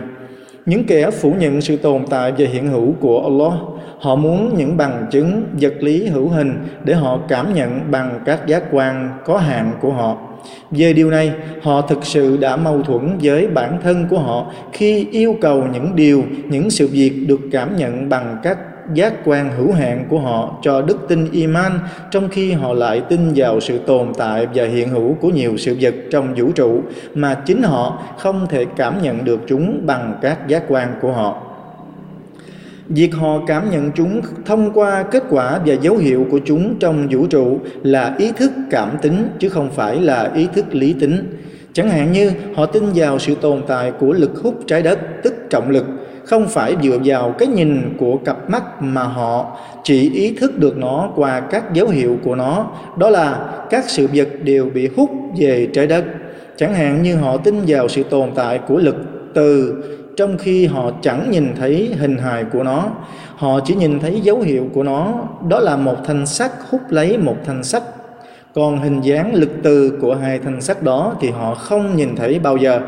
Những 0.66 0.85
kẻ 0.85 1.11
phủ 1.11 1.33
nhận 1.38 1.61
sự 1.61 1.76
tồn 1.76 2.07
tại 2.11 2.33
và 2.38 2.46
hiện 2.52 2.68
hữu 2.68 2.92
của 3.00 3.22
Allah, 3.22 3.61
họ 4.00 4.14
muốn 4.16 4.54
những 4.57 4.76
bằng 4.76 5.07
chứng 5.11 5.42
vật 5.61 5.74
lý 5.80 6.07
hữu 6.07 6.28
hình 6.28 6.54
để 6.85 6.94
họ 6.94 7.18
cảm 7.28 7.54
nhận 7.54 7.80
bằng 7.90 8.20
các 8.24 8.46
giác 8.46 8.62
quan 8.72 9.11
có 9.24 9.38
hạn 9.38 9.72
của 9.80 9.92
họ 9.92 10.16
về 10.70 10.92
điều 10.92 11.11
này, 11.11 11.33
họ 11.62 11.80
thực 11.80 12.04
sự 12.04 12.37
đã 12.37 12.57
mâu 12.57 12.83
thuẫn 12.83 13.18
với 13.22 13.46
bản 13.46 13.78
thân 13.83 14.07
của 14.11 14.18
họ 14.18 14.52
khi 14.72 15.07
yêu 15.11 15.37
cầu 15.40 15.64
những 15.72 15.96
điều, 15.96 16.24
những 16.48 16.70
sự 16.70 16.88
việc 16.92 17.24
được 17.26 17.40
cảm 17.52 17.76
nhận 17.76 18.09
bằng 18.09 18.37
các 18.42 18.59
giác 18.92 19.14
quan 19.24 19.50
hữu 19.57 19.72
hạn 19.72 20.07
của 20.09 20.18
họ 20.18 20.57
cho 20.62 20.83
đức 20.83 20.98
tin 21.09 21.30
iman 21.30 21.78
trong 22.11 22.28
khi 22.28 22.52
họ 22.52 22.72
lại 22.72 23.02
tin 23.09 23.33
vào 23.37 23.61
sự 23.61 23.78
tồn 23.78 24.12
tại 24.18 24.46
và 24.54 24.64
hiện 24.64 24.88
hữu 24.88 25.14
của 25.14 25.28
nhiều 25.28 25.57
sự 25.57 25.76
vật 25.80 25.94
trong 26.11 26.35
vũ 26.35 26.52
trụ 26.52 26.80
mà 27.14 27.35
chính 27.35 27.62
họ 27.62 28.02
không 28.18 28.46
thể 28.50 28.64
cảm 28.76 29.02
nhận 29.02 29.24
được 29.24 29.40
chúng 29.46 29.87
bằng 29.87 30.18
các 30.22 30.48
giác 30.48 30.62
quan 30.68 30.94
của 31.00 31.12
họ. 31.12 31.43
Việc 32.88 33.14
họ 33.14 33.40
cảm 33.46 33.70
nhận 33.70 33.90
chúng 33.94 34.20
thông 34.44 34.72
qua 34.72 35.02
kết 35.02 35.22
quả 35.30 35.60
và 35.66 35.74
dấu 35.74 35.96
hiệu 35.96 36.26
của 36.30 36.40
chúng 36.44 36.74
trong 36.80 37.08
vũ 37.10 37.26
trụ 37.26 37.58
là 37.82 38.14
ý 38.18 38.32
thức 38.36 38.52
cảm 38.70 38.90
tính 39.02 39.28
chứ 39.38 39.48
không 39.48 39.70
phải 39.70 40.00
là 40.00 40.30
ý 40.34 40.48
thức 40.54 40.74
lý 40.74 40.92
tính. 40.92 41.36
Chẳng 41.72 41.90
hạn 41.90 42.12
như 42.12 42.30
họ 42.54 42.66
tin 42.66 42.82
vào 42.94 43.18
sự 43.18 43.34
tồn 43.34 43.62
tại 43.66 43.92
của 44.00 44.12
lực 44.12 44.42
hút 44.42 44.60
trái 44.66 44.82
đất, 44.82 44.98
tức 45.22 45.34
trọng 45.50 45.70
lực, 45.70 45.84
không 46.24 46.48
phải 46.48 46.76
dựa 46.82 46.98
vào 47.04 47.34
cái 47.38 47.48
nhìn 47.48 47.94
của 47.98 48.16
cặp 48.16 48.50
mắt 48.50 48.82
mà 48.82 49.02
họ 49.02 49.58
chỉ 49.84 50.10
ý 50.10 50.34
thức 50.34 50.58
được 50.58 50.78
nó 50.78 51.10
qua 51.16 51.40
các 51.40 51.74
dấu 51.74 51.88
hiệu 51.88 52.18
của 52.24 52.34
nó, 52.34 52.70
đó 52.98 53.10
là 53.10 53.52
các 53.70 53.84
sự 53.88 54.08
vật 54.14 54.28
đều 54.42 54.70
bị 54.74 54.88
hút 54.96 55.10
về 55.38 55.68
trái 55.72 55.86
đất. 55.86 56.04
Chẳng 56.56 56.74
hạn 56.74 57.02
như 57.02 57.16
họ 57.16 57.36
tin 57.36 57.60
vào 57.66 57.88
sự 57.88 58.02
tồn 58.02 58.30
tại 58.34 58.60
của 58.68 58.78
lực 58.78 58.96
từ 59.34 59.74
trong 60.16 60.38
khi 60.38 60.66
họ 60.66 60.90
chẳng 61.03 61.31
nhìn 61.31 61.48
thấy 61.57 61.94
hình 61.98 62.18
hài 62.18 62.44
của 62.44 62.62
nó, 62.62 62.88
họ 63.37 63.61
chỉ 63.64 63.74
nhìn 63.74 64.00
thấy 64.00 64.20
dấu 64.20 64.40
hiệu 64.40 64.68
của 64.74 64.83
nó, 64.83 65.14
đó 65.48 65.59
là 65.59 65.77
một 65.77 65.96
thanh 66.07 66.27
sắt 66.27 66.50
hút 66.70 66.81
lấy 66.88 67.18
một 67.18 67.37
thanh 67.46 67.64
sắt. 67.64 67.83
Còn 68.55 68.79
hình 68.79 69.00
dáng 69.00 69.35
lực 69.35 69.50
từ 69.62 69.98
của 70.00 70.14
hai 70.14 70.38
thanh 70.38 70.61
sắt 70.61 70.83
đó 70.83 71.14
thì 71.20 71.31
họ 71.31 71.55
không 71.55 71.96
nhìn 71.96 72.16
thấy 72.16 72.38
bao 72.38 72.57
giờ. 72.57 72.81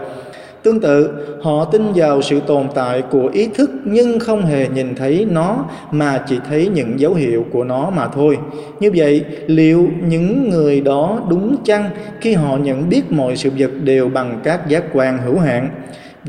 Tương 0.63 0.81
tự, 0.81 1.11
họ 1.43 1.65
tin 1.65 1.83
vào 1.95 2.23
sự 2.23 2.41
tồn 2.41 2.67
tại 2.75 3.03
của 3.03 3.29
ý 3.33 3.49
thức 3.55 3.71
nhưng 3.85 4.19
không 4.19 4.43
hề 4.43 4.69
nhìn 4.69 4.95
thấy 4.95 5.27
nó 5.31 5.65
mà 5.91 6.23
chỉ 6.29 6.39
thấy 6.49 6.69
những 6.75 7.01
dấu 7.01 7.15
hiệu 7.15 7.45
của 7.53 7.65
nó 7.65 7.91
mà 7.91 8.09
thôi. 8.09 8.39
Như 8.81 8.91
vậy, 8.95 9.25
liệu 9.47 9.89
những 10.09 10.51
người 10.51 10.81
đó 10.81 11.21
đúng 11.29 11.57
chăng 11.65 11.91
khi 12.21 12.35
họ 12.35 12.57
nhận 12.57 12.89
biết 12.89 13.13
mọi 13.13 13.37
sự 13.37 13.51
vật 13.59 13.71
đều 13.85 14.09
bằng 14.09 14.41
các 14.45 14.69
giác 14.69 14.85
quan 14.93 15.19
hữu 15.19 15.39
hạn? 15.39 15.69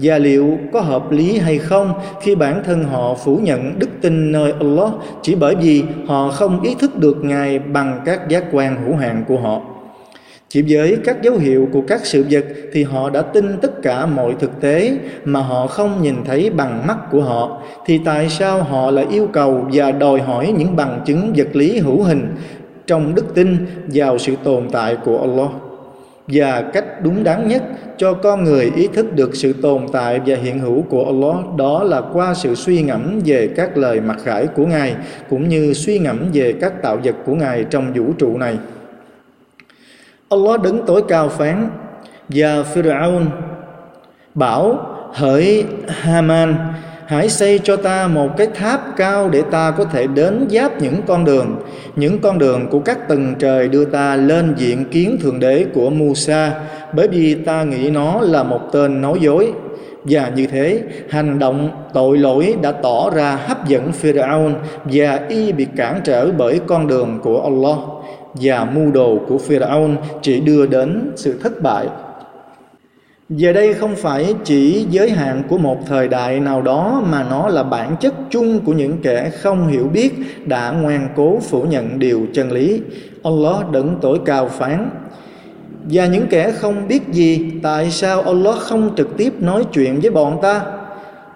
Và 0.01 0.17
liệu 0.17 0.57
có 0.73 0.81
hợp 0.81 1.11
lý 1.11 1.37
hay 1.37 1.57
không 1.57 1.93
khi 2.21 2.35
bản 2.35 2.63
thân 2.65 2.83
họ 2.83 3.13
phủ 3.13 3.37
nhận 3.37 3.79
đức 3.79 3.89
tin 4.01 4.31
nơi 4.31 4.53
Allah 4.59 4.91
chỉ 5.21 5.35
bởi 5.35 5.55
vì 5.55 5.83
họ 6.07 6.29
không 6.31 6.61
ý 6.61 6.75
thức 6.79 6.99
được 6.99 7.17
Ngài 7.23 7.59
bằng 7.59 8.01
các 8.05 8.29
giác 8.29 8.43
quan 8.51 8.85
hữu 8.85 8.95
hạn 8.95 9.23
của 9.27 9.37
họ. 9.37 9.61
Chỉ 10.49 10.63
với 10.67 10.97
các 11.03 11.21
dấu 11.21 11.35
hiệu 11.35 11.67
của 11.73 11.81
các 11.87 12.05
sự 12.05 12.25
vật 12.29 12.45
thì 12.73 12.83
họ 12.83 13.09
đã 13.09 13.21
tin 13.21 13.57
tất 13.61 13.81
cả 13.81 14.05
mọi 14.05 14.35
thực 14.39 14.61
tế 14.61 14.97
mà 15.25 15.39
họ 15.41 15.67
không 15.67 16.01
nhìn 16.01 16.15
thấy 16.25 16.49
bằng 16.49 16.87
mắt 16.87 16.97
của 17.11 17.21
họ 17.21 17.61
thì 17.85 17.99
tại 18.05 18.29
sao 18.29 18.63
họ 18.63 18.91
lại 18.91 19.05
yêu 19.11 19.27
cầu 19.33 19.67
và 19.73 19.91
đòi 19.91 20.19
hỏi 20.19 20.53
những 20.57 20.75
bằng 20.75 21.01
chứng 21.05 21.33
vật 21.35 21.47
lý 21.53 21.79
hữu 21.79 22.03
hình 22.03 22.35
trong 22.87 23.15
đức 23.15 23.35
tin 23.35 23.65
vào 23.87 24.17
sự 24.17 24.35
tồn 24.43 24.69
tại 24.71 24.97
của 25.05 25.19
Allah? 25.21 25.66
Và 26.27 26.61
cách 26.73 26.85
đúng 27.01 27.23
đắn 27.23 27.47
nhất 27.47 27.63
cho 27.97 28.13
con 28.13 28.43
người 28.43 28.71
ý 28.75 28.87
thức 28.87 29.13
được 29.15 29.35
sự 29.35 29.53
tồn 29.53 29.85
tại 29.93 30.21
và 30.25 30.35
hiện 30.35 30.59
hữu 30.59 30.81
của 30.81 31.05
Allah, 31.05 31.55
đó 31.57 31.83
là 31.83 32.01
qua 32.13 32.33
sự 32.33 32.55
suy 32.55 32.81
ngẫm 32.81 33.19
về 33.25 33.49
các 33.55 33.77
lời 33.77 34.01
mặc 34.01 34.17
khải 34.23 34.47
của 34.47 34.65
Ngài, 34.65 34.95
cũng 35.29 35.49
như 35.49 35.73
suy 35.73 35.99
ngẫm 35.99 36.29
về 36.33 36.53
các 36.61 36.81
tạo 36.81 36.99
vật 37.03 37.15
của 37.25 37.35
Ngài 37.35 37.63
trong 37.63 37.93
vũ 37.93 38.13
trụ 38.17 38.37
này. 38.37 38.57
Allah 40.29 40.61
đứng 40.61 40.85
tối 40.85 41.03
cao 41.07 41.29
phán, 41.29 41.69
và 42.29 42.63
Pharaoh 42.63 43.21
bảo, 44.33 44.93
hỡi 45.13 45.65
Haman 45.87 46.55
hãy 47.07 47.29
xây 47.29 47.59
cho 47.63 47.75
ta 47.75 48.07
một 48.07 48.37
cái 48.37 48.47
tháp 48.55 48.97
cao 48.97 49.29
để 49.29 49.41
ta 49.51 49.71
có 49.71 49.85
thể 49.85 50.07
đến 50.07 50.47
giáp 50.49 50.81
những 50.81 51.01
con 51.07 51.25
đường. 51.25 51.55
Những 51.95 52.19
con 52.19 52.39
đường 52.39 52.67
của 52.69 52.79
các 52.79 53.07
tầng 53.07 53.35
trời 53.39 53.67
đưa 53.67 53.85
ta 53.85 54.15
lên 54.15 54.53
diện 54.57 54.85
kiến 54.85 55.17
thượng 55.21 55.39
đế 55.39 55.65
của 55.73 55.89
Musa, 55.89 56.53
bởi 56.93 57.07
vì 57.07 57.35
ta 57.35 57.63
nghĩ 57.63 57.89
nó 57.89 58.21
là 58.21 58.43
một 58.43 58.59
tên 58.71 59.01
nói 59.01 59.17
dối. 59.21 59.51
Và 60.03 60.31
như 60.35 60.47
thế, 60.47 60.81
hành 61.09 61.39
động 61.39 61.69
tội 61.93 62.17
lỗi 62.17 62.55
đã 62.61 62.71
tỏ 62.71 63.09
ra 63.09 63.35
hấp 63.35 63.67
dẫn 63.67 63.91
Pharaoh 63.91 64.51
và 64.83 65.19
y 65.29 65.51
bị 65.51 65.67
cản 65.75 66.01
trở 66.03 66.31
bởi 66.31 66.59
con 66.67 66.87
đường 66.87 67.19
của 67.23 67.41
Allah. 67.41 67.77
Và 68.33 68.65
mưu 68.65 68.91
đồ 68.91 69.19
của 69.27 69.37
Pharaoh 69.37 69.89
chỉ 70.21 70.39
đưa 70.39 70.65
đến 70.65 71.11
sự 71.15 71.39
thất 71.43 71.61
bại. 71.61 71.87
Giờ 73.29 73.53
đây 73.53 73.73
không 73.73 73.95
phải 73.95 74.35
chỉ 74.43 74.85
giới 74.89 75.09
hạn 75.09 75.43
của 75.49 75.57
một 75.57 75.77
thời 75.87 76.07
đại 76.07 76.39
nào 76.39 76.61
đó 76.61 77.03
mà 77.09 77.25
nó 77.29 77.47
là 77.47 77.63
bản 77.63 77.95
chất 77.99 78.13
chung 78.29 78.59
của 78.65 78.73
những 78.73 78.97
kẻ 79.01 79.29
không 79.29 79.67
hiểu 79.67 79.87
biết 79.93 80.13
đã 80.45 80.71
ngoan 80.71 81.09
cố 81.15 81.39
phủ 81.39 81.61
nhận 81.61 81.99
điều 81.99 82.27
chân 82.33 82.51
lý. 82.51 82.81
Allah 83.23 83.71
đấng 83.71 83.97
tối 84.01 84.19
cao 84.25 84.47
phán. 84.47 84.89
Và 85.83 86.05
những 86.05 86.27
kẻ 86.29 86.51
không 86.51 86.87
biết 86.87 87.01
gì, 87.11 87.51
tại 87.63 87.91
sao 87.91 88.21
Allah 88.21 88.55
không 88.55 88.95
trực 88.97 89.17
tiếp 89.17 89.33
nói 89.39 89.63
chuyện 89.73 89.99
với 89.99 90.11
bọn 90.11 90.39
ta? 90.41 90.61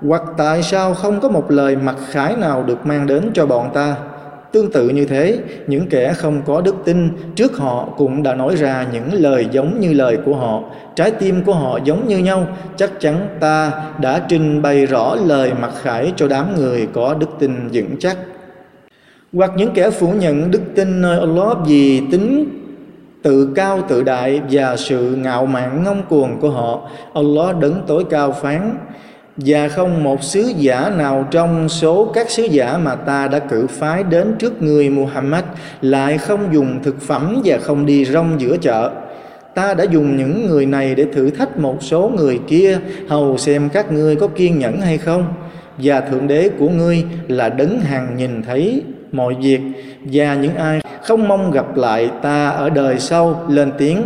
Hoặc 0.07 0.23
tại 0.37 0.63
sao 0.63 0.93
không 0.93 1.19
có 1.19 1.29
một 1.29 1.51
lời 1.51 1.75
mặc 1.75 1.95
khải 2.09 2.35
nào 2.35 2.63
được 2.63 2.85
mang 2.85 3.07
đến 3.07 3.31
cho 3.33 3.45
bọn 3.45 3.69
ta? 3.73 3.95
Tương 4.52 4.72
tự 4.72 4.89
như 4.89 5.06
thế, 5.06 5.39
những 5.68 5.88
kẻ 5.89 6.14
không 6.14 6.41
có 6.45 6.62
đức 6.62 6.76
tin 6.86 7.10
trước 7.36 7.58
họ 7.58 7.88
cũng 7.97 8.24
đã 8.24 8.36
nói 8.36 8.56
ra 8.56 8.86
những 8.93 9.14
lời 9.14 9.47
giống 9.52 9.80
như 9.80 9.93
lời 9.93 10.18
của 10.26 10.36
họ, 10.36 10.64
trái 10.95 11.12
tim 11.12 11.43
của 11.45 11.54
họ 11.54 11.80
giống 11.84 12.08
như 12.08 12.18
nhau, 12.18 12.47
chắc 12.76 12.91
chắn 12.99 13.28
ta 13.39 13.72
đã 13.99 14.22
trình 14.30 14.62
bày 14.62 14.86
rõ 14.86 15.16
lời 15.16 15.52
mặc 15.62 15.72
khải 15.82 16.14
cho 16.16 16.28
đám 16.28 16.56
người 16.56 16.88
có 16.93 17.14
đức 17.14 17.30
tin 17.39 17.70
vững 17.74 17.95
chắc. 17.99 18.18
Hoặc 19.34 19.52
những 19.56 19.72
kẻ 19.74 19.89
phủ 19.89 20.12
nhận 20.12 20.52
đức 20.52 20.62
tin 20.76 21.02
nơi 21.02 21.20
Allah 21.20 21.58
vì 21.66 22.02
tính 22.12 22.49
tự 23.24 23.54
cao 23.56 23.80
tự 23.88 24.04
đại 24.04 24.41
và 24.52 24.78
sự 24.78 25.16
ngạo 25.16 25.45
mạn 25.45 25.84
ngông 25.84 26.04
cuồng 26.10 26.39
của 26.39 26.49
họ, 26.49 26.89
Allah 27.14 27.58
đấng 27.60 27.82
tối 27.88 28.06
cao 28.10 28.32
phán: 28.32 28.76
và 29.38 29.67
không 29.67 30.03
một 30.03 30.23
sứ 30.23 30.51
giả 30.57 30.91
nào 30.97 31.27
trong 31.32 31.69
số 31.69 32.11
các 32.13 32.29
sứ 32.29 32.43
giả 32.43 32.77
mà 32.77 32.95
ta 32.95 33.27
đã 33.27 33.39
cử 33.39 33.67
phái 33.67 34.03
đến 34.03 34.36
trước 34.39 34.61
người 34.61 34.89
Muhammad 34.89 35.43
lại 35.82 36.17
không 36.17 36.53
dùng 36.53 36.79
thực 36.84 37.01
phẩm 37.01 37.41
và 37.45 37.57
không 37.57 37.86
đi 37.86 38.05
rong 38.05 38.41
giữa 38.41 38.57
chợ. 38.57 38.91
Ta 39.55 39.73
đã 39.73 39.84
dùng 39.84 40.17
những 40.17 40.45
người 40.45 40.65
này 40.65 40.95
để 40.95 41.05
thử 41.13 41.29
thách 41.29 41.57
một 41.57 41.77
số 41.84 42.11
người 42.15 42.39
kia, 42.47 42.79
hầu 43.09 43.38
xem 43.38 43.69
các 43.69 43.91
ngươi 43.91 44.15
có 44.15 44.27
kiên 44.27 44.59
nhẫn 44.59 44.82
hay 44.82 44.97
không. 44.97 45.34
Và 45.77 46.01
Thượng 46.01 46.27
Đế 46.27 46.49
của 46.59 46.69
ngươi 46.69 47.03
là 47.27 47.49
đấng 47.49 47.79
hàng 47.79 48.15
nhìn 48.17 48.43
thấy 48.43 48.82
mọi 49.11 49.36
việc, 49.41 49.61
và 50.03 50.36
những 50.36 50.55
ai 50.55 50.82
không 51.03 51.27
mong 51.27 51.51
gặp 51.51 51.75
lại 51.77 52.09
ta 52.21 52.49
ở 52.49 52.69
đời 52.69 52.99
sau 52.99 53.45
lên 53.49 53.71
tiếng 53.77 54.01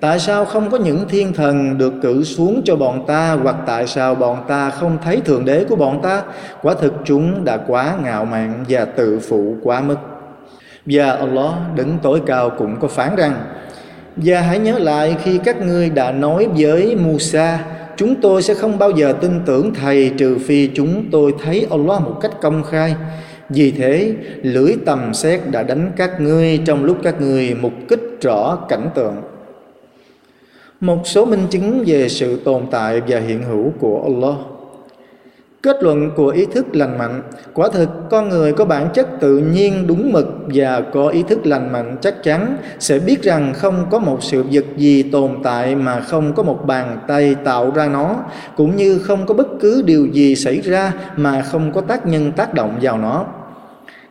tại 0.00 0.18
sao 0.18 0.44
không 0.44 0.70
có 0.70 0.78
những 0.78 1.08
thiên 1.08 1.32
thần 1.32 1.78
được 1.78 1.92
cử 2.02 2.24
xuống 2.24 2.62
cho 2.64 2.76
bọn 2.76 3.06
ta? 3.06 3.32
Hoặc 3.42 3.56
tại 3.66 3.86
sao 3.86 4.14
bọn 4.14 4.44
ta 4.48 4.70
không 4.70 4.98
thấy 5.04 5.20
thượng 5.20 5.44
đế 5.44 5.64
của 5.64 5.76
bọn 5.76 6.02
ta? 6.02 6.22
Quả 6.62 6.74
thực 6.74 6.92
chúng 7.04 7.44
đã 7.44 7.56
quá 7.56 7.96
ngạo 8.04 8.24
mạn 8.24 8.64
và 8.68 8.84
tự 8.84 9.18
phụ 9.28 9.56
quá 9.62 9.80
mức. 9.80 9.96
Và 10.86 11.12
Allah 11.12 11.52
đứng 11.74 11.98
tối 12.02 12.20
cao 12.26 12.50
cũng 12.50 12.76
có 12.80 12.88
phán 12.88 13.16
rằng, 13.16 13.34
và 14.16 14.40
hãy 14.40 14.58
nhớ 14.58 14.78
lại 14.78 15.16
khi 15.22 15.38
các 15.44 15.62
ngươi 15.62 15.90
đã 15.90 16.12
nói 16.12 16.48
với 16.56 16.96
Musa, 16.96 17.58
chúng 17.96 18.14
tôi 18.20 18.42
sẽ 18.42 18.54
không 18.54 18.78
bao 18.78 18.90
giờ 18.90 19.14
tin 19.20 19.40
tưởng 19.46 19.74
thầy 19.74 20.12
trừ 20.18 20.38
phi 20.46 20.70
chúng 20.74 21.04
tôi 21.10 21.34
thấy 21.44 21.66
Allah 21.70 22.00
một 22.02 22.18
cách 22.20 22.40
công 22.40 22.62
khai. 22.62 22.96
Vì 23.48 23.70
thế, 23.70 24.14
lưỡi 24.42 24.72
tầm 24.86 25.14
xét 25.14 25.40
đã 25.50 25.62
đánh 25.62 25.92
các 25.96 26.20
ngươi 26.20 26.58
trong 26.64 26.84
lúc 26.84 26.96
các 27.02 27.20
ngươi 27.20 27.56
mục 27.60 27.72
kích 27.88 28.18
rõ 28.22 28.56
cảnh 28.68 28.88
tượng 28.94 29.14
một 30.80 31.06
số 31.06 31.24
minh 31.24 31.46
chứng 31.50 31.84
về 31.86 32.08
sự 32.08 32.40
tồn 32.44 32.62
tại 32.70 33.02
và 33.08 33.18
hiện 33.18 33.42
hữu 33.42 33.72
của 33.78 34.02
Allah. 34.02 34.36
Kết 35.62 35.82
luận 35.82 36.10
của 36.16 36.28
ý 36.28 36.46
thức 36.46 36.76
lành 36.76 36.98
mạnh, 36.98 37.22
quả 37.54 37.68
thực 37.72 37.88
con 38.10 38.28
người 38.28 38.52
có 38.52 38.64
bản 38.64 38.88
chất 38.94 39.08
tự 39.20 39.38
nhiên 39.38 39.86
đúng 39.86 40.12
mực 40.12 40.26
và 40.54 40.80
có 40.80 41.08
ý 41.08 41.22
thức 41.22 41.46
lành 41.46 41.72
mạnh 41.72 41.96
chắc 42.00 42.22
chắn 42.22 42.56
sẽ 42.78 42.98
biết 42.98 43.22
rằng 43.22 43.52
không 43.54 43.86
có 43.90 43.98
một 43.98 44.22
sự 44.22 44.44
vật 44.52 44.64
gì 44.76 45.02
tồn 45.02 45.30
tại 45.42 45.74
mà 45.74 46.00
không 46.00 46.32
có 46.34 46.42
một 46.42 46.66
bàn 46.66 46.98
tay 47.08 47.34
tạo 47.44 47.70
ra 47.70 47.88
nó, 47.88 48.16
cũng 48.56 48.76
như 48.76 48.98
không 48.98 49.26
có 49.26 49.34
bất 49.34 49.48
cứ 49.60 49.82
điều 49.82 50.06
gì 50.06 50.36
xảy 50.36 50.60
ra 50.60 50.92
mà 51.16 51.42
không 51.42 51.72
có 51.72 51.80
tác 51.80 52.06
nhân 52.06 52.32
tác 52.32 52.54
động 52.54 52.78
vào 52.82 52.98
nó. 52.98 53.26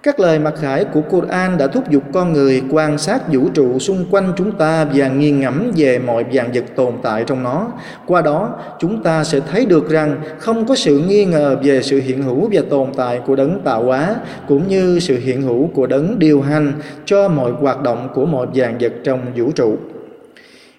Các 0.06 0.20
lời 0.20 0.40
mặc 0.40 0.54
khải 0.62 0.86
của 0.86 1.02
Quran 1.02 1.58
đã 1.58 1.68
thúc 1.68 1.90
giục 1.90 2.04
con 2.14 2.34
người 2.34 2.64
quan 2.70 2.98
sát 2.98 3.34
vũ 3.34 3.50
trụ 3.54 3.80
xung 3.80 4.06
quanh 4.12 4.34
chúng 4.38 4.52
ta 4.52 4.86
và 4.94 5.08
nghiền 5.08 5.40
ngẫm 5.40 5.72
về 5.76 6.00
mọi 6.00 6.26
dạng 6.34 6.52
vật 6.54 6.64
tồn 6.76 6.94
tại 7.02 7.24
trong 7.28 7.44
nó. 7.44 7.68
Qua 8.06 8.22
đó, 8.22 8.50
chúng 8.80 9.04
ta 9.04 9.24
sẽ 9.24 9.40
thấy 9.52 9.66
được 9.66 9.90
rằng 9.90 10.16
không 10.38 10.66
có 10.66 10.76
sự 10.76 11.00
nghi 11.00 11.26
ngờ 11.26 11.56
về 11.64 11.82
sự 11.82 12.02
hiện 12.02 12.24
hữu 12.24 12.50
và 12.52 12.62
tồn 12.70 12.88
tại 12.98 13.22
của 13.28 13.36
đấng 13.36 13.60
tạo 13.64 13.84
hóa, 13.84 14.16
cũng 14.48 14.68
như 14.68 15.00
sự 15.00 15.20
hiện 15.20 15.42
hữu 15.42 15.68
của 15.68 15.88
đấng 15.88 16.20
điều 16.20 16.42
hành 16.42 16.74
cho 17.06 17.28
mọi 17.30 17.52
hoạt 17.52 17.82
động 17.82 18.10
của 18.16 18.26
mọi 18.26 18.48
dạng 18.56 18.78
vật 18.80 18.94
trong 19.04 19.20
vũ 19.36 19.52
trụ. 19.52 19.78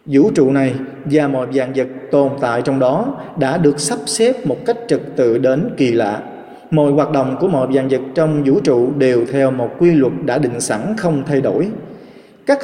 Vũ 0.07 0.31
trụ 0.35 0.51
này 0.51 0.75
và 1.05 1.29
mọi 1.29 1.47
dạng 1.55 1.73
vật 1.77 1.87
tồn 2.11 2.31
tại 2.41 2.63
trong 2.63 2.79
đó 2.79 3.17
đã 3.39 3.57
được 3.57 3.81
sắp 3.81 3.99
xếp 4.07 4.47
một 4.47 4.57
cách 4.67 4.77
trật 4.89 5.01
tự 5.17 5.39
đến 5.39 5.71
kỳ 5.77 5.93
lạ 5.93 6.23
mọi 6.71 6.93
hoạt 6.93 7.13
động 7.13 7.37
của 7.41 7.49
mọi 7.49 7.69
dạng 7.75 7.89
vật 7.89 8.01
trong 8.15 8.45
vũ 8.45 8.61
trụ 8.61 8.93
đều 8.99 9.25
theo 9.33 9.51
một 9.51 9.71
quy 9.79 9.95
luật 9.95 10.13
đã 10.25 10.39
định 10.39 10.61
sẵn 10.61 10.81
không 10.97 11.23
thay 11.27 11.41
đổi. 11.41 11.69
Các 12.47 12.59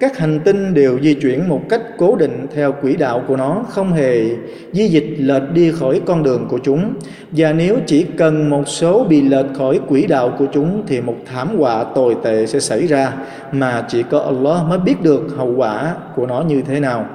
các 0.00 0.18
hành 0.18 0.40
tinh 0.44 0.74
đều 0.74 0.98
di 1.02 1.14
chuyển 1.14 1.48
một 1.48 1.60
cách 1.68 1.80
cố 1.98 2.16
định 2.16 2.46
theo 2.54 2.72
quỹ 2.72 2.96
đạo 2.96 3.22
của 3.28 3.36
nó, 3.36 3.64
không 3.68 3.92
hề 3.92 4.24
di 4.72 4.88
dịch 4.88 5.14
lệch 5.18 5.42
đi 5.52 5.72
khỏi 5.72 6.00
con 6.06 6.22
đường 6.22 6.46
của 6.48 6.58
chúng. 6.58 6.92
Và 7.30 7.52
nếu 7.52 7.76
chỉ 7.86 8.06
cần 8.16 8.50
một 8.50 8.68
số 8.68 9.04
bị 9.04 9.20
lệch 9.20 9.46
khỏi 9.58 9.80
quỹ 9.88 10.06
đạo 10.06 10.34
của 10.38 10.46
chúng 10.52 10.82
thì 10.86 11.00
một 11.00 11.16
thảm 11.26 11.48
họa 11.58 11.84
tồi 11.84 12.16
tệ 12.22 12.46
sẽ 12.46 12.60
xảy 12.60 12.86
ra, 12.86 13.12
mà 13.52 13.84
chỉ 13.88 14.02
có 14.02 14.18
Allah 14.18 14.68
mới 14.68 14.78
biết 14.78 15.02
được 15.02 15.26
hậu 15.36 15.54
quả 15.56 15.94
của 16.16 16.26
nó 16.26 16.40
như 16.40 16.62
thế 16.62 16.80
nào. 16.80 17.06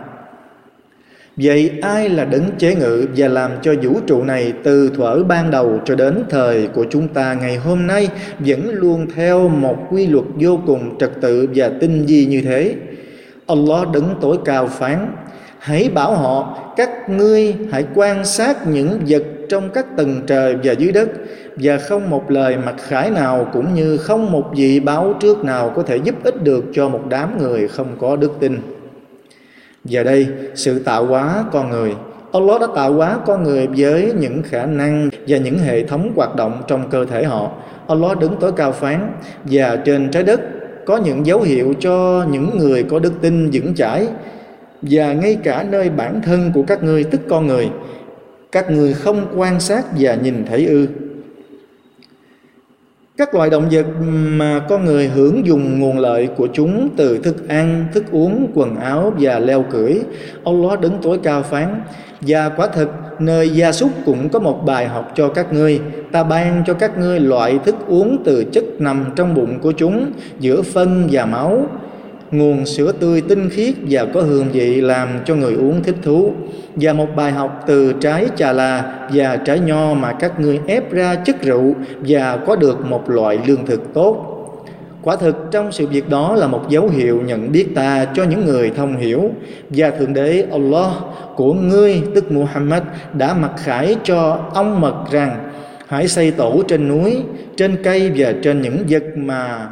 Vậy 1.38 1.72
ai 1.82 2.10
là 2.10 2.26
đấng 2.26 2.50
chế 2.58 2.76
ngự 2.76 3.08
và 3.18 3.28
làm 3.28 3.52
cho 3.62 3.74
vũ 3.82 4.00
trụ 4.08 4.24
này 4.24 4.54
từ 4.64 4.92
thuở 4.96 5.24
ban 5.24 5.52
đầu 5.52 5.80
cho 5.86 5.96
đến 5.96 6.24
thời 6.30 6.68
của 6.68 6.86
chúng 6.90 7.08
ta 7.08 7.34
ngày 7.34 7.58
hôm 7.58 7.88
nay 7.88 8.10
vẫn 8.40 8.70
luôn 8.70 9.08
theo 9.16 9.48
một 9.48 9.78
quy 9.92 10.08
luật 10.08 10.26
vô 10.36 10.60
cùng 10.68 10.98
trật 11.00 11.12
tự 11.22 11.48
và 11.56 11.72
tinh 11.80 12.06
vi 12.08 12.26
như 12.26 12.42
thế? 12.42 12.76
Allah 13.48 13.92
đấng 13.94 14.16
tối 14.22 14.38
cao 14.46 14.68
phán, 14.68 15.08
Hãy 15.60 15.90
bảo 15.94 16.16
họ, 16.16 16.58
các 16.78 17.10
ngươi 17.10 17.56
hãy 17.72 17.86
quan 17.96 18.26
sát 18.26 18.68
những 18.68 19.00
vật 19.08 19.24
trong 19.50 19.70
các 19.70 19.86
tầng 19.98 20.22
trời 20.28 20.56
và 20.64 20.74
dưới 20.74 20.92
đất, 20.92 21.10
và 21.56 21.78
không 21.78 22.10
một 22.10 22.32
lời 22.32 22.58
mặc 22.66 22.76
khải 22.78 23.10
nào 23.10 23.48
cũng 23.54 23.74
như 23.74 23.98
không 23.98 24.32
một 24.32 24.52
vị 24.56 24.80
báo 24.80 25.14
trước 25.20 25.44
nào 25.44 25.74
có 25.76 25.84
thể 25.84 25.98
giúp 25.98 26.16
ích 26.24 26.44
được 26.44 26.66
cho 26.74 26.90
một 26.90 27.02
đám 27.10 27.38
người 27.38 27.68
không 27.68 27.88
có 28.00 28.16
đức 28.16 28.32
tin. 28.40 28.58
Giờ 29.86 30.04
đây, 30.04 30.28
sự 30.56 30.80
tạo 30.80 31.06
hóa 31.06 31.46
con 31.52 31.70
người 31.70 31.96
Allah 32.34 32.62
đã 32.62 32.68
tạo 32.76 32.94
hóa 32.94 33.20
con 33.26 33.44
người 33.44 33.68
với 33.78 34.14
những 34.20 34.42
khả 34.44 34.66
năng 34.66 35.10
và 35.28 35.38
những 35.38 35.60
hệ 35.60 35.84
thống 35.84 36.12
hoạt 36.16 36.36
động 36.36 36.62
trong 36.68 36.90
cơ 36.90 37.06
thể 37.06 37.24
họ. 37.24 37.52
Allah 37.88 38.20
đứng 38.20 38.36
tối 38.40 38.52
cao 38.56 38.72
phán 38.72 39.12
và 39.44 39.76
trên 39.76 40.12
trái 40.12 40.24
đất 40.24 40.42
có 40.86 40.98
những 40.98 41.26
dấu 41.26 41.42
hiệu 41.42 41.74
cho 41.80 42.26
những 42.32 42.58
người 42.58 42.84
có 42.84 43.00
đức 43.00 43.14
tin 43.22 43.50
vững 43.54 43.74
chãi 43.76 44.08
và 44.82 45.14
ngay 45.14 45.38
cả 45.44 45.66
nơi 45.70 45.90
bản 45.90 46.22
thân 46.22 46.52
của 46.54 46.64
các 46.64 46.84
ngươi 46.84 47.04
tức 47.04 47.22
con 47.30 47.48
người 47.48 47.70
các 48.52 48.72
ngươi 48.72 48.94
không 48.94 49.26
quan 49.36 49.60
sát 49.60 49.86
và 50.00 50.16
nhìn 50.16 50.46
thấy 50.50 50.66
ư 50.66 50.88
các 53.18 53.36
loài 53.36 53.49
động 53.49 53.68
vật 53.72 53.86
mà 54.38 54.66
con 54.70 54.86
người 54.86 55.07
hưởng 55.07 55.45
dùng 55.45 55.80
nguồn 55.80 55.99
lợi 55.99 56.30
của 56.38 56.47
chúng 56.53 56.89
từ 56.97 57.18
thức 57.18 57.47
ăn, 57.47 57.86
thức 57.93 58.03
uống, 58.11 58.51
quần 58.53 58.76
áo 58.76 59.14
và 59.20 59.39
leo 59.39 59.64
cưỡi, 59.72 59.99
Allah 60.45 60.80
đứng 60.80 60.97
tối 61.01 61.20
cao 61.24 61.43
phán, 61.43 61.82
và 62.22 62.49
quả 62.49 62.68
thật, 62.68 62.89
nơi 63.20 63.49
gia 63.49 63.72
súc 63.72 63.89
cũng 64.05 64.30
có 64.30 64.39
một 64.39 64.64
bài 64.66 64.88
học 64.88 65.11
cho 65.16 65.30
các 65.30 65.53
ngươi, 65.53 65.80
ta 66.11 66.24
ban 66.24 66.64
cho 66.68 66.74
các 66.74 66.97
ngươi 66.97 67.20
loại 67.20 67.59
thức 67.66 67.76
uống 67.88 68.24
từ 68.26 68.43
chất 68.43 68.64
nằm 68.80 69.05
trong 69.16 69.34
bụng 69.34 69.59
của 69.59 69.72
chúng, 69.72 70.11
giữa 70.39 70.61
phân 70.61 71.07
và 71.11 71.26
máu, 71.26 71.68
nguồn 72.34 72.66
sữa 72.66 72.92
tươi 73.00 73.22
tinh 73.22 73.50
khiết 73.50 73.74
và 73.90 74.06
có 74.14 74.22
hương 74.22 74.50
vị 74.52 74.82
làm 74.82 75.10
cho 75.26 75.36
người 75.36 75.54
uống 75.54 75.84
thích 75.84 75.96
thú. 76.04 76.32
Và 76.76 76.94
một 76.94 77.08
bài 77.16 77.32
học 77.32 77.64
từ 77.68 77.94
trái 77.94 78.26
trà 78.36 78.52
là 78.52 78.96
và 79.14 79.36
trái 79.36 79.60
nho 79.60 79.94
mà 79.94 80.14
các 80.14 80.40
ngươi 80.40 80.60
ép 80.68 80.92
ra 80.92 81.16
chất 81.16 81.42
rượu 81.42 81.76
và 82.00 82.38
có 82.38 82.56
được 82.56 82.86
một 82.86 83.10
loại 83.10 83.40
lương 83.48 83.66
thực 83.66 83.94
tốt. 83.94 84.30
Quả 85.02 85.16
thực 85.16 85.36
trong 85.52 85.72
sự 85.72 85.88
việc 85.88 86.10
đó 86.10 86.36
là 86.36 86.48
một 86.48 86.70
dấu 86.70 86.88
hiệu 86.88 87.22
nhận 87.26 87.52
biết 87.52 87.76
ta 87.76 88.06
cho 88.14 88.24
những 88.24 88.46
người 88.46 88.72
thông 88.76 88.98
hiểu. 88.98 89.30
Và 89.70 89.90
thượng 89.90 90.14
đế 90.14 90.46
Allah 90.52 90.92
của 91.36 91.54
ngươi, 91.54 92.02
tức 92.16 92.32
Muhammad, 92.32 92.84
đã 93.14 93.34
mặc 93.34 93.52
khải 93.58 93.96
cho 94.04 94.40
ông 94.54 94.82
mật 94.82 94.96
rằng, 95.12 95.50
hãy 95.88 96.08
xây 96.08 96.32
tổ 96.32 96.64
trên 96.68 96.88
núi, 96.88 97.18
trên 97.58 97.76
cây 97.84 98.12
và 98.16 98.34
trên 98.44 98.62
những 98.62 98.78
vật 98.90 99.04
mà 99.16 99.68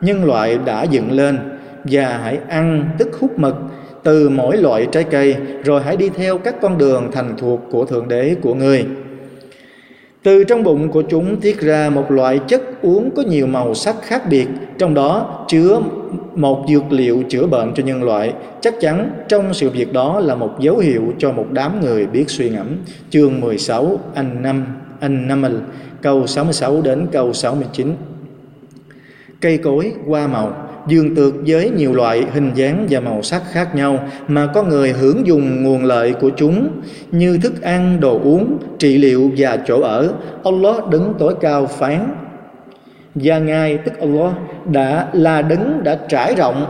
nhân 0.00 0.24
loại 0.24 0.58
đã 0.64 0.82
dựng 0.82 1.12
lên 1.12 1.38
và 1.84 2.20
hãy 2.22 2.38
ăn 2.48 2.90
tức 2.98 3.08
hút 3.20 3.38
mật 3.38 3.54
từ 4.02 4.28
mỗi 4.28 4.56
loại 4.56 4.86
trái 4.92 5.04
cây, 5.04 5.36
rồi 5.64 5.82
hãy 5.82 5.96
đi 5.96 6.08
theo 6.08 6.38
các 6.38 6.60
con 6.60 6.78
đường 6.78 7.10
thành 7.12 7.34
thuộc 7.38 7.60
của 7.70 7.84
thượng 7.84 8.08
đế 8.08 8.36
của 8.42 8.54
người 8.54 8.86
từ 10.22 10.44
trong 10.44 10.62
bụng 10.62 10.88
của 10.88 11.02
chúng 11.02 11.40
tiết 11.40 11.60
ra 11.60 11.90
một 11.90 12.10
loại 12.10 12.40
chất 12.48 12.62
uống 12.82 13.10
có 13.16 13.22
nhiều 13.22 13.46
màu 13.46 13.74
sắc 13.74 13.96
khác 14.02 14.22
biệt, 14.30 14.46
trong 14.78 14.94
đó 14.94 15.44
chứa 15.48 15.80
một 16.34 16.64
dược 16.68 16.92
liệu 16.92 17.22
chữa 17.28 17.46
bệnh 17.46 17.74
cho 17.74 17.82
nhân 17.82 18.02
loại. 18.02 18.32
Chắc 18.60 18.74
chắn 18.80 19.10
trong 19.28 19.54
sự 19.54 19.70
việc 19.70 19.92
đó 19.92 20.20
là 20.20 20.34
một 20.34 20.60
dấu 20.60 20.78
hiệu 20.78 21.02
cho 21.18 21.32
một 21.32 21.46
đám 21.50 21.80
người 21.80 22.06
biết 22.06 22.30
suy 22.30 22.50
ngẫm. 22.50 22.76
Chương 23.10 23.40
16 23.40 24.00
anh 24.14 24.42
năm 24.42 24.66
anh 25.00 25.28
năm 25.28 25.44
câu 26.02 26.26
66 26.26 26.82
đến 26.82 27.06
câu 27.12 27.32
69 27.32 27.94
cây 29.40 29.58
cối, 29.58 29.92
hoa 30.06 30.26
màu 30.26 30.68
dương 30.86 31.14
tược 31.14 31.34
với 31.46 31.70
nhiều 31.70 31.94
loại 31.94 32.24
hình 32.32 32.50
dáng 32.54 32.86
và 32.90 33.00
màu 33.00 33.22
sắc 33.22 33.42
khác 33.52 33.74
nhau 33.74 33.98
mà 34.28 34.46
có 34.46 34.62
người 34.62 34.92
hưởng 34.92 35.26
dùng 35.26 35.62
nguồn 35.62 35.84
lợi 35.84 36.12
của 36.12 36.30
chúng 36.36 36.68
như 37.10 37.38
thức 37.42 37.62
ăn, 37.62 38.00
đồ 38.00 38.20
uống, 38.24 38.58
trị 38.78 38.98
liệu 38.98 39.30
và 39.36 39.58
chỗ 39.66 39.80
ở. 39.80 40.12
Allah 40.44 40.88
đứng 40.88 41.14
tối 41.18 41.34
cao 41.40 41.66
phán 41.66 42.14
và 43.14 43.38
Ngài 43.38 43.78
tức 43.78 43.98
Allah 44.00 44.32
đã 44.64 45.08
là 45.12 45.42
đứng 45.42 45.84
đã 45.84 45.98
trải 46.08 46.34
rộng 46.34 46.66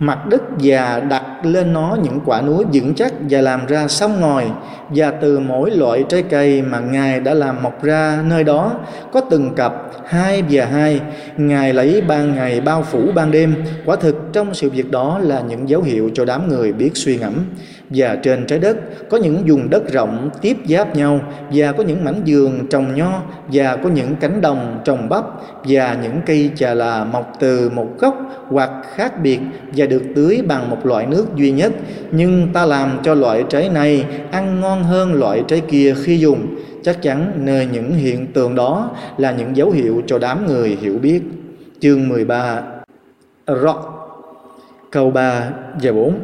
mặt 0.00 0.26
đất 0.26 0.42
và 0.58 1.00
đặt 1.00 1.22
lên 1.42 1.72
nó 1.72 1.96
những 2.02 2.20
quả 2.24 2.42
núi 2.42 2.64
vững 2.72 2.94
chắc 2.94 3.12
và 3.30 3.40
làm 3.40 3.66
ra 3.66 3.88
sông 3.88 4.20
ngòi. 4.20 4.44
Và 4.88 5.10
từ 5.10 5.38
mỗi 5.38 5.70
loại 5.70 6.04
trái 6.08 6.22
cây 6.22 6.62
mà 6.62 6.80
Ngài 6.80 7.20
đã 7.20 7.34
làm 7.34 7.62
mọc 7.62 7.82
ra 7.82 8.22
nơi 8.28 8.44
đó, 8.44 8.72
có 9.12 9.20
từng 9.20 9.54
cặp, 9.54 9.74
hai 10.06 10.42
và 10.50 10.66
hai. 10.66 11.00
Ngài 11.36 11.74
lấy 11.74 12.00
ban 12.00 12.34
ngày 12.34 12.60
bao 12.60 12.82
phủ 12.82 13.12
ban 13.14 13.30
đêm. 13.30 13.54
Quả 13.84 13.96
thực 13.96 14.16
trong 14.32 14.54
sự 14.54 14.70
việc 14.70 14.90
đó 14.90 15.18
là 15.18 15.40
những 15.40 15.68
dấu 15.68 15.82
hiệu 15.82 16.10
cho 16.14 16.24
đám 16.24 16.48
người 16.48 16.72
biết 16.72 16.90
suy 16.94 17.18
ngẫm 17.18 17.44
và 17.90 18.16
trên 18.16 18.46
trái 18.46 18.58
đất 18.58 18.76
có 19.08 19.16
những 19.16 19.42
vùng 19.46 19.70
đất 19.70 19.92
rộng 19.92 20.30
tiếp 20.40 20.56
giáp 20.68 20.96
nhau, 20.96 21.20
và 21.52 21.72
có 21.72 21.82
những 21.82 22.04
mảnh 22.04 22.22
vườn 22.26 22.66
trồng 22.70 22.94
nho, 22.94 23.22
và 23.52 23.76
có 23.76 23.88
những 23.88 24.16
cánh 24.20 24.40
đồng 24.40 24.80
trồng 24.84 25.08
bắp, 25.08 25.24
và 25.64 25.96
những 26.02 26.20
cây 26.26 26.50
chà 26.56 26.74
là 26.74 27.04
mọc 27.04 27.32
từ 27.40 27.70
một 27.70 27.88
gốc 27.98 28.16
hoặc 28.48 28.70
khác 28.94 29.22
biệt 29.22 29.40
và 29.76 29.86
được 29.86 30.02
tưới 30.14 30.42
bằng 30.48 30.70
một 30.70 30.86
loại 30.86 31.06
nước 31.06 31.26
duy 31.36 31.52
nhất. 31.52 31.72
Nhưng 32.10 32.48
ta 32.52 32.66
làm 32.66 32.98
cho 33.02 33.14
loại 33.14 33.44
trái 33.48 33.68
này 33.68 34.04
ăn 34.30 34.60
ngon 34.60 34.84
hơn 34.84 35.14
loại 35.14 35.42
trái 35.48 35.60
kia 35.60 35.94
khi 36.02 36.18
dùng. 36.18 36.46
Chắc 36.82 37.02
chắn 37.02 37.32
nơi 37.36 37.68
những 37.72 37.92
hiện 37.92 38.26
tượng 38.26 38.54
đó 38.54 38.90
là 39.18 39.30
những 39.30 39.56
dấu 39.56 39.70
hiệu 39.70 40.02
cho 40.06 40.18
đám 40.18 40.46
người 40.46 40.78
hiểu 40.80 40.98
biết. 40.98 41.22
Chương 41.80 42.08
13 42.08 42.62
Rock 43.46 44.00
câu 44.90 45.10
3 45.10 45.50
và 45.82 45.92
4 45.92 46.14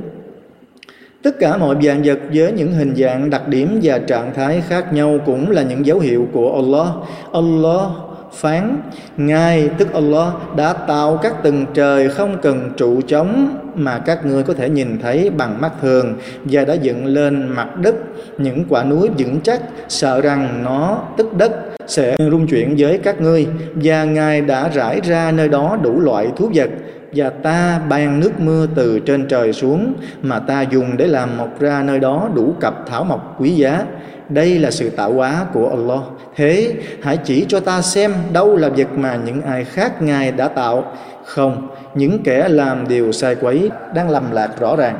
Tất 1.26 1.38
cả 1.38 1.56
mọi 1.56 1.76
dạng 1.82 2.02
vật 2.04 2.18
với 2.32 2.52
những 2.52 2.72
hình 2.72 2.94
dạng, 2.96 3.30
đặc 3.30 3.48
điểm 3.48 3.80
và 3.82 3.98
trạng 3.98 4.34
thái 4.34 4.62
khác 4.68 4.92
nhau 4.92 5.18
cũng 5.26 5.50
là 5.50 5.62
những 5.62 5.86
dấu 5.86 5.98
hiệu 5.98 6.28
của 6.32 6.54
Allah. 6.54 6.88
Allah 7.32 7.90
phán 8.32 8.76
Ngài 9.16 9.68
tức 9.78 9.92
Allah 9.92 10.32
đã 10.56 10.72
tạo 10.72 11.18
các 11.22 11.42
tầng 11.42 11.66
trời 11.74 12.08
không 12.08 12.38
cần 12.42 12.70
trụ 12.76 13.00
chống 13.06 13.58
mà 13.74 13.98
các 13.98 14.26
ngươi 14.26 14.42
có 14.42 14.54
thể 14.54 14.68
nhìn 14.68 14.98
thấy 15.02 15.30
bằng 15.30 15.60
mắt 15.60 15.72
thường 15.82 16.14
và 16.44 16.64
đã 16.64 16.74
dựng 16.74 17.06
lên 17.06 17.48
mặt 17.48 17.76
đất 17.76 17.94
những 18.38 18.64
quả 18.68 18.84
núi 18.84 19.08
vững 19.18 19.40
chắc 19.40 19.60
sợ 19.88 20.20
rằng 20.20 20.62
nó 20.64 21.02
tức 21.16 21.36
đất 21.36 21.52
sẽ 21.86 22.16
rung 22.18 22.46
chuyển 22.46 22.74
với 22.78 22.98
các 22.98 23.20
ngươi 23.20 23.46
và 23.74 24.04
Ngài 24.04 24.40
đã 24.40 24.68
rải 24.68 25.00
ra 25.04 25.32
nơi 25.32 25.48
đó 25.48 25.78
đủ 25.82 26.00
loại 26.00 26.28
thú 26.36 26.50
vật 26.54 26.70
và 27.16 27.30
ta 27.30 27.80
ban 27.88 28.20
nước 28.20 28.40
mưa 28.40 28.66
từ 28.74 28.98
trên 28.98 29.28
trời 29.28 29.52
xuống 29.52 29.94
mà 30.22 30.38
ta 30.38 30.62
dùng 30.62 30.96
để 30.96 31.06
làm 31.06 31.36
mọc 31.36 31.60
ra 31.60 31.82
nơi 31.82 32.00
đó 32.00 32.28
đủ 32.34 32.54
cặp 32.60 32.74
thảo 32.86 33.04
mộc 33.04 33.40
quý 33.40 33.50
giá. 33.50 33.84
Đây 34.28 34.58
là 34.58 34.70
sự 34.70 34.90
tạo 34.90 35.12
hóa 35.12 35.46
của 35.52 35.68
Allah. 35.68 36.00
Thế, 36.36 36.74
hãy 37.02 37.16
chỉ 37.16 37.46
cho 37.48 37.60
ta 37.60 37.82
xem 37.82 38.12
đâu 38.32 38.56
là 38.56 38.68
vật 38.68 38.88
mà 38.96 39.16
những 39.16 39.42
ai 39.42 39.64
khác 39.64 40.02
ngài 40.02 40.32
đã 40.32 40.48
tạo. 40.48 40.92
Không, 41.24 41.68
những 41.94 42.22
kẻ 42.22 42.48
làm 42.48 42.88
điều 42.88 43.12
sai 43.12 43.34
quấy 43.34 43.70
đang 43.94 44.10
lầm 44.10 44.32
lạc 44.32 44.50
rõ 44.60 44.76
ràng. 44.76 44.98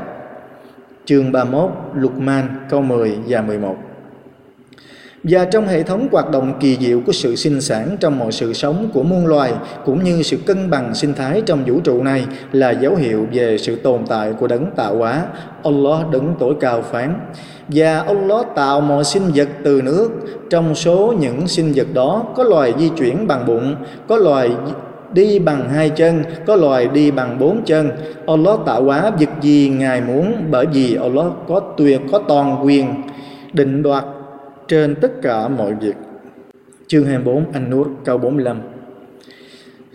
Chương 1.05 1.31
31 1.31 1.71
Lukman 1.95 2.47
câu 2.69 2.81
10 2.81 3.17
và 3.27 3.41
11 3.41 3.86
và 5.29 5.45
trong 5.45 5.67
hệ 5.67 5.83
thống 5.83 6.07
hoạt 6.11 6.31
động 6.31 6.53
kỳ 6.59 6.77
diệu 6.77 7.01
của 7.05 7.11
sự 7.11 7.35
sinh 7.35 7.61
sản 7.61 7.97
trong 7.99 8.19
mọi 8.19 8.31
sự 8.31 8.53
sống 8.53 8.89
của 8.93 9.03
muôn 9.03 9.27
loài, 9.27 9.53
cũng 9.85 10.03
như 10.03 10.21
sự 10.23 10.37
cân 10.45 10.69
bằng 10.69 10.95
sinh 10.95 11.13
thái 11.13 11.41
trong 11.45 11.63
vũ 11.65 11.79
trụ 11.79 12.03
này, 12.03 12.25
là 12.51 12.71
dấu 12.71 12.95
hiệu 12.95 13.27
về 13.31 13.57
sự 13.57 13.75
tồn 13.75 14.01
tại 14.07 14.33
của 14.39 14.47
đấng 14.47 14.65
tạo 14.75 14.97
hóa. 14.97 15.25
Allah 15.63 16.11
đấng 16.11 16.35
tối 16.39 16.55
cao 16.59 16.81
phán. 16.81 17.19
Và 17.67 17.99
Allah 17.99 18.45
tạo 18.55 18.81
mọi 18.81 19.03
sinh 19.03 19.23
vật 19.35 19.47
từ 19.63 19.81
nước. 19.81 20.09
Trong 20.49 20.75
số 20.75 21.13
những 21.19 21.47
sinh 21.47 21.73
vật 21.75 21.87
đó, 21.93 22.23
có 22.35 22.43
loài 22.43 22.73
di 22.79 22.89
chuyển 22.89 23.27
bằng 23.27 23.45
bụng, 23.45 23.75
có 24.07 24.17
loài 24.17 24.49
đi 25.13 25.39
bằng 25.39 25.69
hai 25.69 25.89
chân, 25.89 26.23
có 26.45 26.55
loài 26.55 26.87
đi 26.87 27.11
bằng 27.11 27.39
bốn 27.39 27.61
chân. 27.65 27.89
Allah 28.27 28.59
tạo 28.65 28.83
hóa 28.83 29.11
việc 29.19 29.29
gì 29.41 29.71
ngài 29.77 30.01
muốn 30.01 30.33
bởi 30.51 30.65
vì 30.65 30.95
Allah 30.95 31.27
có 31.47 31.59
tuyệt, 31.77 32.01
có 32.11 32.21
toàn 32.27 32.65
quyền 32.65 32.93
định 33.53 33.83
đoạt 33.83 34.03
trên 34.67 34.95
tất 34.95 35.21
cả 35.21 35.47
mọi 35.47 35.73
việc. 35.73 35.95
Chương 36.87 37.05
24 37.05 37.51
Anh 37.51 37.69
Nuốt 37.69 37.87
câu 38.05 38.17
45 38.17 38.61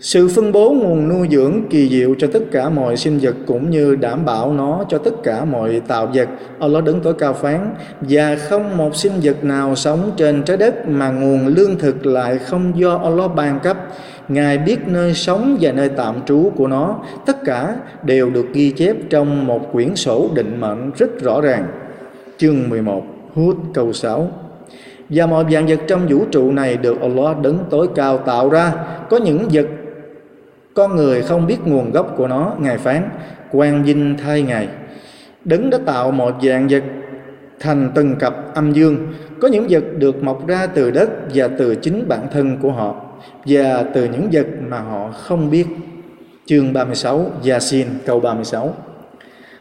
sự 0.03 0.27
phân 0.27 0.51
bố 0.51 0.71
nguồn 0.71 1.09
nuôi 1.09 1.27
dưỡng 1.31 1.61
kỳ 1.69 1.89
diệu 1.89 2.15
cho 2.19 2.27
tất 2.33 2.39
cả 2.51 2.69
mọi 2.69 2.97
sinh 2.97 3.19
vật 3.21 3.35
cũng 3.45 3.69
như 3.69 3.95
đảm 3.95 4.25
bảo 4.25 4.53
nó 4.53 4.83
cho 4.89 4.97
tất 4.97 5.23
cả 5.23 5.45
mọi 5.45 5.81
tạo 5.87 6.11
vật. 6.13 6.29
Allah 6.59 6.83
đứng 6.83 6.99
tối 6.99 7.13
cao 7.13 7.33
phán 7.33 7.73
và 8.01 8.35
không 8.35 8.77
một 8.77 8.95
sinh 8.95 9.11
vật 9.23 9.43
nào 9.43 9.75
sống 9.75 10.11
trên 10.17 10.43
trái 10.43 10.57
đất 10.57 10.87
mà 10.87 11.09
nguồn 11.11 11.47
lương 11.47 11.77
thực 11.77 12.05
lại 12.05 12.37
không 12.37 12.79
do 12.79 12.95
Allah 12.95 13.35
ban 13.35 13.59
cấp. 13.59 13.77
Ngài 14.27 14.57
biết 14.57 14.77
nơi 14.87 15.13
sống 15.13 15.57
và 15.61 15.71
nơi 15.71 15.89
tạm 15.89 16.15
trú 16.25 16.51
của 16.55 16.67
nó, 16.67 16.99
tất 17.25 17.43
cả 17.45 17.75
đều 18.03 18.29
được 18.29 18.45
ghi 18.53 18.71
chép 18.71 18.95
trong 19.09 19.47
một 19.47 19.69
quyển 19.71 19.95
sổ 19.95 20.29
định 20.35 20.61
mệnh 20.61 20.91
rất 20.97 21.21
rõ 21.21 21.41
ràng. 21.41 21.67
Chương 22.37 22.69
11 22.69 23.03
Hút 23.33 23.57
câu 23.73 23.93
6 23.93 24.31
và 25.09 25.25
mọi 25.25 25.45
dạng 25.51 25.67
vật 25.67 25.79
trong 25.87 26.07
vũ 26.07 26.25
trụ 26.31 26.51
này 26.51 26.77
được 26.77 27.01
Allah 27.01 27.41
đứng 27.41 27.59
tối 27.69 27.87
cao 27.95 28.17
tạo 28.17 28.49
ra. 28.49 28.73
Có 29.09 29.17
những 29.17 29.47
vật, 29.51 29.65
con 30.73 30.95
người 30.95 31.21
không 31.21 31.47
biết 31.47 31.57
nguồn 31.65 31.91
gốc 31.91 32.13
của 32.17 32.27
nó, 32.27 32.53
ngài 32.59 32.77
phán 32.77 33.09
quan 33.51 33.83
vinh 33.83 34.15
thay 34.23 34.41
ngài. 34.41 34.67
Đứng 35.45 35.69
đã 35.69 35.77
tạo 35.85 36.11
mọi 36.11 36.33
dạng 36.43 36.67
vật 36.67 36.83
thành 37.59 37.91
từng 37.95 38.15
cặp 38.15 38.53
âm 38.53 38.73
dương. 38.73 38.97
Có 39.41 39.47
những 39.47 39.67
vật 39.69 39.83
được 39.97 40.23
mọc 40.23 40.47
ra 40.47 40.67
từ 40.67 40.91
đất 40.91 41.09
và 41.33 41.47
từ 41.47 41.75
chính 41.75 42.07
bản 42.07 42.27
thân 42.31 42.57
của 42.61 42.71
họ, 42.71 42.95
và 43.45 43.83
từ 43.93 44.03
những 44.03 44.27
vật 44.31 44.47
mà 44.67 44.79
họ 44.79 45.09
không 45.11 45.49
biết. 45.49 45.65
Chương 46.45 46.73
36 46.73 47.25
Yasin, 47.49 47.87
câu 48.05 48.19
36 48.19 48.73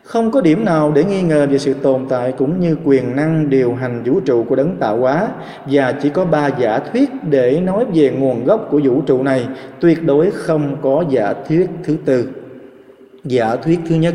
không 0.05 0.31
có 0.31 0.41
điểm 0.41 0.65
nào 0.65 0.93
để 0.95 1.05
nghi 1.05 1.23
ngờ 1.23 1.47
về 1.51 1.59
sự 1.59 1.75
tồn 1.75 2.07
tại 2.09 2.33
cũng 2.33 2.61
như 2.61 2.77
quyền 2.85 3.17
năng 3.17 3.51
điều 3.51 3.75
hành 3.75 4.03
vũ 4.05 4.21
trụ 4.21 4.45
của 4.45 4.57
đấng 4.57 4.77
tạo 4.77 4.99
hóa. 4.99 5.29
Và 5.67 5.93
chỉ 5.93 6.09
có 6.09 6.25
ba 6.25 6.49
giả 6.49 6.79
thuyết 6.79 7.11
để 7.31 7.61
nói 7.61 7.85
về 7.95 8.11
nguồn 8.11 8.45
gốc 8.45 8.69
của 8.71 8.81
vũ 8.85 9.03
trụ 9.07 9.23
này, 9.23 9.47
tuyệt 9.81 10.05
đối 10.05 10.31
không 10.31 10.77
có 10.83 11.05
giả 11.11 11.35
thuyết 11.49 11.71
thứ 11.85 11.97
tư. 12.05 12.29
Giả 13.25 13.57
thuyết 13.57 13.81
thứ 13.89 13.95
nhất, 13.95 14.15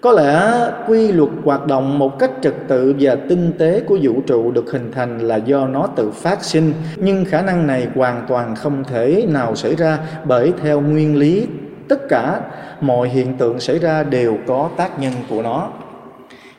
có 0.00 0.12
lẽ 0.12 0.52
quy 0.88 1.12
luật 1.12 1.30
hoạt 1.44 1.66
động 1.66 1.98
một 1.98 2.18
cách 2.18 2.30
trật 2.42 2.54
tự 2.68 2.94
và 3.00 3.14
tinh 3.28 3.52
tế 3.58 3.80
của 3.80 3.98
vũ 4.02 4.20
trụ 4.26 4.50
được 4.50 4.72
hình 4.72 4.90
thành 4.94 5.18
là 5.18 5.36
do 5.36 5.66
nó 5.66 5.86
tự 5.96 6.10
phát 6.10 6.44
sinh, 6.44 6.72
nhưng 6.96 7.24
khả 7.24 7.42
năng 7.42 7.66
này 7.66 7.88
hoàn 7.94 8.24
toàn 8.28 8.56
không 8.56 8.84
thể 8.84 9.26
nào 9.28 9.56
xảy 9.56 9.76
ra 9.76 9.98
bởi 10.24 10.52
theo 10.62 10.80
nguyên 10.80 11.16
lý 11.16 11.46
tất 11.88 12.08
cả 12.08 12.40
mọi 12.80 13.08
hiện 13.08 13.32
tượng 13.38 13.60
xảy 13.60 13.78
ra 13.78 14.02
đều 14.02 14.38
có 14.46 14.70
tác 14.76 15.00
nhân 15.00 15.12
của 15.30 15.42
nó. 15.42 15.68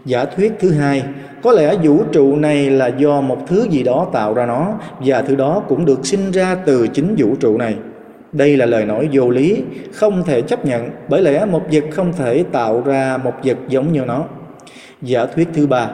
Giả 0.06 0.26
thuyết 0.26 0.54
thứ 0.60 0.72
hai, 0.72 1.04
có 1.44 1.52
lẽ 1.52 1.76
vũ 1.84 2.04
trụ 2.12 2.36
này 2.36 2.70
là 2.70 2.88
do 2.88 3.22
một 3.22 3.38
thứ 3.48 3.68
gì 3.70 3.84
đó 3.84 4.08
tạo 4.14 4.34
ra 4.34 4.46
nó, 4.46 4.74
và 5.00 5.22
thứ 5.22 5.36
đó 5.36 5.62
cũng 5.68 5.86
được 5.86 6.06
sinh 6.06 6.32
ra 6.32 6.56
từ 6.66 6.88
chính 6.88 7.16
vũ 7.18 7.36
trụ 7.40 7.58
này. 7.58 7.76
Đây 8.32 8.58
là 8.58 8.66
lời 8.66 8.86
nói 8.86 9.10
vô 9.12 9.30
lý, 9.30 9.64
không 9.94 10.24
thể 10.24 10.42
chấp 10.42 10.66
nhận, 10.66 10.90
bởi 11.08 11.22
lẽ 11.22 11.46
một 11.46 11.62
vật 11.72 11.84
không 11.92 12.14
thể 12.14 12.44
tạo 12.52 12.82
ra 12.86 13.18
một 13.24 13.34
vật 13.44 13.58
giống 13.68 13.94
như 13.94 14.02
nó. 14.02 14.24
Giả 15.02 15.26
thuyết 15.26 15.48
thứ 15.54 15.68
ba 15.68 15.90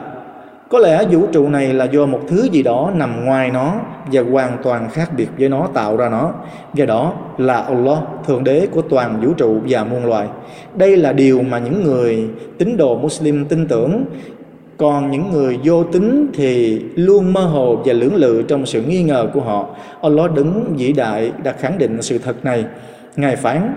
có 0.68 0.78
lẽ 0.78 1.04
vũ 1.10 1.26
trụ 1.32 1.48
này 1.48 1.74
là 1.74 1.84
do 1.84 2.06
một 2.06 2.20
thứ 2.28 2.48
gì 2.52 2.62
đó 2.62 2.92
nằm 2.94 3.24
ngoài 3.24 3.50
nó 3.50 3.74
và 4.12 4.22
hoàn 4.32 4.56
toàn 4.62 4.90
khác 4.90 5.10
biệt 5.16 5.28
với 5.38 5.48
nó 5.48 5.68
tạo 5.74 5.96
ra 5.96 6.08
nó. 6.08 6.32
và 6.72 6.86
đó 6.86 7.12
là 7.38 7.54
Allah, 7.54 7.98
Thượng 8.26 8.44
Đế 8.44 8.66
của 8.70 8.82
toàn 8.82 9.20
vũ 9.20 9.32
trụ 9.32 9.60
và 9.68 9.84
muôn 9.84 10.06
loài. 10.06 10.28
Đây 10.74 10.96
là 10.96 11.12
điều 11.12 11.42
mà 11.42 11.58
những 11.58 11.84
người 11.84 12.28
tín 12.58 12.76
đồ 12.76 12.98
Muslim 12.98 13.44
tin 13.44 13.68
tưởng. 13.68 14.04
Còn 14.76 15.10
những 15.10 15.30
người 15.30 15.58
vô 15.64 15.84
tín 15.84 16.26
thì 16.34 16.80
luôn 16.94 17.32
mơ 17.32 17.40
hồ 17.40 17.82
và 17.84 17.92
lưỡng 17.92 18.14
lự 18.14 18.42
trong 18.42 18.66
sự 18.66 18.82
nghi 18.82 19.02
ngờ 19.02 19.26
của 19.34 19.40
họ. 19.40 19.66
Allah 20.02 20.34
đứng 20.34 20.74
vĩ 20.76 20.92
đại 20.92 21.32
đã 21.42 21.52
khẳng 21.52 21.78
định 21.78 22.02
sự 22.02 22.18
thật 22.18 22.44
này. 22.44 22.64
Ngài 23.16 23.36
phán, 23.36 23.74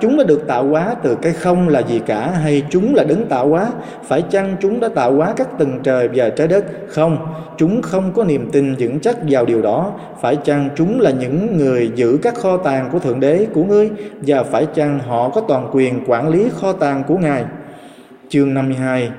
chúng 0.00 0.16
đã 0.16 0.24
được 0.24 0.46
tạo 0.46 0.64
hóa 0.64 0.94
từ 1.02 1.14
cái 1.22 1.32
không 1.32 1.68
là 1.68 1.80
gì 1.80 2.00
cả, 2.06 2.30
hay 2.30 2.62
chúng 2.70 2.94
là 2.94 3.04
đấng 3.04 3.26
tạo 3.26 3.48
hóa? 3.48 3.70
Phải 4.02 4.22
chăng 4.22 4.56
chúng 4.60 4.80
đã 4.80 4.88
tạo 4.88 5.12
hóa 5.12 5.34
các 5.36 5.58
tầng 5.58 5.80
trời 5.82 6.08
và 6.14 6.30
trái 6.30 6.48
đất? 6.48 6.64
Không, 6.88 7.18
chúng 7.56 7.82
không 7.82 8.12
có 8.14 8.24
niềm 8.24 8.48
tin 8.52 8.74
vững 8.78 9.00
chắc 9.00 9.16
vào 9.28 9.46
điều 9.46 9.62
đó. 9.62 9.92
Phải 10.20 10.36
chăng 10.36 10.68
chúng 10.76 11.00
là 11.00 11.10
những 11.10 11.56
người 11.58 11.90
giữ 11.94 12.18
các 12.22 12.34
kho 12.34 12.56
tàng 12.56 12.88
của 12.92 12.98
thượng 12.98 13.20
đế 13.20 13.46
của 13.54 13.64
ngươi? 13.64 13.90
Và 14.26 14.42
phải 14.42 14.66
chăng 14.74 14.98
họ 14.98 15.28
có 15.28 15.40
toàn 15.40 15.70
quyền 15.72 16.04
quản 16.06 16.28
lý 16.28 16.48
kho 16.60 16.72
tàng 16.72 17.02
của 17.08 17.18
ngài? 17.18 17.44
Chương 18.28 18.54
52 18.54 19.10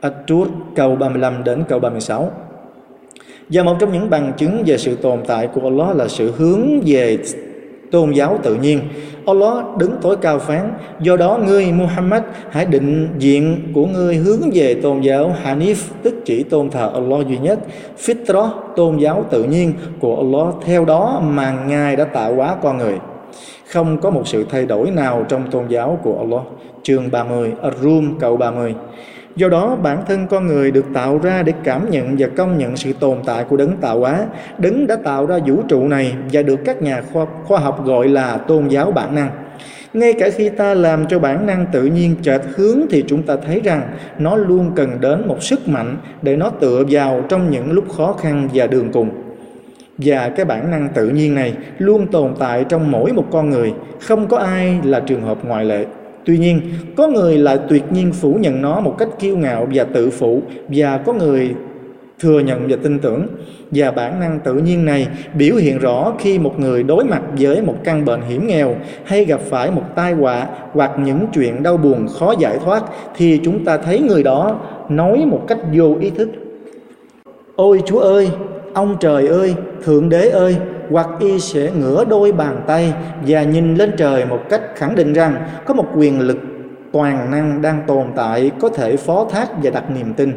At-Tur 0.00 0.46
câu 0.76 0.96
35 0.96 1.44
đến 1.44 1.64
câu 1.68 1.78
36 1.78 2.30
và 3.48 3.62
một 3.62 3.76
trong 3.80 3.92
những 3.92 4.10
bằng 4.10 4.32
chứng 4.36 4.62
về 4.66 4.78
sự 4.78 4.96
tồn 4.96 5.18
tại 5.26 5.46
của 5.46 5.60
Allah 5.60 5.96
là 5.96 6.08
sự 6.08 6.32
hướng 6.36 6.80
về 6.86 7.18
tôn 7.92 8.10
giáo 8.10 8.38
tự 8.42 8.54
nhiên. 8.54 8.80
Allah 9.26 9.64
đứng 9.78 9.92
tối 10.02 10.16
cao 10.20 10.38
phán, 10.38 10.72
do 11.00 11.16
đó 11.16 11.38
ngươi 11.46 11.72
Muhammad 11.72 12.22
hãy 12.50 12.64
định 12.64 13.08
diện 13.18 13.72
của 13.74 13.86
ngươi 13.86 14.16
hướng 14.16 14.40
về 14.54 14.74
tôn 14.74 15.00
giáo 15.00 15.36
Hanif, 15.44 15.74
tức 16.02 16.14
chỉ 16.24 16.42
tôn 16.42 16.70
thờ 16.70 16.90
Allah 16.94 17.28
duy 17.28 17.38
nhất, 17.38 17.58
Fitra, 17.98 18.48
tôn 18.76 18.98
giáo 18.98 19.24
tự 19.30 19.44
nhiên 19.44 19.72
của 20.00 20.16
Allah, 20.16 20.54
theo 20.64 20.84
đó 20.84 21.22
mà 21.24 21.52
Ngài 21.66 21.96
đã 21.96 22.04
tạo 22.04 22.34
hóa 22.34 22.56
con 22.62 22.78
người. 22.78 22.98
Không 23.68 23.98
có 24.00 24.10
một 24.10 24.28
sự 24.28 24.46
thay 24.50 24.66
đổi 24.66 24.90
nào 24.90 25.24
trong 25.28 25.50
tôn 25.50 25.68
giáo 25.68 25.98
của 26.02 26.18
Allah. 26.18 26.42
Chương 26.82 27.10
30, 27.10 27.52
Ar-Rum 27.62 28.18
câu 28.20 28.36
30. 28.36 28.74
Do 29.36 29.48
đó 29.48 29.76
bản 29.82 29.98
thân 30.06 30.26
con 30.30 30.46
người 30.46 30.70
được 30.70 30.84
tạo 30.94 31.20
ra 31.22 31.42
để 31.42 31.52
cảm 31.64 31.90
nhận 31.90 32.16
và 32.18 32.28
công 32.36 32.58
nhận 32.58 32.76
sự 32.76 32.92
tồn 32.92 33.18
tại 33.24 33.44
của 33.44 33.56
đấng 33.56 33.76
tạo 33.76 34.00
hóa. 34.00 34.26
Đấng 34.58 34.86
đã 34.86 34.96
tạo 34.96 35.26
ra 35.26 35.38
vũ 35.46 35.62
trụ 35.68 35.88
này 35.88 36.14
và 36.32 36.42
được 36.42 36.60
các 36.64 36.82
nhà 36.82 37.02
khoa, 37.12 37.26
khoa 37.44 37.60
học 37.60 37.84
gọi 37.84 38.08
là 38.08 38.36
tôn 38.36 38.68
giáo 38.68 38.90
bản 38.90 39.14
năng. 39.14 39.30
Ngay 39.92 40.12
cả 40.12 40.30
khi 40.30 40.48
ta 40.48 40.74
làm 40.74 41.06
cho 41.08 41.18
bản 41.18 41.46
năng 41.46 41.66
tự 41.72 41.84
nhiên 41.84 42.14
chợt 42.22 42.42
hướng 42.56 42.80
thì 42.90 43.04
chúng 43.06 43.22
ta 43.22 43.36
thấy 43.46 43.60
rằng 43.64 43.82
nó 44.18 44.36
luôn 44.36 44.70
cần 44.76 44.90
đến 45.00 45.28
một 45.28 45.42
sức 45.42 45.68
mạnh 45.68 45.96
để 46.22 46.36
nó 46.36 46.50
tựa 46.50 46.82
vào 46.90 47.24
trong 47.28 47.50
những 47.50 47.72
lúc 47.72 47.84
khó 47.96 48.12
khăn 48.12 48.48
và 48.54 48.66
đường 48.66 48.92
cùng. 48.92 49.10
Và 49.98 50.28
cái 50.28 50.44
bản 50.44 50.70
năng 50.70 50.88
tự 50.94 51.08
nhiên 51.08 51.34
này 51.34 51.54
luôn 51.78 52.06
tồn 52.06 52.34
tại 52.38 52.64
trong 52.64 52.90
mỗi 52.90 53.12
một 53.12 53.26
con 53.30 53.50
người, 53.50 53.72
không 54.00 54.28
có 54.28 54.38
ai 54.38 54.78
là 54.84 55.00
trường 55.00 55.22
hợp 55.22 55.38
ngoại 55.44 55.64
lệ. 55.64 55.86
Tuy 56.24 56.38
nhiên, 56.38 56.60
có 56.96 57.08
người 57.08 57.38
lại 57.38 57.58
tuyệt 57.68 57.82
nhiên 57.90 58.12
phủ 58.12 58.34
nhận 58.40 58.62
nó 58.62 58.80
một 58.80 58.94
cách 58.98 59.08
kiêu 59.18 59.36
ngạo 59.36 59.68
và 59.74 59.84
tự 59.84 60.10
phụ 60.10 60.42
và 60.68 60.98
có 60.98 61.12
người 61.12 61.54
thừa 62.20 62.40
nhận 62.40 62.66
và 62.68 62.76
tin 62.82 62.98
tưởng. 62.98 63.26
Và 63.70 63.90
bản 63.90 64.20
năng 64.20 64.40
tự 64.44 64.54
nhiên 64.54 64.84
này 64.84 65.08
biểu 65.34 65.56
hiện 65.56 65.78
rõ 65.78 66.12
khi 66.18 66.38
một 66.38 66.60
người 66.60 66.82
đối 66.82 67.04
mặt 67.04 67.22
với 67.38 67.62
một 67.62 67.76
căn 67.84 68.04
bệnh 68.04 68.20
hiểm 68.20 68.46
nghèo 68.46 68.76
hay 69.04 69.24
gặp 69.24 69.40
phải 69.40 69.70
một 69.70 69.82
tai 69.94 70.12
họa 70.12 70.46
hoặc 70.72 70.90
những 70.98 71.26
chuyện 71.34 71.62
đau 71.62 71.76
buồn 71.76 72.06
khó 72.18 72.34
giải 72.38 72.58
thoát 72.64 72.82
thì 73.16 73.40
chúng 73.44 73.64
ta 73.64 73.76
thấy 73.76 74.00
người 74.00 74.22
đó 74.22 74.60
nói 74.88 75.24
một 75.26 75.44
cách 75.48 75.58
vô 75.74 75.96
ý 76.00 76.10
thức. 76.10 76.28
Ôi 77.56 77.82
Chúa 77.86 77.98
ơi, 77.98 78.30
ông 78.74 78.96
trời 79.00 79.26
ơi, 79.26 79.54
Thượng 79.84 80.08
Đế 80.08 80.28
ơi, 80.28 80.56
hoặc 80.92 81.08
y 81.20 81.40
sẽ 81.40 81.70
ngửa 81.70 82.04
đôi 82.04 82.32
bàn 82.32 82.62
tay 82.66 82.94
và 83.26 83.42
nhìn 83.42 83.74
lên 83.74 83.92
trời 83.96 84.24
một 84.24 84.40
cách 84.50 84.62
khẳng 84.76 84.94
định 84.94 85.12
rằng 85.12 85.36
có 85.66 85.74
một 85.74 85.86
quyền 85.96 86.20
lực 86.20 86.38
toàn 86.92 87.30
năng 87.30 87.62
đang 87.62 87.82
tồn 87.86 88.06
tại 88.16 88.50
có 88.60 88.68
thể 88.68 88.96
phó 88.96 89.26
thác 89.30 89.48
và 89.62 89.70
đặt 89.70 89.90
niềm 89.90 90.14
tin. 90.14 90.32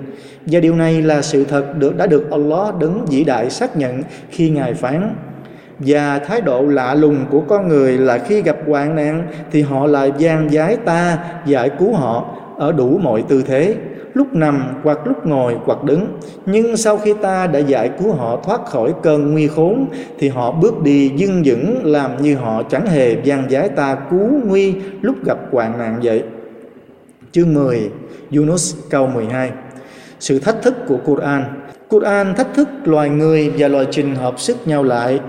Và 0.46 0.60
điều 0.60 0.76
này 0.76 1.02
là 1.02 1.22
sự 1.22 1.44
thật 1.44 1.78
được 1.78 1.98
đã 1.98 2.08
được 2.08 2.32
Allah 2.32 2.80
đứng 2.80 3.06
vĩ 3.06 3.24
đại 3.24 3.50
xác 3.50 3.78
nhận 3.78 4.04
khi 4.30 4.50
ngài 4.50 4.74
phán. 4.74 5.16
Và 5.80 6.20
thái 6.20 6.42
độ 6.42 6.62
lạ 6.62 6.94
lùng 6.94 7.26
của 7.30 7.42
con 7.42 7.68
người 7.68 7.98
là 7.98 8.18
khi 8.18 8.42
gặp 8.42 8.58
hoạn 8.68 8.96
nạn 8.96 9.28
thì 9.52 9.62
họ 9.62 9.88
lại 9.88 10.12
gian 10.18 10.50
giái 10.50 10.78
ta, 10.78 11.18
giải 11.46 11.70
cứu 11.80 11.94
họ 11.94 12.26
ở 12.58 12.72
đủ 12.72 12.98
mọi 12.98 13.24
tư 13.28 13.44
thế 13.48 13.76
lúc 14.16 14.36
nằm 14.36 14.74
hoặc 14.84 15.00
lúc 15.06 15.28
ngồi 15.28 15.56
hoặc 15.66 15.84
đứng. 15.84 16.08
Nhưng 16.46 16.78
sau 16.78 16.98
khi 16.98 17.14
ta 17.22 17.48
đã 17.48 17.60
giải 17.60 17.90
cứu 18.00 18.14
họ 18.14 18.40
thoát 18.44 18.66
khỏi 18.66 18.94
cơn 19.04 19.32
nguy 19.32 19.48
khốn, 19.48 19.86
thì 20.20 20.30
họ 20.30 20.52
bước 20.52 20.82
đi 20.84 21.12
dưng 21.16 21.44
dững 21.46 21.86
làm 21.86 22.22
như 22.22 22.36
họ 22.36 22.64
chẳng 22.64 22.88
hề 22.88 23.18
gian 23.24 23.50
giái 23.50 23.70
ta 23.70 23.98
cứu 24.10 24.30
nguy 24.46 24.74
lúc 25.02 25.16
gặp 25.26 25.38
hoạn 25.52 25.78
nạn 25.78 26.00
vậy. 26.04 26.24
Chương 27.32 27.54
10 27.54 27.90
Yunus 28.32 28.76
câu 28.90 29.08
12 29.08 29.52
sự 30.20 30.40
thách 30.40 30.62
thức 30.62 30.74
của 30.88 30.98
Quran. 31.06 31.44
Quran 31.90 32.36
thách 32.36 32.54
thức 32.54 32.68
loài 32.84 33.10
người 33.10 33.52
và 33.58 33.68
loài 33.68 33.88
trình 33.92 34.16
hợp 34.16 34.40
sức 34.40 34.68
nhau 34.68 34.84
lại 34.84 35.20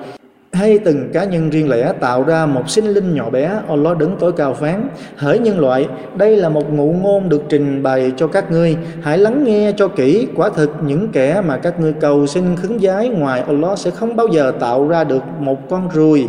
hay 0.57 0.79
từng 0.79 1.09
cá 1.13 1.25
nhân 1.25 1.51
riêng 1.51 1.69
lẻ 1.69 1.93
tạo 2.01 2.23
ra 2.23 2.47
một 2.47 2.71
sinh 2.71 2.85
linh 2.87 3.15
nhỏ 3.15 3.31
bé 3.31 3.51
Allah 3.69 3.99
đứng 3.99 4.17
tối 4.19 4.33
cao 4.33 4.55
phán, 4.55 4.89
hỡi 5.17 5.39
nhân 5.39 5.61
loại, 5.61 5.87
đây 6.17 6.37
là 6.37 6.49
một 6.49 6.73
ngụ 6.73 6.93
ngôn 7.03 7.29
được 7.29 7.43
trình 7.49 7.83
bày 7.83 8.13
cho 8.17 8.27
các 8.27 8.51
ngươi. 8.51 8.77
Hãy 9.03 9.19
lắng 9.19 9.45
nghe 9.45 9.73
cho 9.77 9.89
kỹ, 9.89 10.27
quả 10.37 10.49
thực 10.49 10.71
những 10.87 11.09
kẻ 11.09 11.43
mà 11.47 11.57
các 11.57 11.81
ngươi 11.81 11.93
cầu 11.93 12.27
xin 12.27 12.57
khứng 12.57 12.79
giái 12.79 13.09
ngoài 13.09 13.43
Allah 13.47 13.79
sẽ 13.79 13.91
không 13.91 14.17
bao 14.17 14.27
giờ 14.29 14.53
tạo 14.61 14.89
ra 14.89 15.05
được 15.05 15.23
một 15.41 15.69
con 15.71 15.89
ruồi. 15.95 16.27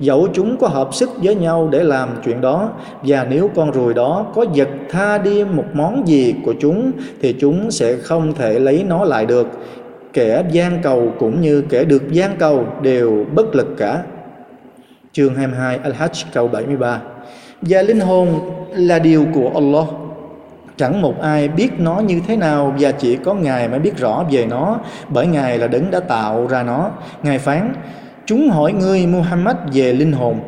Dẫu 0.00 0.28
chúng 0.32 0.56
có 0.56 0.68
hợp 0.68 0.94
sức 0.94 1.10
với 1.22 1.34
nhau 1.34 1.68
để 1.72 1.82
làm 1.82 2.08
chuyện 2.24 2.40
đó, 2.40 2.70
và 3.02 3.26
nếu 3.30 3.50
con 3.54 3.72
ruồi 3.72 3.94
đó 3.94 4.26
có 4.34 4.44
giật 4.52 4.68
tha 4.90 5.18
đi 5.18 5.44
một 5.44 5.64
món 5.72 6.08
gì 6.08 6.34
của 6.44 6.54
chúng, 6.60 6.90
thì 7.22 7.34
chúng 7.40 7.70
sẽ 7.70 7.96
không 7.96 8.32
thể 8.34 8.58
lấy 8.58 8.84
nó 8.88 9.04
lại 9.04 9.26
được 9.26 9.46
kẻ 10.16 10.44
gian 10.50 10.78
cầu 10.82 11.12
cũng 11.18 11.40
như 11.40 11.62
kẻ 11.68 11.84
được 11.84 12.12
gian 12.12 12.36
cầu 12.38 12.66
đều 12.82 13.26
bất 13.34 13.54
lực 13.54 13.74
cả. 13.78 14.02
Chương 15.12 15.34
22 15.34 15.78
Al-Hajj 15.78 16.24
câu 16.32 16.48
73 16.48 17.00
Và 17.62 17.82
linh 17.82 18.00
hồn 18.00 18.28
là 18.76 18.98
điều 18.98 19.26
của 19.34 19.50
Allah 19.54 19.86
Chẳng 20.76 21.02
một 21.02 21.20
ai 21.20 21.48
biết 21.48 21.68
nó 21.78 22.00
như 22.00 22.20
thế 22.26 22.36
nào 22.36 22.74
và 22.78 22.92
chỉ 22.92 23.16
có 23.16 23.34
Ngài 23.34 23.68
mới 23.68 23.78
biết 23.78 23.96
rõ 23.96 24.24
về 24.30 24.46
nó 24.46 24.78
bởi 25.08 25.26
Ngài 25.26 25.58
là 25.58 25.66
đấng 25.66 25.90
đã 25.90 26.00
tạo 26.00 26.46
ra 26.46 26.62
nó. 26.62 26.90
Ngài 27.22 27.38
phán, 27.38 27.74
chúng 28.26 28.48
hỏi 28.48 28.72
ngươi 28.72 29.06
Muhammad 29.06 29.56
về 29.72 29.92
linh 29.92 30.12
hồn. 30.12 30.40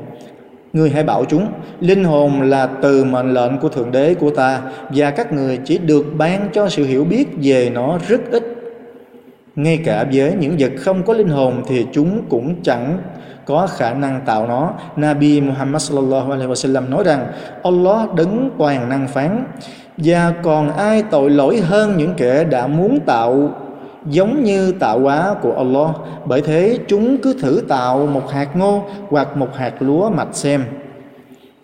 Ngươi 0.73 0.91
hãy 0.91 1.03
bảo 1.03 1.25
chúng, 1.25 1.47
linh 1.81 2.05
hồn 2.05 2.43
là 2.43 2.67
từ 2.83 3.05
mệnh 3.05 3.35
lệnh 3.35 3.59
của 3.59 3.69
Thượng 3.69 3.93
Đế 3.93 4.15
của 4.15 4.31
ta 4.31 4.61
và 4.95 5.11
các 5.11 5.33
người 5.33 5.59
chỉ 5.65 5.79
được 5.79 6.07
ban 6.17 6.49
cho 6.53 6.69
sự 6.69 6.85
hiểu 6.85 7.05
biết 7.05 7.29
về 7.43 7.71
nó 7.75 7.99
rất 8.09 8.21
ít 8.31 8.48
ngay 9.59 9.79
cả 9.85 10.05
với 10.13 10.35
những 10.41 10.57
vật 10.59 10.73
không 10.79 11.03
có 11.03 11.15
linh 11.15 11.29
hồn 11.29 11.63
thì 11.67 11.87
chúng 11.93 12.23
cũng 12.29 12.55
chẳng 12.63 12.99
có 13.45 13.67
khả 13.67 13.95
năng 13.95 14.21
tạo 14.27 14.47
nó. 14.47 14.73
Nabi 14.97 15.41
Muhammad 15.41 15.83
sallallahu 15.83 16.33
alaihi 16.33 16.51
wasallam 16.51 16.89
nói 16.89 17.05
rằng 17.05 17.27
Allah 17.63 18.15
đấng 18.15 18.51
toàn 18.59 18.89
năng 18.89 19.09
phán 19.09 19.45
và 19.97 20.33
còn 20.43 20.71
ai 20.71 21.03
tội 21.11 21.31
lỗi 21.31 21.61
hơn 21.61 21.97
những 21.97 22.15
kẻ 22.17 22.45
đã 22.45 22.67
muốn 22.67 23.01
tạo 23.01 23.51
giống 24.07 24.45
như 24.45 24.73
tạo 24.73 25.01
hóa 25.01 25.35
của 25.43 25.55
Allah. 25.57 25.91
Bởi 26.25 26.41
thế 26.41 26.79
chúng 26.89 27.19
cứ 27.19 27.37
thử 27.43 27.63
tạo 27.69 28.07
một 28.07 28.31
hạt 28.31 28.57
ngô 28.57 28.85
hoặc 29.09 29.37
một 29.37 29.57
hạt 29.57 29.73
lúa 29.81 30.11
mạch 30.11 30.37
xem. 30.37 30.65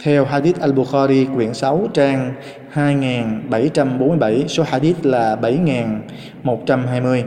Theo 0.04 0.24
Hadith 0.24 0.60
Al-Bukhari 0.60 1.26
quyển 1.34 1.54
6 1.54 1.80
trang 1.94 2.32
2747, 2.70 4.44
số 4.48 4.62
hadith 4.62 5.06
là 5.06 5.36
7120 5.36 7.24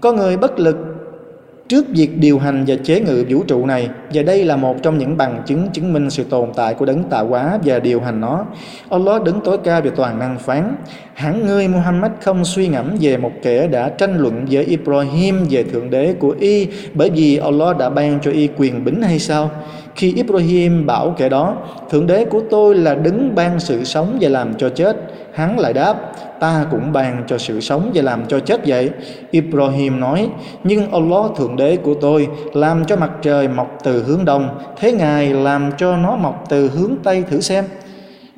có 0.00 0.12
người 0.12 0.36
bất 0.36 0.58
lực 0.58 0.76
trước 1.68 1.86
việc 1.88 2.18
điều 2.18 2.38
hành 2.38 2.64
và 2.66 2.74
chế 2.84 3.00
ngự 3.00 3.24
vũ 3.28 3.42
trụ 3.42 3.66
này 3.66 3.88
và 4.12 4.22
đây 4.22 4.44
là 4.44 4.56
một 4.56 4.82
trong 4.82 4.98
những 4.98 5.16
bằng 5.16 5.42
chứng 5.46 5.68
chứng 5.72 5.92
minh 5.92 6.10
sự 6.10 6.24
tồn 6.24 6.48
tại 6.56 6.74
của 6.74 6.84
đấng 6.84 7.04
tạo 7.04 7.26
hóa 7.26 7.58
và 7.64 7.78
điều 7.78 8.00
hành 8.00 8.20
nó. 8.20 8.44
Allah 8.90 9.22
đứng 9.22 9.40
tối 9.40 9.58
cao 9.64 9.80
về 9.82 9.90
toàn 9.96 10.18
năng 10.18 10.38
phán 10.38 10.76
hẳn 11.14 11.46
ngươi 11.46 11.68
Muhammad 11.68 12.12
không 12.20 12.44
suy 12.44 12.68
ngẫm 12.68 12.96
về 13.00 13.16
một 13.16 13.32
kẻ 13.42 13.66
đã 13.66 13.88
tranh 13.88 14.18
luận 14.18 14.46
với 14.50 14.64
Ibrahim 14.64 15.44
về 15.50 15.62
thượng 15.62 15.90
đế 15.90 16.14
của 16.18 16.34
y 16.40 16.66
bởi 16.94 17.10
vì 17.10 17.36
Allah 17.36 17.76
đã 17.76 17.90
ban 17.90 18.18
cho 18.22 18.30
y 18.30 18.48
quyền 18.56 18.84
bính 18.84 19.02
hay 19.02 19.18
sao? 19.18 19.50
Khi 19.94 20.12
Ibrahim 20.12 20.86
bảo 20.86 21.14
kẻ 21.18 21.28
đó, 21.28 21.56
Thượng 21.90 22.06
đế 22.06 22.24
của 22.24 22.40
tôi 22.50 22.74
là 22.74 22.94
đứng 22.94 23.34
ban 23.34 23.60
sự 23.60 23.84
sống 23.84 24.18
và 24.20 24.28
làm 24.28 24.54
cho 24.54 24.68
chết. 24.68 24.96
Hắn 25.32 25.58
lại 25.58 25.72
đáp, 25.72 26.12
ta 26.40 26.66
cũng 26.70 26.92
ban 26.92 27.24
cho 27.26 27.38
sự 27.38 27.60
sống 27.60 27.90
và 27.94 28.02
làm 28.02 28.26
cho 28.28 28.40
chết 28.40 28.60
vậy. 28.66 28.90
Ibrahim 29.30 30.00
nói, 30.00 30.28
nhưng 30.64 30.92
Allah 30.92 31.36
Thượng 31.36 31.56
đế 31.56 31.76
của 31.76 31.94
tôi 31.94 32.28
làm 32.54 32.84
cho 32.84 32.96
mặt 32.96 33.10
trời 33.22 33.48
mọc 33.48 33.78
từ 33.84 34.02
hướng 34.02 34.24
đông, 34.24 34.48
thế 34.76 34.92
Ngài 34.92 35.34
làm 35.34 35.70
cho 35.78 35.96
nó 35.96 36.16
mọc 36.16 36.44
từ 36.48 36.68
hướng 36.68 36.94
tây 37.02 37.24
thử 37.30 37.40
xem. 37.40 37.64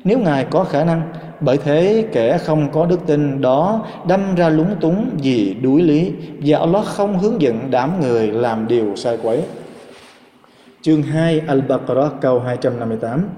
Nếu 0.03 0.19
Ngài 0.19 0.45
có 0.49 0.63
khả 0.63 0.83
năng, 0.83 1.01
bởi 1.41 1.57
thế 1.57 2.05
kẻ 2.11 2.37
không 2.37 2.71
có 2.71 2.85
đức 2.85 2.99
tin 3.05 3.41
đó 3.41 3.85
đâm 4.07 4.35
ra 4.35 4.49
lúng 4.49 4.75
túng 4.81 5.09
vì 5.21 5.55
đuối 5.61 5.81
lý 5.81 6.11
và 6.45 6.59
Allah 6.59 6.85
không 6.85 7.19
hướng 7.19 7.41
dẫn 7.41 7.59
đám 7.71 8.01
người 8.01 8.27
làm 8.27 8.67
điều 8.67 8.95
sai 8.95 9.17
quấy. 9.23 9.41
Chương 10.81 11.01
2 11.01 11.41
Al-Baqarah 11.47 12.09
câu 12.21 12.39
258 12.39 13.29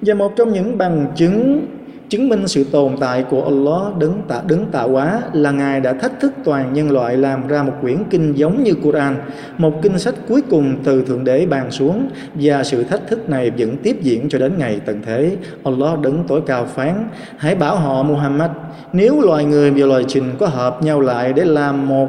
Và 0.00 0.14
một 0.14 0.32
trong 0.36 0.52
những 0.52 0.78
bằng 0.78 1.06
chứng 1.16 1.66
chứng 2.12 2.28
minh 2.28 2.48
sự 2.48 2.64
tồn 2.64 2.96
tại 3.00 3.24
của 3.30 3.44
Allah 3.44 3.98
đứng 3.98 4.22
tạ 4.28 4.40
đứng 4.46 4.66
tạo 4.66 4.88
hóa 4.88 5.20
là 5.32 5.50
Ngài 5.50 5.80
đã 5.80 5.92
thách 5.92 6.20
thức 6.20 6.32
toàn 6.44 6.72
nhân 6.72 6.90
loại 6.90 7.16
làm 7.16 7.46
ra 7.46 7.62
một 7.62 7.72
quyển 7.80 7.96
kinh 8.10 8.32
giống 8.38 8.62
như 8.62 8.74
Quran, 8.74 9.16
một 9.58 9.82
kinh 9.82 9.98
sách 9.98 10.14
cuối 10.28 10.42
cùng 10.50 10.76
từ 10.84 11.04
Thượng 11.04 11.24
Đế 11.24 11.46
ban 11.46 11.70
xuống 11.70 12.08
và 12.34 12.64
sự 12.64 12.84
thách 12.84 13.06
thức 13.08 13.28
này 13.28 13.50
vẫn 13.50 13.76
tiếp 13.76 13.96
diễn 14.02 14.28
cho 14.28 14.38
đến 14.38 14.52
ngày 14.58 14.80
tận 14.86 15.00
thế. 15.06 15.36
Allah 15.64 16.00
đứng 16.00 16.24
tối 16.28 16.40
cao 16.46 16.66
phán, 16.66 17.08
hãy 17.36 17.54
bảo 17.54 17.76
họ 17.76 18.02
Muhammad, 18.02 18.50
nếu 18.92 19.20
loài 19.20 19.44
người 19.44 19.70
và 19.70 19.86
loài 19.86 20.04
trình 20.08 20.24
có 20.38 20.46
hợp 20.46 20.82
nhau 20.82 21.00
lại 21.00 21.32
để 21.32 21.44
làm 21.44 21.88
một 21.88 22.08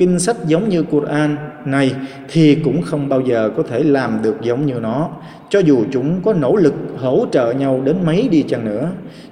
kinh 0.00 0.18
sách 0.18 0.36
giống 0.46 0.68
như 0.68 0.82
Quran 0.82 1.36
này 1.64 1.94
thì 2.28 2.54
cũng 2.54 2.82
không 2.82 3.08
bao 3.08 3.20
giờ 3.20 3.50
có 3.56 3.62
thể 3.62 3.82
làm 3.82 4.18
được 4.22 4.36
giống 4.42 4.66
như 4.66 4.74
nó. 4.74 5.08
Cho 5.50 5.58
dù 5.58 5.84
chúng 5.92 6.20
có 6.24 6.32
nỗ 6.32 6.56
lực 6.56 6.74
hỗ 6.98 7.26
trợ 7.32 7.52
nhau 7.52 7.80
đến 7.84 7.96
mấy 8.04 8.28
đi 8.28 8.42
chăng 8.42 8.64
nữa. 8.64 8.88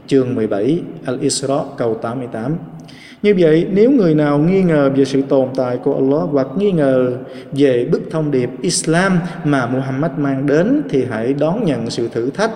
Chương 0.06 0.34
17 0.34 0.80
Al-Isra, 1.06 1.64
câu 1.76 1.94
88 1.94 2.56
như 3.22 3.34
vậy, 3.38 3.66
nếu 3.72 3.90
người 3.90 4.14
nào 4.14 4.38
nghi 4.38 4.62
ngờ 4.62 4.90
về 4.96 5.04
sự 5.04 5.22
tồn 5.22 5.48
tại 5.56 5.76
của 5.76 5.94
Allah 5.94 6.28
hoặc 6.32 6.46
nghi 6.58 6.72
ngờ 6.72 7.10
về 7.52 7.88
bức 7.92 8.02
thông 8.10 8.30
điệp 8.30 8.50
Islam 8.62 9.18
mà 9.44 9.66
Muhammad 9.66 10.10
mang 10.16 10.46
đến 10.46 10.82
thì 10.90 11.04
hãy 11.10 11.32
đón 11.32 11.64
nhận 11.64 11.90
sự 11.90 12.08
thử 12.08 12.30
thách 12.30 12.50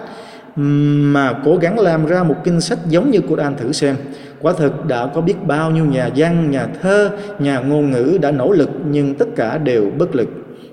mà 0.57 1.41
cố 1.45 1.57
gắng 1.57 1.79
làm 1.79 2.07
ra 2.07 2.23
một 2.23 2.37
kinh 2.45 2.61
sách 2.61 2.79
giống 2.89 3.11
như 3.11 3.21
Quran 3.21 3.55
thử 3.57 3.73
xem. 3.73 3.97
Quả 4.43 4.53
thực 4.53 4.86
đã 4.86 5.07
có 5.07 5.20
biết 5.20 5.34
bao 5.47 5.70
nhiêu 5.70 5.84
nhà 5.84 6.11
văn, 6.16 6.51
nhà 6.51 6.66
thơ, 6.82 7.11
nhà 7.38 7.61
ngôn 7.61 7.90
ngữ 7.90 8.18
đã 8.20 8.30
nỗ 8.30 8.53
lực 8.53 8.70
nhưng 8.90 9.14
tất 9.14 9.26
cả 9.36 9.59
đều 9.59 9.90
bất 9.99 10.14
lực. 10.14 10.28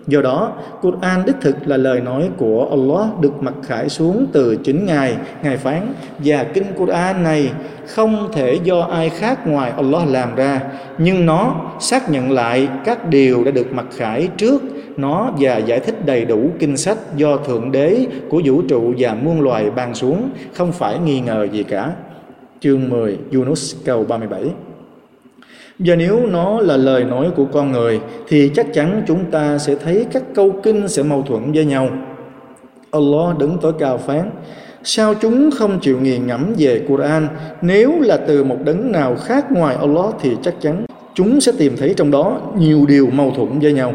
Do 0.07 0.21
đó, 0.21 0.51
Quran 0.81 1.25
đích 1.25 1.35
thực 1.41 1.67
là 1.67 1.77
lời 1.77 2.01
nói 2.01 2.29
của 2.37 2.67
Allah 2.69 3.19
được 3.21 3.43
mặc 3.43 3.53
khải 3.63 3.89
xuống 3.89 4.27
từ 4.31 4.55
chính 4.55 4.85
Ngài, 4.85 5.15
Ngài 5.43 5.57
phán 5.57 5.93
và 6.19 6.43
kinh 6.43 6.63
Quran 6.77 7.23
này 7.23 7.51
không 7.87 8.29
thể 8.33 8.59
do 8.63 8.79
ai 8.79 9.09
khác 9.09 9.47
ngoài 9.47 9.71
Allah 9.71 10.09
làm 10.09 10.35
ra, 10.35 10.61
nhưng 10.97 11.25
nó 11.25 11.55
xác 11.79 12.09
nhận 12.09 12.31
lại 12.31 12.67
các 12.85 13.09
điều 13.09 13.43
đã 13.43 13.51
được 13.51 13.73
mặc 13.73 13.85
khải 13.97 14.27
trước 14.37 14.61
nó 14.97 15.31
và 15.39 15.57
giải 15.57 15.79
thích 15.79 16.05
đầy 16.05 16.25
đủ 16.25 16.49
kinh 16.59 16.77
sách 16.77 16.97
do 17.15 17.37
Thượng 17.37 17.71
Đế 17.71 18.05
của 18.29 18.41
vũ 18.45 18.61
trụ 18.61 18.93
và 18.97 19.13
muôn 19.13 19.41
loài 19.41 19.71
ban 19.71 19.95
xuống, 19.95 20.29
không 20.53 20.71
phải 20.71 20.99
nghi 20.99 21.19
ngờ 21.19 21.47
gì 21.51 21.63
cả. 21.63 21.91
Chương 22.61 22.89
10 22.89 23.17
Yunus 23.33 23.75
câu 23.85 24.03
37 24.03 24.43
Và 25.79 25.95
nếu 25.95 26.25
nó 26.27 26.59
là 26.59 26.77
lời 26.77 27.03
nói 27.03 27.29
của 27.35 27.45
con 27.45 27.71
người 27.71 27.99
thì 28.27 28.51
chắc 28.55 28.73
chắn 28.73 29.03
chúng 29.07 29.25
ta 29.31 29.57
sẽ 29.57 29.75
thấy 29.75 30.05
các 30.11 30.23
câu 30.35 30.59
kinh 30.63 30.87
sẽ 30.87 31.03
mâu 31.03 31.21
thuẫn 31.21 31.51
với 31.51 31.65
nhau. 31.65 31.89
Allah 32.91 33.37
đứng 33.37 33.57
tối 33.61 33.73
cao 33.79 33.97
phán 33.97 34.29
Sao 34.83 35.13
chúng 35.15 35.49
không 35.51 35.79
chịu 35.81 35.99
nghiền 35.99 36.27
ngẫm 36.27 36.53
về 36.57 36.85
Quran? 36.87 37.27
Nếu 37.61 37.99
là 38.01 38.17
từ 38.17 38.43
một 38.43 38.57
đấng 38.65 38.91
nào 38.91 39.15
khác 39.15 39.51
ngoài 39.51 39.75
Allah 39.75 40.05
Thì 40.21 40.31
chắc 40.43 40.53
chắn 40.61 40.85
chúng 41.13 41.41
sẽ 41.41 41.51
tìm 41.57 41.77
thấy 41.77 41.93
trong 41.97 42.11
đó 42.11 42.41
Nhiều 42.57 42.85
điều 42.87 43.07
mâu 43.07 43.31
thuẫn 43.31 43.59
với 43.59 43.73
nhau. 43.73 43.93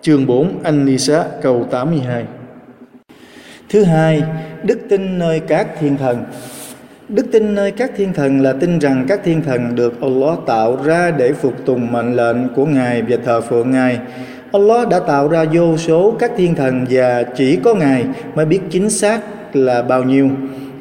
Chương 0.00 0.26
4 0.26 0.52
An-Nisa 0.62 1.24
câu 1.42 1.66
82 1.70 2.24
Thứ 3.68 3.84
hai, 3.84 4.22
đức 4.62 4.78
tin 4.88 5.18
nơi 5.18 5.40
các 5.40 5.68
thiên 5.80 5.96
thần. 5.96 6.24
Đức 7.12 7.26
tin 7.32 7.54
nơi 7.54 7.70
các 7.70 7.90
thiên 7.96 8.12
thần 8.12 8.40
là 8.40 8.52
tin 8.52 8.78
rằng 8.78 9.04
các 9.08 9.20
thiên 9.24 9.42
thần 9.42 9.74
được 9.74 10.00
Allah 10.00 10.38
tạo 10.46 10.78
ra 10.84 11.10
để 11.10 11.32
phục 11.32 11.54
tùng 11.64 11.92
mệnh 11.92 12.16
lệnh 12.16 12.54
của 12.54 12.66
Ngài 12.66 13.02
và 13.02 13.16
thờ 13.24 13.40
phượng 13.40 13.70
Ngài. 13.70 13.98
Allah 14.52 14.88
đã 14.88 15.00
tạo 15.00 15.28
ra 15.28 15.44
vô 15.52 15.76
số 15.76 16.16
các 16.18 16.32
thiên 16.36 16.54
thần 16.54 16.86
và 16.90 17.22
chỉ 17.22 17.56
có 17.56 17.74
Ngài 17.74 18.04
mới 18.34 18.44
biết 18.44 18.60
chính 18.70 18.90
xác 18.90 19.20
là 19.52 19.82
bao 19.82 20.02
nhiêu. 20.02 20.30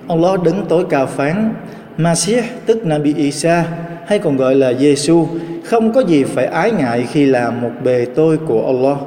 Allah 0.07 0.43
đứng 0.43 0.65
tối 0.69 0.85
cao 0.89 1.05
phán, 1.05 1.53
Masih 1.97 2.43
tức 2.65 2.85
Nabi 2.85 3.13
Isa 3.13 3.65
hay 4.07 4.19
còn 4.19 4.37
gọi 4.37 4.55
là 4.55 4.73
Giêsu 4.73 5.27
không 5.63 5.93
có 5.93 6.01
gì 6.01 6.23
phải 6.23 6.45
ái 6.45 6.71
ngại 6.71 7.07
khi 7.11 7.25
làm 7.25 7.61
một 7.61 7.71
bề 7.83 8.05
tôi 8.15 8.37
của 8.37 8.65
Allah. 8.65 8.97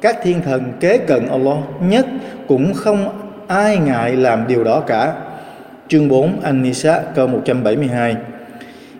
Các 0.00 0.16
thiên 0.22 0.42
thần 0.42 0.72
kế 0.80 0.98
cận 0.98 1.26
Allah 1.28 1.58
nhất 1.80 2.06
cũng 2.48 2.74
không 2.74 3.08
ai 3.46 3.78
ngại 3.78 4.16
làm 4.16 4.46
điều 4.48 4.64
đó 4.64 4.80
cả. 4.80 5.12
Chương 5.90 6.08
4 6.08 6.40
An-Nisa 6.42 7.00
câu 7.14 7.26
172 7.26 8.16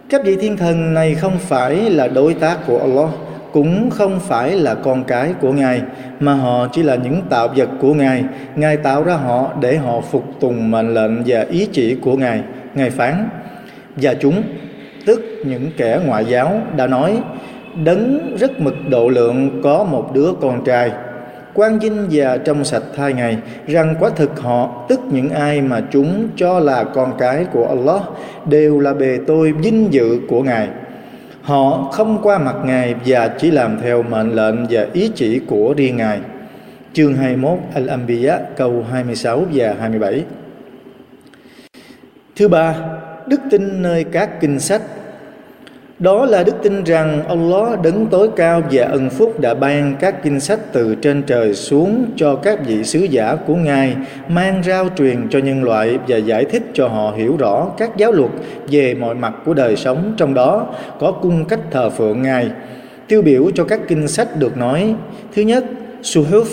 Các 0.08 0.24
vị 0.24 0.36
thiên 0.36 0.56
thần 0.56 0.94
này 0.94 1.14
không 1.14 1.38
phải 1.38 1.90
là 1.90 2.08
đối 2.08 2.34
tác 2.34 2.58
của 2.66 2.78
Allah, 2.78 3.08
cũng 3.52 3.90
không 3.90 4.20
phải 4.20 4.56
là 4.56 4.74
con 4.74 5.04
cái 5.04 5.32
của 5.40 5.52
Ngài, 5.52 5.82
mà 6.20 6.34
họ 6.34 6.68
chỉ 6.72 6.82
là 6.82 6.94
những 6.94 7.22
tạo 7.30 7.48
vật 7.56 7.68
của 7.80 7.94
Ngài. 7.94 8.24
Ngài 8.56 8.76
tạo 8.76 9.04
ra 9.04 9.14
họ 9.14 9.52
để 9.60 9.76
họ 9.76 10.00
phục 10.00 10.24
tùng 10.40 10.70
mệnh 10.70 10.94
lệnh 10.94 11.22
và 11.26 11.46
ý 11.50 11.68
chỉ 11.72 11.94
của 11.94 12.16
Ngài. 12.16 12.42
Ngài 12.74 12.90
phán, 12.90 13.28
và 13.96 14.14
chúng, 14.14 14.42
tức 15.06 15.22
những 15.46 15.70
kẻ 15.76 16.00
ngoại 16.06 16.24
giáo, 16.24 16.60
đã 16.76 16.86
nói, 16.86 17.18
đấng 17.84 18.36
rất 18.36 18.60
mực 18.60 18.74
độ 18.88 19.08
lượng 19.08 19.60
có 19.62 19.84
một 19.84 20.14
đứa 20.14 20.32
con 20.40 20.64
trai 20.64 20.90
quan 21.54 21.80
dinh 21.80 22.06
và 22.10 22.36
trong 22.36 22.64
sạch 22.64 22.82
thai 22.96 23.12
ngày 23.12 23.38
rằng 23.66 23.94
quả 24.00 24.10
thực 24.10 24.40
họ 24.40 24.86
tức 24.88 25.00
những 25.10 25.30
ai 25.30 25.60
mà 25.60 25.82
chúng 25.90 26.28
cho 26.36 26.58
là 26.58 26.84
con 26.84 27.12
cái 27.18 27.44
của 27.52 27.66
Allah 27.68 28.02
đều 28.46 28.80
là 28.80 28.94
bề 28.94 29.18
tôi 29.26 29.52
vinh 29.52 29.92
dự 29.92 30.20
của 30.28 30.42
Ngài. 30.42 30.68
Họ 31.42 31.88
không 31.92 32.18
qua 32.22 32.38
mặt 32.38 32.56
Ngài 32.64 32.94
và 33.06 33.28
chỉ 33.28 33.50
làm 33.50 33.78
theo 33.82 34.02
mệnh 34.02 34.34
lệnh 34.34 34.56
và 34.70 34.86
ý 34.92 35.10
chỉ 35.14 35.38
của 35.38 35.74
riêng 35.76 35.96
Ngài. 35.96 36.20
Chương 36.92 37.14
21 37.14 37.58
Al-Anbiya 37.74 38.38
câu 38.56 38.84
26 38.90 39.44
và 39.54 39.74
27 39.80 40.24
Thứ 42.36 42.48
ba, 42.48 42.74
đức 43.26 43.40
tin 43.50 43.82
nơi 43.82 44.04
các 44.04 44.40
kinh 44.40 44.60
sách 44.60 44.82
đó 46.00 46.26
là 46.26 46.42
đức 46.42 46.54
tin 46.62 46.84
rằng 46.84 47.22
Allah 47.28 47.82
đấng 47.82 48.06
tối 48.06 48.28
cao 48.36 48.62
và 48.70 48.84
ân 48.84 49.10
phúc 49.10 49.40
đã 49.40 49.54
ban 49.54 49.96
các 50.00 50.22
kinh 50.22 50.40
sách 50.40 50.60
từ 50.72 50.94
trên 50.94 51.22
trời 51.22 51.54
xuống 51.54 52.04
cho 52.16 52.36
các 52.36 52.66
vị 52.66 52.84
sứ 52.84 52.98
giả 52.98 53.36
của 53.46 53.54
Ngài 53.54 53.96
mang 54.28 54.62
rao 54.62 54.88
truyền 54.96 55.28
cho 55.30 55.38
nhân 55.38 55.64
loại 55.64 55.98
và 56.08 56.16
giải 56.16 56.44
thích 56.44 56.62
cho 56.74 56.88
họ 56.88 57.12
hiểu 57.16 57.36
rõ 57.36 57.68
các 57.78 57.96
giáo 57.96 58.12
luật 58.12 58.30
về 58.70 58.94
mọi 58.94 59.14
mặt 59.14 59.34
của 59.44 59.54
đời 59.54 59.76
sống 59.76 60.14
trong 60.16 60.34
đó 60.34 60.66
có 61.00 61.12
cung 61.12 61.44
cách 61.44 61.60
thờ 61.70 61.90
phượng 61.90 62.22
Ngài. 62.22 62.50
Tiêu 63.08 63.22
biểu 63.22 63.50
cho 63.54 63.64
các 63.64 63.80
kinh 63.88 64.08
sách 64.08 64.28
được 64.38 64.56
nói 64.56 64.94
Thứ 65.34 65.42
nhất, 65.42 65.64
Suhuf 66.02 66.44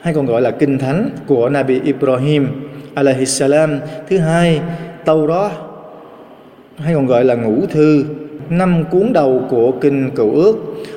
hay 0.00 0.14
còn 0.14 0.26
gọi 0.26 0.42
là 0.42 0.50
kinh 0.50 0.78
thánh 0.78 1.10
của 1.26 1.48
Nabi 1.48 1.80
Ibrahim 1.80 2.48
alaihi 2.94 3.26
salam. 3.26 3.78
Thứ 4.08 4.18
hai, 4.18 4.60
Taurat 5.04 5.52
hay 6.76 6.94
còn 6.94 7.06
gọi 7.06 7.24
là 7.24 7.34
ngũ 7.34 7.66
thư 7.66 8.04
năm 8.58 8.84
cuốn 8.90 9.12
đầu 9.12 9.46
của 9.50 9.72
kinh 9.80 10.10
cựu 10.10 10.34
ước, 10.34 10.56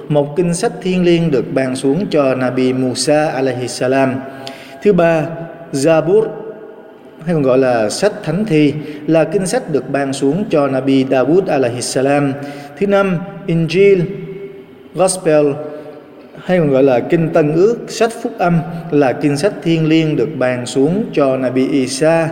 một 0.09 0.35
kinh 0.35 0.53
sách 0.53 0.71
thiên 0.81 1.03
liêng 1.03 1.31
được 1.31 1.45
ban 1.53 1.75
xuống 1.75 2.05
cho 2.09 2.35
Nabi 2.35 2.73
Musa 2.73 3.25
alaihi 3.25 3.67
salam. 3.67 4.13
Thứ 4.83 4.93
ba, 4.93 5.25
Zabur, 5.71 6.27
hay 7.25 7.33
còn 7.33 7.43
gọi 7.43 7.57
là 7.57 7.89
sách 7.89 8.13
thánh 8.23 8.45
thi, 8.45 8.73
là 9.07 9.23
kinh 9.23 9.47
sách 9.47 9.71
được 9.71 9.89
ban 9.89 10.13
xuống 10.13 10.45
cho 10.49 10.67
Nabi 10.67 11.05
Dawud 11.05 11.41
alaihi 11.47 11.81
salam. 11.81 12.33
Thứ 12.79 12.87
năm, 12.87 13.17
Injil, 13.47 14.01
Gospel, 14.95 15.45
hay 16.43 16.59
còn 16.59 16.71
gọi 16.71 16.83
là 16.83 16.99
kinh 16.99 17.29
Tân 17.29 17.53
ước, 17.53 17.77
sách 17.87 18.11
phúc 18.21 18.31
âm, 18.37 18.59
là 18.91 19.13
kinh 19.13 19.37
sách 19.37 19.53
thiên 19.63 19.87
liêng 19.87 20.15
được 20.15 20.29
ban 20.37 20.65
xuống 20.65 21.03
cho 21.13 21.37
Nabi 21.37 21.67
Isa 21.67 22.29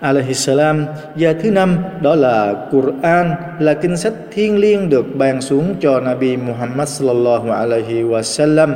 alaihi 0.00 0.34
salam. 0.34 0.86
Và 1.14 1.32
thứ 1.42 1.50
năm, 1.50 1.78
đó 2.00 2.14
là 2.14 2.54
Quran, 2.70 3.30
là 3.58 3.74
kinh 3.74 3.96
sách 3.96 4.12
thiêng 4.32 4.58
liêng 4.58 4.88
được 4.88 5.06
ban 5.14 5.40
xuống 5.40 5.74
cho 5.80 6.00
Nabi 6.00 6.36
Muhammad 6.36 6.88
sallallahu 6.88 7.50
alaihi 7.50 8.02
wasallam. 8.02 8.74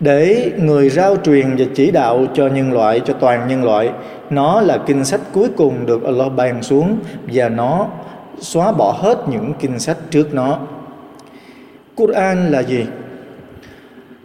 Để 0.00 0.52
người 0.58 0.90
rao 0.90 1.16
truyền 1.16 1.56
và 1.58 1.64
chỉ 1.74 1.90
đạo 1.90 2.26
cho 2.34 2.46
nhân 2.46 2.72
loại, 2.72 3.00
cho 3.04 3.14
toàn 3.14 3.48
nhân 3.48 3.64
loại, 3.64 3.90
nó 4.30 4.60
là 4.60 4.78
kinh 4.86 5.04
sách 5.04 5.20
cuối 5.32 5.48
cùng 5.56 5.86
được 5.86 6.04
Allah 6.04 6.32
ban 6.36 6.62
xuống 6.62 6.96
và 7.32 7.48
nó 7.48 7.86
xóa 8.40 8.72
bỏ 8.72 8.92
hết 8.92 9.18
những 9.28 9.52
kinh 9.60 9.78
sách 9.78 9.96
trước 10.10 10.34
nó. 10.34 10.58
Quran 11.96 12.50
là 12.50 12.60
gì? 12.60 12.84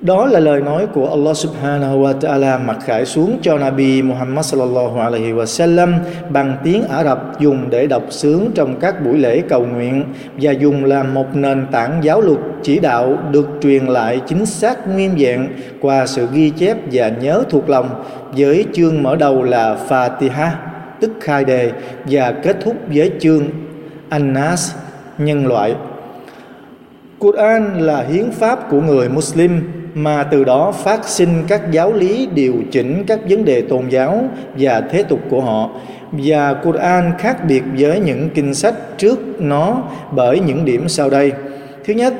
Đó 0.02 0.26
là 0.26 0.39
lời 0.39 0.62
nói 0.62 0.88
của 0.93 1.10
Allah 1.10 1.38
subhanahu 1.38 2.00
wa 2.00 2.20
ta'ala 2.20 2.66
mặc 2.66 2.78
khải 2.86 3.06
xuống 3.06 3.38
cho 3.41 3.58
Nabi 3.58 4.02
Muhammad 4.02 4.45
sallallahu 4.45 5.00
alaihi 5.00 5.32
wa 5.34 5.45
sallam 5.45 5.93
bằng 6.30 6.58
tiếng 6.64 6.84
Ả 6.88 7.04
Rập 7.04 7.39
dùng 7.39 7.70
để 7.70 7.88
đọc 7.88 8.04
sướng 8.10 8.52
trong 8.56 8.80
các 8.80 9.06
buổi 9.06 9.18
lễ 9.18 9.41
cầu 9.50 9.66
nguyện 9.66 10.04
và 10.41 10.52
dùng 10.52 10.86
làm 10.86 11.14
một 11.14 11.36
nền 11.36 11.68
tảng 11.72 12.00
giáo 12.04 12.22
luật 12.22 12.38
chỉ 12.64 12.80
đạo 12.80 13.18
được 13.32 13.47
truyền 13.62 13.86
lại 13.86 14.22
chính 14.28 14.45
xác 14.45 14.88
nguyên 14.88 15.16
vẹn 15.18 15.47
qua 15.82 16.08
sự 16.08 16.28
ghi 16.34 16.50
chép 16.50 16.78
và 16.91 17.10
nhớ 17.10 17.43
thuộc 17.50 17.70
lòng 17.70 18.04
với 18.38 18.66
chương 18.74 19.04
mở 19.04 19.16
đầu 19.16 19.43
là 19.43 19.78
Fatiha, 19.89 20.50
tức 21.00 21.12
khai 21.22 21.45
đề, 21.45 21.72
và 22.06 22.32
kết 22.32 22.58
thúc 22.62 22.76
với 22.93 23.12
chương 23.20 23.43
Anas 24.10 24.76
nhân 25.18 25.47
loại. 25.47 25.76
Quran 27.20 27.80
là 27.80 28.02
hiến 28.02 28.32
pháp 28.32 28.70
của 28.70 28.82
người 28.82 29.10
Muslim 29.10 29.78
mà 29.93 30.23
từ 30.23 30.43
đó 30.43 30.71
phát 30.71 31.05
sinh 31.07 31.43
các 31.47 31.71
giáo 31.71 31.93
lý 31.93 32.27
điều 32.33 32.53
chỉnh 32.71 33.03
các 33.07 33.19
vấn 33.29 33.45
đề 33.45 33.61
tôn 33.61 33.89
giáo 33.89 34.23
và 34.57 34.81
thế 34.81 35.03
tục 35.03 35.19
của 35.29 35.41
họ 35.41 35.69
và 36.11 36.53
Quran 36.53 37.11
khác 37.17 37.45
biệt 37.47 37.63
với 37.77 37.99
những 37.99 38.29
kinh 38.29 38.53
sách 38.53 38.75
trước 38.97 39.19
nó 39.41 39.83
bởi 40.11 40.39
những 40.39 40.65
điểm 40.65 40.89
sau 40.89 41.09
đây. 41.09 41.31
Thứ 41.85 41.93
nhất, 41.93 42.13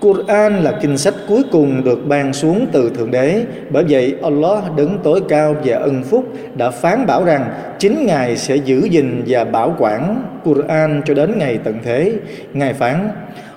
Quran 0.00 0.56
là 0.56 0.78
kinh 0.80 0.98
sách 0.98 1.14
cuối 1.28 1.42
cùng 1.52 1.84
được 1.84 2.08
ban 2.08 2.32
xuống 2.32 2.66
từ 2.72 2.90
Thượng 2.90 3.10
Đế. 3.10 3.44
Bởi 3.70 3.84
vậy 3.88 4.16
Allah 4.22 4.64
đấng 4.76 4.98
tối 5.02 5.20
cao 5.28 5.54
và 5.64 5.76
ân 5.76 6.02
phúc 6.02 6.24
đã 6.54 6.70
phán 6.70 7.06
bảo 7.06 7.24
rằng 7.24 7.50
chính 7.78 8.06
Ngài 8.06 8.36
sẽ 8.36 8.56
giữ 8.56 8.88
gìn 8.90 9.22
và 9.26 9.44
bảo 9.44 9.74
quản 9.78 10.22
Quran 10.44 11.02
cho 11.04 11.14
đến 11.14 11.38
ngày 11.38 11.58
tận 11.64 11.78
thế. 11.84 12.12
Ngài 12.52 12.74
phán, 12.74 13.08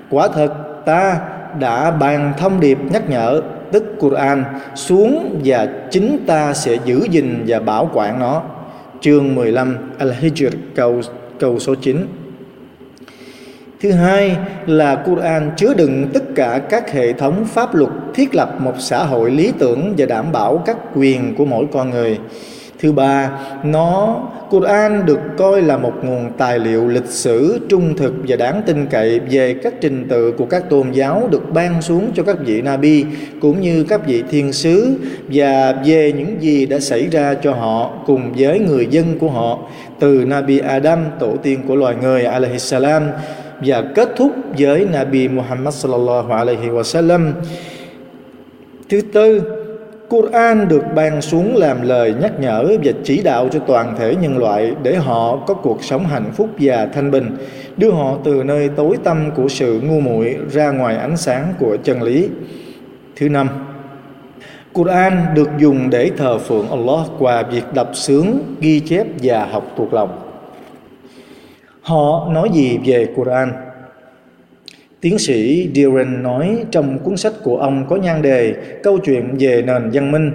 quả 0.09 0.27
thật 0.27 0.53
ta 0.85 1.19
đã 1.59 1.91
ban 1.91 2.33
thông 2.37 2.59
điệp 2.59 2.77
nhắc 2.91 3.09
nhở, 3.09 3.41
tức 3.71 3.83
Quran, 3.99 4.43
xuống 4.75 5.41
và 5.43 5.67
chính 5.91 6.19
ta 6.27 6.53
sẽ 6.53 6.77
giữ 6.85 7.07
gìn 7.09 7.43
và 7.47 7.59
bảo 7.59 7.89
quản 7.93 8.19
nó. 8.19 8.41
Chương 9.01 9.35
15 9.35 9.77
Al-Hijr, 9.99 10.51
câu 10.75 11.01
câu 11.39 11.59
số 11.59 11.75
9 11.75 12.07
Thứ 13.81 13.91
hai 13.91 14.37
là 14.65 14.95
Quran 14.95 15.51
chứa 15.57 15.73
đựng 15.73 16.07
tất 16.13 16.23
cả 16.35 16.61
các 16.69 16.91
hệ 16.91 17.13
thống 17.13 17.45
pháp 17.45 17.75
luật 17.75 17.91
thiết 18.13 18.35
lập 18.35 18.55
một 18.59 18.73
xã 18.79 19.03
hội 19.03 19.31
lý 19.31 19.51
tưởng 19.59 19.93
và 19.97 20.05
đảm 20.05 20.31
bảo 20.31 20.63
các 20.65 20.77
quyền 20.95 21.35
của 21.35 21.45
mỗi 21.45 21.65
con 21.73 21.89
người. 21.89 22.19
Thứ 22.83 22.91
ba, 22.91 23.31
nó 23.63 24.21
Quran 24.49 25.05
được 25.05 25.19
coi 25.37 25.61
là 25.61 25.77
một 25.77 25.93
nguồn 26.03 26.31
tài 26.37 26.59
liệu 26.59 26.87
lịch 26.87 27.05
sử 27.05 27.59
trung 27.69 27.97
thực 27.97 28.13
và 28.27 28.35
đáng 28.35 28.61
tin 28.65 28.85
cậy 28.87 29.19
về 29.19 29.55
các 29.63 29.73
trình 29.81 30.07
tự 30.09 30.31
của 30.31 30.45
các 30.45 30.69
tôn 30.69 30.91
giáo 30.91 31.27
được 31.31 31.53
ban 31.53 31.81
xuống 31.81 32.11
cho 32.15 32.23
các 32.23 32.37
vị 32.45 32.61
Nabi 32.61 33.05
cũng 33.41 33.61
như 33.61 33.83
các 33.83 34.05
vị 34.05 34.23
thiên 34.29 34.53
sứ 34.53 34.95
và 35.27 35.75
về 35.85 36.11
những 36.11 36.41
gì 36.41 36.65
đã 36.65 36.79
xảy 36.79 37.07
ra 37.11 37.33
cho 37.33 37.53
họ 37.53 37.93
cùng 38.05 38.33
với 38.37 38.59
người 38.59 38.87
dân 38.89 39.19
của 39.19 39.29
họ 39.29 39.59
từ 39.99 40.25
Nabi 40.27 40.59
Adam 40.59 41.05
tổ 41.19 41.35
tiên 41.43 41.59
của 41.67 41.75
loài 41.75 41.95
người 42.01 42.25
alaihi 42.25 42.59
salam 42.59 43.03
và 43.65 43.83
kết 43.95 44.09
thúc 44.15 44.31
với 44.57 44.87
Nabi 44.91 45.27
Muhammad 45.27 45.73
sallallahu 45.73 46.33
alaihi 46.33 46.67
wasallam. 46.67 47.31
Thứ 48.89 49.01
tư, 49.13 49.41
Quran 50.13 50.67
được 50.67 50.83
ban 50.95 51.21
xuống 51.21 51.55
làm 51.55 51.81
lời 51.81 52.13
nhắc 52.21 52.39
nhở 52.39 52.77
và 52.83 52.91
chỉ 53.03 53.21
đạo 53.23 53.49
cho 53.51 53.59
toàn 53.59 53.95
thể 53.99 54.15
nhân 54.15 54.37
loại 54.37 54.73
để 54.83 54.95
họ 54.95 55.37
có 55.37 55.53
cuộc 55.53 55.83
sống 55.83 56.05
hạnh 56.05 56.31
phúc 56.33 56.49
và 56.59 56.85
thanh 56.93 57.11
bình, 57.11 57.37
đưa 57.77 57.91
họ 57.91 58.17
từ 58.23 58.43
nơi 58.43 58.69
tối 58.69 58.97
tăm 59.03 59.31
của 59.35 59.47
sự 59.47 59.81
ngu 59.83 59.99
muội 59.99 60.37
ra 60.51 60.71
ngoài 60.71 60.97
ánh 60.97 61.17
sáng 61.17 61.53
của 61.59 61.77
chân 61.83 62.01
lý. 62.01 62.29
Thứ 63.15 63.29
năm, 63.29 63.49
Quran 64.73 65.25
được 65.35 65.49
dùng 65.57 65.89
để 65.89 66.11
thờ 66.17 66.37
phượng 66.37 66.69
Allah 66.69 67.07
qua 67.19 67.43
việc 67.43 67.73
đọc 67.73 67.89
sướng, 67.93 68.39
ghi 68.59 68.79
chép 68.79 69.07
và 69.21 69.45
học 69.45 69.71
thuộc 69.77 69.93
lòng. 69.93 70.19
Họ 71.81 72.29
nói 72.31 72.49
gì 72.53 72.79
về 72.85 73.07
Quran? 73.15 73.51
Tiến 75.03 75.19
sĩ 75.19 75.69
Duran 75.75 76.23
nói 76.23 76.57
trong 76.71 76.99
cuốn 76.99 77.17
sách 77.17 77.33
của 77.43 77.57
ông 77.57 77.85
có 77.89 77.95
nhan 77.95 78.21
đề 78.21 78.53
Câu 78.83 78.97
chuyện 78.97 79.35
về 79.39 79.61
nền 79.61 79.89
văn 79.93 80.11
minh. 80.11 80.31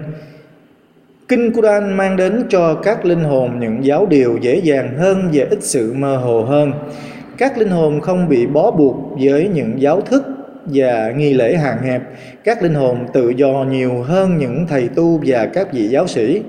Kinh 1.29 1.53
Quran 1.53 1.97
mang 1.97 2.17
đến 2.17 2.43
cho 2.49 2.75
các 2.75 3.05
linh 3.05 3.25
hồn 3.25 3.61
những 3.61 3.85
giáo 3.85 4.07
điều 4.07 4.39
dễ 4.41 4.61
dàng 4.65 4.95
hơn 4.99 5.31
và 5.33 5.47
ít 5.51 5.59
sự 5.61 5.93
mơ 5.93 6.17
hồ 6.17 6.43
hơn. 6.43 6.73
Các 7.39 7.59
linh 7.59 7.69
hồn 7.69 8.01
không 8.01 8.29
bị 8.29 8.47
bó 8.47 8.71
buộc 8.71 8.97
với 9.21 9.49
những 9.55 9.81
giáo 9.81 10.01
thức 10.01 10.25
và 10.65 11.13
nghi 11.17 11.35
lễ 11.35 11.57
hạn 11.57 11.79
hẹp. 11.83 12.03
Các 12.45 12.63
linh 12.63 12.75
hồn 12.75 13.07
tự 13.13 13.31
do 13.31 13.67
nhiều 13.71 14.03
hơn 14.03 14.39
những 14.39 14.67
thầy 14.69 14.89
tu 14.89 15.21
và 15.27 15.47
các 15.47 15.73
vị 15.73 15.89
giáo 15.89 16.07
sĩ. 16.07 16.43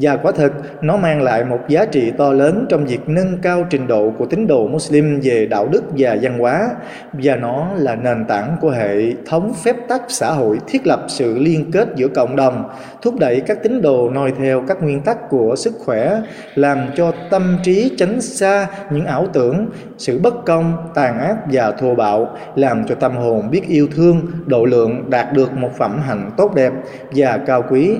Và 0.00 0.16
quả 0.16 0.32
thực, 0.32 0.52
nó 0.82 0.96
mang 0.96 1.22
lại 1.22 1.44
một 1.44 1.58
giá 1.68 1.84
trị 1.84 2.12
to 2.18 2.32
lớn 2.32 2.66
trong 2.68 2.86
việc 2.86 3.08
nâng 3.08 3.38
cao 3.42 3.66
trình 3.70 3.86
độ 3.86 4.12
của 4.18 4.26
tín 4.26 4.46
đồ 4.46 4.66
Muslim 4.66 5.20
về 5.22 5.46
đạo 5.46 5.68
đức 5.68 5.82
và 5.96 6.16
văn 6.22 6.38
hóa, 6.38 6.68
và 7.12 7.36
nó 7.36 7.68
là 7.76 7.94
nền 7.94 8.24
tảng 8.24 8.56
của 8.60 8.70
hệ 8.70 9.12
thống 9.26 9.52
phép 9.64 9.76
tắc 9.88 10.02
xã 10.08 10.30
hội 10.30 10.58
thiết 10.66 10.86
lập 10.86 11.04
sự 11.08 11.38
liên 11.38 11.70
kết 11.70 11.88
giữa 11.96 12.08
cộng 12.08 12.36
đồng, 12.36 12.70
thúc 13.02 13.14
đẩy 13.18 13.40
các 13.40 13.62
tín 13.62 13.82
đồ 13.82 14.10
noi 14.10 14.32
theo 14.38 14.62
các 14.68 14.82
nguyên 14.82 15.00
tắc 15.00 15.30
của 15.30 15.56
sức 15.56 15.74
khỏe, 15.84 16.20
làm 16.54 16.78
cho 16.96 17.12
tâm 17.30 17.58
trí 17.62 17.92
tránh 17.98 18.20
xa 18.20 18.66
những 18.90 19.04
ảo 19.04 19.26
tưởng, 19.32 19.66
sự 19.98 20.18
bất 20.18 20.44
công, 20.44 20.72
tàn 20.94 21.18
ác 21.18 21.36
và 21.52 21.72
thô 21.72 21.94
bạo, 21.94 22.36
làm 22.54 22.84
cho 22.86 22.94
tâm 22.94 23.16
hồn 23.16 23.50
biết 23.50 23.62
yêu 23.68 23.88
thương, 23.96 24.20
độ 24.46 24.64
lượng 24.64 25.10
đạt 25.10 25.32
được 25.32 25.52
một 25.52 25.70
phẩm 25.78 26.00
hạnh 26.06 26.30
tốt 26.36 26.54
đẹp 26.54 26.72
và 27.14 27.38
cao 27.46 27.62
quý 27.70 27.96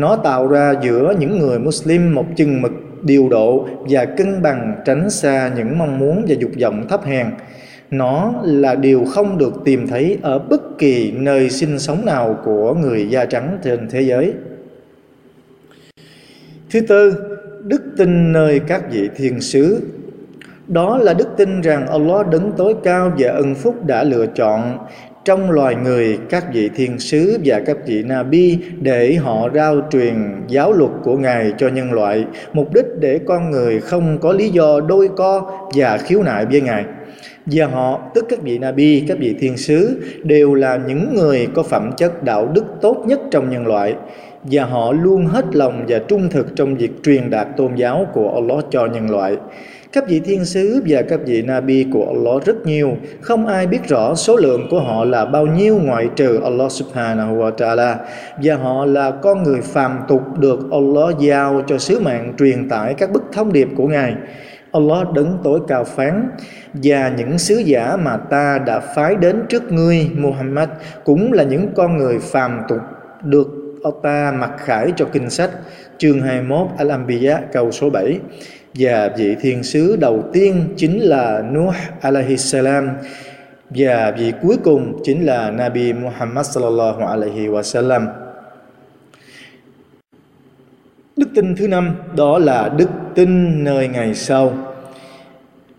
nó 0.00 0.16
tạo 0.16 0.48
ra 0.48 0.74
giữa 0.82 1.14
những 1.18 1.38
người 1.38 1.58
Muslim 1.58 2.14
một 2.14 2.26
chừng 2.36 2.62
mực 2.62 2.72
điều 3.02 3.28
độ 3.28 3.68
và 3.88 4.04
cân 4.04 4.42
bằng 4.42 4.76
tránh 4.84 5.10
xa 5.10 5.50
những 5.56 5.78
mong 5.78 5.98
muốn 5.98 6.24
và 6.28 6.34
dục 6.38 6.50
vọng 6.60 6.86
thấp 6.88 7.04
hèn. 7.04 7.26
Nó 7.90 8.34
là 8.44 8.74
điều 8.74 9.04
không 9.04 9.38
được 9.38 9.52
tìm 9.64 9.86
thấy 9.86 10.18
ở 10.22 10.38
bất 10.38 10.78
kỳ 10.78 11.12
nơi 11.12 11.50
sinh 11.50 11.78
sống 11.78 12.06
nào 12.06 12.38
của 12.44 12.74
người 12.74 13.08
da 13.10 13.24
trắng 13.24 13.58
trên 13.62 13.88
thế 13.90 14.00
giới. 14.00 14.32
Thứ 16.70 16.80
tư, 16.80 17.14
đức 17.64 17.82
tin 17.96 18.32
nơi 18.32 18.60
các 18.60 18.82
vị 18.92 19.08
thiên 19.16 19.40
sứ. 19.40 19.80
Đó 20.68 20.98
là 20.98 21.14
đức 21.14 21.28
tin 21.36 21.60
rằng 21.60 21.86
Allah 21.86 22.26
đấng 22.28 22.52
tối 22.56 22.74
cao 22.84 23.12
và 23.18 23.30
ân 23.32 23.54
phúc 23.54 23.86
đã 23.86 24.04
lựa 24.04 24.26
chọn 24.26 24.78
trong 25.24 25.50
loài 25.50 25.74
người 25.74 26.18
các 26.30 26.44
vị 26.52 26.70
thiên 26.76 26.98
sứ 26.98 27.38
và 27.44 27.60
các 27.66 27.76
vị 27.86 28.02
Nabi 28.02 28.58
để 28.80 29.14
họ 29.14 29.48
rao 29.54 29.80
truyền 29.90 30.14
giáo 30.48 30.72
luật 30.72 30.90
của 31.02 31.16
Ngài 31.16 31.52
cho 31.58 31.68
nhân 31.68 31.92
loại, 31.92 32.24
mục 32.52 32.74
đích 32.74 32.86
để 33.00 33.20
con 33.26 33.50
người 33.50 33.80
không 33.80 34.18
có 34.18 34.32
lý 34.32 34.48
do 34.48 34.80
đôi 34.80 35.08
co 35.16 35.52
và 35.74 35.98
khiếu 35.98 36.22
nại 36.22 36.46
với 36.46 36.60
Ngài. 36.60 36.84
Và 37.46 37.66
họ, 37.66 38.00
tức 38.14 38.26
các 38.28 38.42
vị 38.42 38.58
Nabi, 38.58 39.04
các 39.08 39.18
vị 39.18 39.36
thiên 39.40 39.56
sứ, 39.56 40.02
đều 40.22 40.54
là 40.54 40.80
những 40.88 41.14
người 41.14 41.48
có 41.54 41.62
phẩm 41.62 41.90
chất 41.96 42.22
đạo 42.22 42.50
đức 42.54 42.64
tốt 42.80 43.04
nhất 43.06 43.20
trong 43.30 43.50
nhân 43.50 43.66
loại 43.66 43.94
và 44.42 44.64
họ 44.64 44.92
luôn 44.92 45.26
hết 45.26 45.44
lòng 45.52 45.84
và 45.88 45.98
trung 45.98 46.28
thực 46.30 46.56
trong 46.56 46.74
việc 46.74 46.90
truyền 47.02 47.30
đạt 47.30 47.48
tôn 47.56 47.74
giáo 47.74 48.06
của 48.12 48.34
Allah 48.34 48.64
cho 48.70 48.86
nhân 48.86 49.10
loại. 49.10 49.36
Các 49.92 50.08
vị 50.08 50.20
thiên 50.20 50.44
sứ 50.44 50.82
và 50.88 51.02
các 51.02 51.20
vị 51.26 51.42
Nabi 51.42 51.86
của 51.92 52.06
Allah 52.06 52.44
rất 52.44 52.66
nhiều, 52.66 52.96
không 53.20 53.46
ai 53.46 53.66
biết 53.66 53.88
rõ 53.88 54.14
số 54.14 54.36
lượng 54.36 54.66
của 54.70 54.80
họ 54.80 55.04
là 55.04 55.24
bao 55.24 55.46
nhiêu 55.46 55.78
ngoại 55.82 56.08
trừ 56.16 56.40
Allah 56.44 56.72
subhanahu 56.72 57.36
wa 57.36 57.52
ta'ala. 57.56 57.94
Và 58.42 58.54
họ 58.54 58.84
là 58.84 59.10
con 59.10 59.42
người 59.42 59.60
phàm 59.60 59.98
tục 60.08 60.22
được 60.38 60.58
Allah 60.72 61.18
giao 61.18 61.62
cho 61.66 61.78
sứ 61.78 62.00
mạng 62.00 62.34
truyền 62.38 62.68
tải 62.68 62.94
các 62.94 63.12
bức 63.12 63.22
thông 63.32 63.52
điệp 63.52 63.68
của 63.76 63.86
Ngài. 63.88 64.14
Allah 64.72 65.12
đấng 65.14 65.38
tối 65.44 65.60
cao 65.68 65.84
phán 65.84 66.30
và 66.72 67.12
những 67.18 67.38
sứ 67.38 67.56
giả 67.56 67.96
mà 67.96 68.16
ta 68.16 68.58
đã 68.66 68.80
phái 68.80 69.14
đến 69.16 69.42
trước 69.48 69.72
ngươi 69.72 70.10
Muhammad 70.16 70.68
cũng 71.04 71.32
là 71.32 71.42
những 71.42 71.68
con 71.76 71.96
người 71.96 72.18
phàm 72.18 72.60
tục 72.68 72.80
được 73.22 73.59
ta 74.02 74.32
mặc 74.38 74.50
khải 74.58 74.92
cho 74.96 75.04
kinh 75.12 75.30
sách, 75.30 75.50
chương 75.98 76.20
21 76.20 76.66
Al-Anbiya, 76.78 77.38
câu 77.52 77.72
số 77.72 77.90
7 77.90 78.18
và 78.74 79.10
vị 79.16 79.36
thiên 79.40 79.62
sứ 79.62 79.96
đầu 79.96 80.24
tiên 80.32 80.68
chính 80.76 81.00
là 81.00 81.42
Nuh 81.52 81.74
alaihi 82.00 82.36
salam 82.36 82.88
và 83.70 84.10
vị 84.18 84.32
cuối 84.42 84.56
cùng 84.64 85.00
chính 85.04 85.26
là 85.26 85.50
Nabi 85.50 85.92
Muhammad 85.92 86.46
sallallahu 86.46 87.06
alaihi 87.06 87.46
wasallam. 87.48 88.06
Đức 91.16 91.28
tin 91.34 91.56
thứ 91.56 91.68
năm, 91.68 91.96
đó 92.16 92.38
là 92.38 92.68
đức 92.76 92.88
tin 93.14 93.64
nơi 93.64 93.88
ngày 93.88 94.14
sau. 94.14 94.69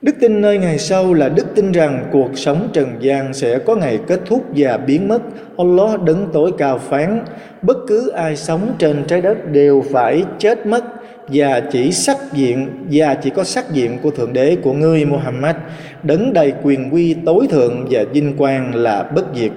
Đức 0.01 0.15
tin 0.19 0.41
nơi 0.41 0.57
ngày 0.57 0.77
sau 0.77 1.13
là 1.13 1.29
đức 1.29 1.45
tin 1.55 1.71
rằng 1.71 2.09
cuộc 2.11 2.37
sống 2.37 2.69
trần 2.73 2.87
gian 2.99 3.33
sẽ 3.33 3.59
có 3.59 3.75
ngày 3.75 3.99
kết 4.07 4.19
thúc 4.25 4.45
và 4.55 4.77
biến 4.77 5.07
mất. 5.07 5.21
Allah 5.57 6.01
đứng 6.01 6.29
tối 6.33 6.51
cao 6.57 6.77
phán, 6.77 7.23
bất 7.61 7.77
cứ 7.87 8.09
ai 8.09 8.35
sống 8.35 8.75
trên 8.79 9.03
trái 9.07 9.21
đất 9.21 9.51
đều 9.51 9.83
phải 9.91 10.23
chết 10.39 10.65
mất 10.65 10.83
và 11.27 11.59
chỉ 11.71 11.91
sắc 11.91 12.17
diện 12.33 12.67
và 12.91 13.13
chỉ 13.13 13.29
có 13.29 13.43
sắc 13.43 13.71
diện 13.71 13.97
của 14.03 14.11
thượng 14.11 14.33
đế 14.33 14.57
của 14.63 14.73
ngươi 14.73 15.05
Muhammad. 15.05 15.55
Đấng 16.03 16.33
đầy 16.33 16.53
quyền 16.63 16.93
quy 16.93 17.15
tối 17.25 17.47
thượng 17.49 17.87
và 17.89 18.03
vinh 18.13 18.37
quang 18.37 18.75
là 18.75 19.03
bất 19.03 19.25
diệt. 19.35 19.51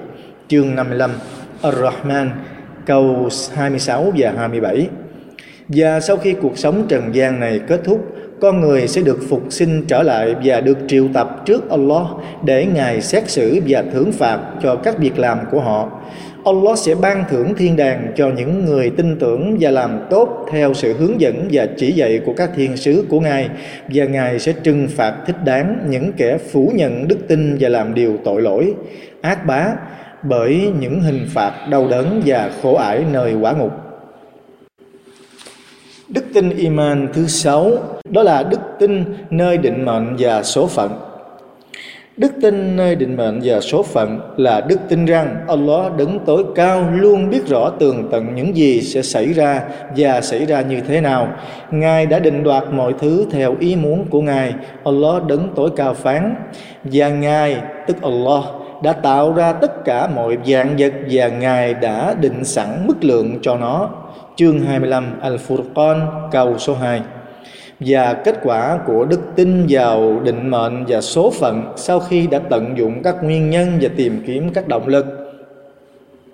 Chương 0.48 0.74
55 0.74 1.10
Ar-Rahman 1.62 2.28
câu 2.86 3.28
26 3.54 4.12
và 4.16 4.32
27 4.36 4.88
và 5.68 6.00
sau 6.00 6.16
khi 6.16 6.34
cuộc 6.42 6.58
sống 6.58 6.86
trần 6.88 7.14
gian 7.14 7.40
này 7.40 7.60
kết 7.68 7.80
thúc 7.84 8.14
con 8.44 8.60
người 8.60 8.88
sẽ 8.88 9.02
được 9.02 9.18
phục 9.28 9.42
sinh 9.50 9.84
trở 9.88 10.02
lại 10.02 10.34
và 10.44 10.60
được 10.60 10.78
triệu 10.88 11.08
tập 11.14 11.42
trước 11.46 11.70
Allah 11.70 12.06
để 12.44 12.66
Ngài 12.74 13.00
xét 13.00 13.30
xử 13.30 13.60
và 13.68 13.84
thưởng 13.92 14.12
phạt 14.12 14.40
cho 14.62 14.76
các 14.76 14.98
việc 14.98 15.18
làm 15.18 15.38
của 15.50 15.60
họ. 15.60 15.90
Allah 16.44 16.78
sẽ 16.78 16.94
ban 16.94 17.24
thưởng 17.30 17.54
thiên 17.54 17.76
đàng 17.76 18.12
cho 18.16 18.30
những 18.36 18.64
người 18.64 18.90
tin 18.90 19.18
tưởng 19.18 19.56
và 19.60 19.70
làm 19.70 20.00
tốt 20.10 20.46
theo 20.50 20.74
sự 20.74 20.94
hướng 20.98 21.20
dẫn 21.20 21.48
và 21.52 21.66
chỉ 21.76 21.92
dạy 21.92 22.20
của 22.26 22.32
các 22.36 22.50
thiên 22.56 22.76
sứ 22.76 23.04
của 23.08 23.20
Ngài 23.20 23.48
và 23.88 24.04
Ngài 24.04 24.38
sẽ 24.38 24.52
trừng 24.52 24.88
phạt 24.96 25.14
thích 25.26 25.44
đáng 25.44 25.78
những 25.88 26.12
kẻ 26.12 26.38
phủ 26.52 26.72
nhận 26.74 27.08
đức 27.08 27.18
tin 27.28 27.56
và 27.60 27.68
làm 27.68 27.94
điều 27.94 28.16
tội 28.24 28.42
lỗi, 28.42 28.74
ác 29.20 29.46
bá 29.46 29.66
bởi 30.22 30.70
những 30.80 31.00
hình 31.00 31.26
phạt 31.28 31.52
đau 31.70 31.88
đớn 31.88 32.22
và 32.26 32.50
khổ 32.62 32.74
ải 32.74 33.04
nơi 33.12 33.34
quả 33.34 33.52
ngục. 33.52 33.83
Đức 36.08 36.24
tin 36.34 36.50
iman 36.50 37.08
thứ 37.12 37.26
sáu, 37.26 37.70
đó 38.10 38.22
là 38.22 38.42
đức 38.42 38.60
tin 38.78 39.04
nơi 39.30 39.58
định 39.58 39.84
mệnh 39.84 40.16
và 40.18 40.42
số 40.42 40.66
phận. 40.66 40.90
Đức 42.16 42.32
tin 42.42 42.76
nơi 42.76 42.94
định 42.94 43.16
mệnh 43.16 43.40
và 43.44 43.60
số 43.60 43.82
phận 43.82 44.20
là 44.36 44.60
đức 44.60 44.80
tin 44.88 45.04
rằng 45.04 45.36
Allah 45.48 45.96
đứng 45.96 46.18
tối 46.26 46.44
cao 46.54 46.90
luôn 46.94 47.30
biết 47.30 47.46
rõ 47.46 47.70
tường 47.78 48.08
tận 48.12 48.34
những 48.34 48.56
gì 48.56 48.80
sẽ 48.80 49.02
xảy 49.02 49.32
ra 49.32 49.62
và 49.96 50.20
xảy 50.20 50.46
ra 50.46 50.60
như 50.60 50.80
thế 50.80 51.00
nào. 51.00 51.28
Ngài 51.70 52.06
đã 52.06 52.18
định 52.18 52.42
đoạt 52.42 52.64
mọi 52.72 52.94
thứ 52.98 53.26
theo 53.30 53.56
ý 53.60 53.76
muốn 53.76 54.06
của 54.10 54.20
Ngài. 54.20 54.54
Allah 54.84 55.24
đứng 55.26 55.48
tối 55.56 55.70
cao 55.76 55.94
phán 55.94 56.34
và 56.84 57.08
Ngài, 57.08 57.56
tức 57.86 58.02
Allah, 58.02 58.44
đã 58.82 58.92
tạo 58.92 59.32
ra 59.32 59.52
tất 59.52 59.84
cả 59.84 60.08
mọi 60.14 60.36
dạng 60.46 60.74
vật 60.78 60.92
và 61.10 61.28
Ngài 61.28 61.74
đã 61.74 62.14
định 62.20 62.44
sẵn 62.44 62.86
mức 62.86 63.04
lượng 63.04 63.38
cho 63.42 63.56
nó. 63.56 63.90
Chương 64.36 64.60
25 64.60 65.04
Al-Furqan, 65.22 66.06
câu 66.30 66.58
số 66.58 66.74
2 66.74 67.02
và 67.80 68.14
kết 68.14 68.38
quả 68.42 68.78
của 68.86 69.04
đức 69.04 69.20
tin 69.36 69.66
vào 69.68 70.20
định 70.20 70.50
mệnh 70.50 70.84
và 70.88 71.00
số 71.00 71.30
phận 71.30 71.72
sau 71.76 72.00
khi 72.00 72.26
đã 72.26 72.38
tận 72.38 72.78
dụng 72.78 73.02
các 73.02 73.16
nguyên 73.22 73.50
nhân 73.50 73.78
và 73.80 73.88
tìm 73.96 74.22
kiếm 74.26 74.50
các 74.54 74.68
động 74.68 74.88
lực. 74.88 75.06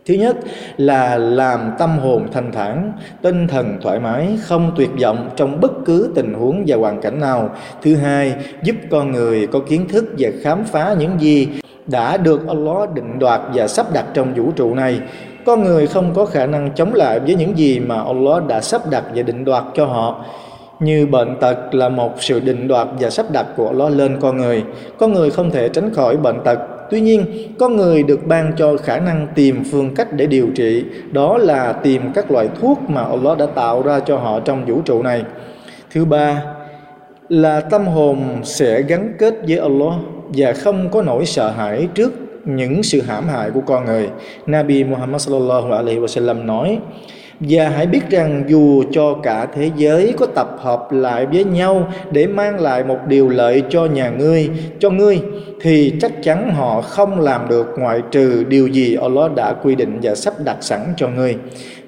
Thứ 0.07 0.15
nhất 0.15 0.37
là 0.77 1.17
làm 1.17 1.71
tâm 1.79 1.99
hồn 1.99 2.29
thanh 2.33 2.53
thản, 2.53 2.93
tinh 3.23 3.49
thần 3.49 3.79
thoải 3.83 4.01
mái, 4.01 4.29
không 4.43 4.73
tuyệt 4.77 4.91
vọng 5.01 5.31
trong 5.37 5.61
bất 5.61 5.73
cứ 5.87 6.13
tình 6.15 6.35
huống 6.35 6.65
và 6.67 6.77
hoàn 6.77 7.01
cảnh 7.01 7.21
nào. 7.21 7.55
Thứ 7.83 7.97
hai, 7.97 8.35
giúp 8.63 8.77
con 8.91 9.13
người 9.13 9.47
có 9.47 9.61
kiến 9.69 9.89
thức 9.89 10.05
và 10.19 10.29
khám 10.43 10.65
phá 10.65 10.95
những 10.99 11.21
gì 11.21 11.49
đã 11.91 12.17
được 12.17 12.49
Allah 12.49 12.95
định 12.95 13.19
đoạt 13.19 13.41
và 13.55 13.69
sắp 13.69 13.87
đặt 13.93 14.05
trong 14.15 14.35
vũ 14.35 14.51
trụ 14.57 14.75
này 14.75 15.01
con 15.45 15.65
người 15.65 15.87
không 15.87 16.15
có 16.15 16.25
khả 16.25 16.47
năng 16.47 16.71
chống 16.75 16.95
lại 16.95 17.21
với 17.21 17.35
những 17.35 17.59
gì 17.59 17.81
mà 17.81 18.03
Allah 18.03 18.47
đã 18.47 18.61
sắp 18.61 18.83
đặt 18.91 19.05
và 19.15 19.23
định 19.23 19.45
đoạt 19.45 19.65
cho 19.75 19.87
họ 19.87 20.25
như 20.81 21.07
bệnh 21.07 21.37
tật 21.41 21.75
là 21.75 21.89
một 21.89 22.13
sự 22.19 22.41
định 22.41 22.69
đoạt 22.69 22.89
và 23.01 23.11
sắp 23.11 23.27
đặt 23.33 23.47
của 23.57 23.67
Allah 23.67 23.93
lên 23.93 24.17
con 24.21 24.37
người. 24.37 24.65
Con 24.99 25.13
người 25.13 25.31
không 25.31 25.51
thể 25.51 25.69
tránh 25.69 25.95
khỏi 25.95 26.17
bệnh 26.17 26.41
tật. 26.45 26.59
Tuy 26.91 27.01
nhiên, 27.01 27.25
con 27.59 27.77
người 27.77 28.03
được 28.03 28.27
ban 28.27 28.53
cho 28.57 28.77
khả 28.77 28.99
năng 28.99 29.27
tìm 29.35 29.65
phương 29.71 29.95
cách 29.95 30.13
để 30.13 30.27
điều 30.27 30.47
trị, 30.55 30.85
đó 31.13 31.39
là 31.39 31.73
tìm 31.73 32.13
các 32.15 32.31
loại 32.31 32.49
thuốc 32.61 32.79
mà 32.89 33.03
Allah 33.03 33.39
đã 33.39 33.47
tạo 33.47 33.83
ra 33.83 34.01
cho 34.01 34.17
họ 34.17 34.41
trong 34.41 34.65
vũ 34.67 34.81
trụ 34.85 35.03
này. 35.03 35.23
Thứ 35.91 36.05
ba 36.05 36.43
là 37.29 37.61
tâm 37.61 37.87
hồn 37.87 38.19
sẽ 38.43 38.83
gắn 38.83 39.13
kết 39.19 39.35
với 39.49 39.59
Allah 39.59 39.95
và 40.35 40.53
không 40.53 40.89
có 40.91 41.03
nỗi 41.03 41.27
sợ 41.27 41.51
hãi 41.51 41.89
trước 41.95 42.13
những 42.45 42.83
sự 42.83 43.03
hãm 43.03 43.29
hại 43.29 43.51
của 43.51 43.61
con 43.67 43.85
người. 43.85 44.09
Nabi 44.47 44.85
Muhammad 44.85 45.23
sallallahu 45.23 45.73
alaihi 45.73 45.99
wasallam 45.99 46.45
nói: 46.45 46.79
và 47.41 47.69
hãy 47.69 47.87
biết 47.87 48.11
rằng 48.11 48.45
dù 48.49 48.83
cho 48.93 49.15
cả 49.23 49.47
thế 49.55 49.71
giới 49.77 50.15
có 50.19 50.27
tập 50.27 50.57
hợp 50.59 50.93
lại 50.93 51.27
với 51.27 51.45
nhau 51.45 51.93
để 52.11 52.27
mang 52.27 52.61
lại 52.61 52.85
một 52.85 52.99
điều 53.09 53.29
lợi 53.29 53.63
cho 53.71 53.87
nhà 53.87 54.11
ngươi, 54.11 54.51
cho 54.79 54.91
ngươi, 54.91 55.21
thì 55.61 55.93
chắc 56.01 56.23
chắn 56.23 56.55
họ 56.55 56.81
không 56.81 57.21
làm 57.21 57.49
được 57.49 57.67
ngoại 57.79 58.03
trừ 58.11 58.45
điều 58.49 58.67
gì 58.67 58.95
Allah 58.95 59.35
đã 59.35 59.53
quy 59.53 59.75
định 59.75 59.99
và 60.03 60.15
sắp 60.15 60.35
đặt 60.45 60.57
sẵn 60.61 60.81
cho 60.97 61.09
ngươi 61.09 61.37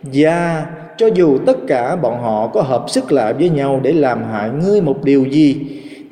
và 0.02 0.66
cho 0.96 1.06
dù 1.06 1.38
tất 1.46 1.56
cả 1.68 1.96
bọn 1.96 2.22
họ 2.22 2.46
có 2.46 2.62
hợp 2.62 2.84
sức 2.88 3.12
lại 3.12 3.32
với 3.32 3.48
nhau 3.48 3.80
để 3.82 3.92
làm 3.92 4.24
hại 4.32 4.50
ngươi 4.50 4.80
một 4.80 5.04
điều 5.04 5.24
gì 5.24 5.56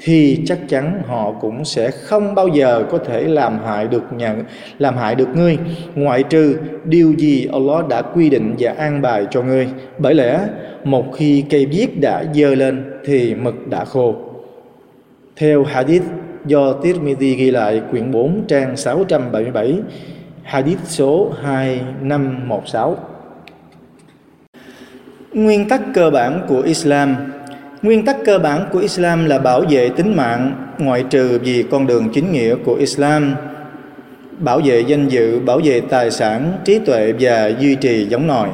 thì 0.02 0.42
chắc 0.46 0.58
chắn 0.68 1.02
họ 1.06 1.32
cũng 1.32 1.64
sẽ 1.64 1.90
không 1.90 2.34
bao 2.34 2.48
giờ 2.48 2.84
có 2.90 2.98
thể 2.98 3.28
làm 3.28 3.58
hại 3.64 3.88
được 3.88 4.12
nhà, 4.12 4.36
làm 4.78 4.96
hại 4.96 5.14
được 5.14 5.28
ngươi. 5.34 5.58
Ngoại 5.94 6.22
trừ 6.22 6.56
điều 6.84 7.12
gì 7.12 7.48
Allah 7.52 7.88
đã 7.88 8.02
quy 8.02 8.30
định 8.30 8.54
và 8.58 8.74
an 8.78 9.02
bài 9.02 9.26
cho 9.30 9.42
ngươi. 9.42 9.68
Bởi 9.98 10.14
lẽ, 10.14 10.40
một 10.84 11.04
khi 11.14 11.44
cây 11.50 11.66
viết 11.66 12.00
đã 12.00 12.24
dơ 12.34 12.54
lên 12.54 12.84
thì 13.04 13.34
mực 13.34 13.68
đã 13.68 13.84
khô. 13.84 14.14
Theo 15.36 15.64
hadith 15.64 16.04
do 16.46 16.72
Tirmidhi 16.72 17.34
ghi 17.34 17.50
lại 17.50 17.82
quyển 17.90 18.10
4 18.10 18.44
trang 18.48 18.76
677 18.76 19.78
hadith 20.42 20.78
số 20.84 21.32
2516 21.42 22.96
Nguyên 25.32 25.68
tắc 25.68 25.80
cơ 25.94 26.10
bản 26.10 26.40
của 26.48 26.60
Islam 26.60 27.16
Nguyên 27.82 28.04
tắc 28.04 28.16
cơ 28.24 28.38
bản 28.38 28.66
của 28.72 28.78
Islam 28.78 29.24
là 29.24 29.38
bảo 29.38 29.60
vệ 29.70 29.88
tính 29.88 30.16
mạng 30.16 30.52
ngoại 30.78 31.04
trừ 31.10 31.38
vì 31.42 31.64
con 31.70 31.86
đường 31.86 32.08
chính 32.14 32.32
nghĩa 32.32 32.54
của 32.64 32.74
Islam 32.74 33.34
bảo 34.38 34.60
vệ 34.64 34.80
danh 34.80 35.08
dự, 35.08 35.40
bảo 35.40 35.60
vệ 35.64 35.80
tài 35.80 36.10
sản, 36.10 36.52
trí 36.64 36.78
tuệ 36.78 37.12
và 37.20 37.52
duy 37.60 37.74
trì 37.74 38.06
giống 38.08 38.26
nòi. 38.26 38.48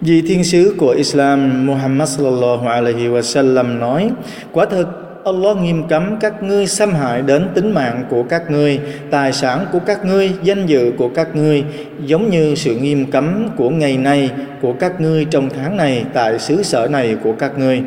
Vì 0.00 0.22
thiên 0.22 0.44
sứ 0.44 0.74
của 0.78 0.90
Islam 0.90 1.66
Muhammad 1.66 2.08
sallallahu 2.08 2.68
alaihi 2.68 3.08
wasallam 3.08 3.78
nói: 3.78 4.10
Quả 4.52 4.64
thực 4.64 4.88
Allah 5.24 5.56
nghiêm 5.56 5.82
cấm 5.88 6.16
các 6.20 6.42
ngươi 6.42 6.66
xâm 6.66 6.90
hại 6.90 7.22
đến 7.22 7.48
tính 7.54 7.74
mạng 7.74 8.04
của 8.10 8.22
các 8.22 8.50
ngươi, 8.50 8.80
tài 9.10 9.32
sản 9.32 9.66
của 9.72 9.78
các 9.86 10.04
ngươi, 10.04 10.32
danh 10.42 10.66
dự 10.66 10.92
của 10.98 11.08
các 11.08 11.36
ngươi, 11.36 11.64
giống 12.06 12.30
như 12.30 12.54
sự 12.54 12.76
nghiêm 12.76 13.10
cấm 13.10 13.48
của 13.56 13.70
ngày 13.70 13.96
nay 13.96 14.30
của 14.62 14.72
các 14.72 15.00
ngươi 15.00 15.24
trong 15.24 15.48
tháng 15.56 15.76
này 15.76 16.04
tại 16.12 16.38
xứ 16.38 16.62
sở 16.62 16.88
này 16.90 17.16
của 17.24 17.32
các 17.32 17.58
ngươi. 17.58 17.82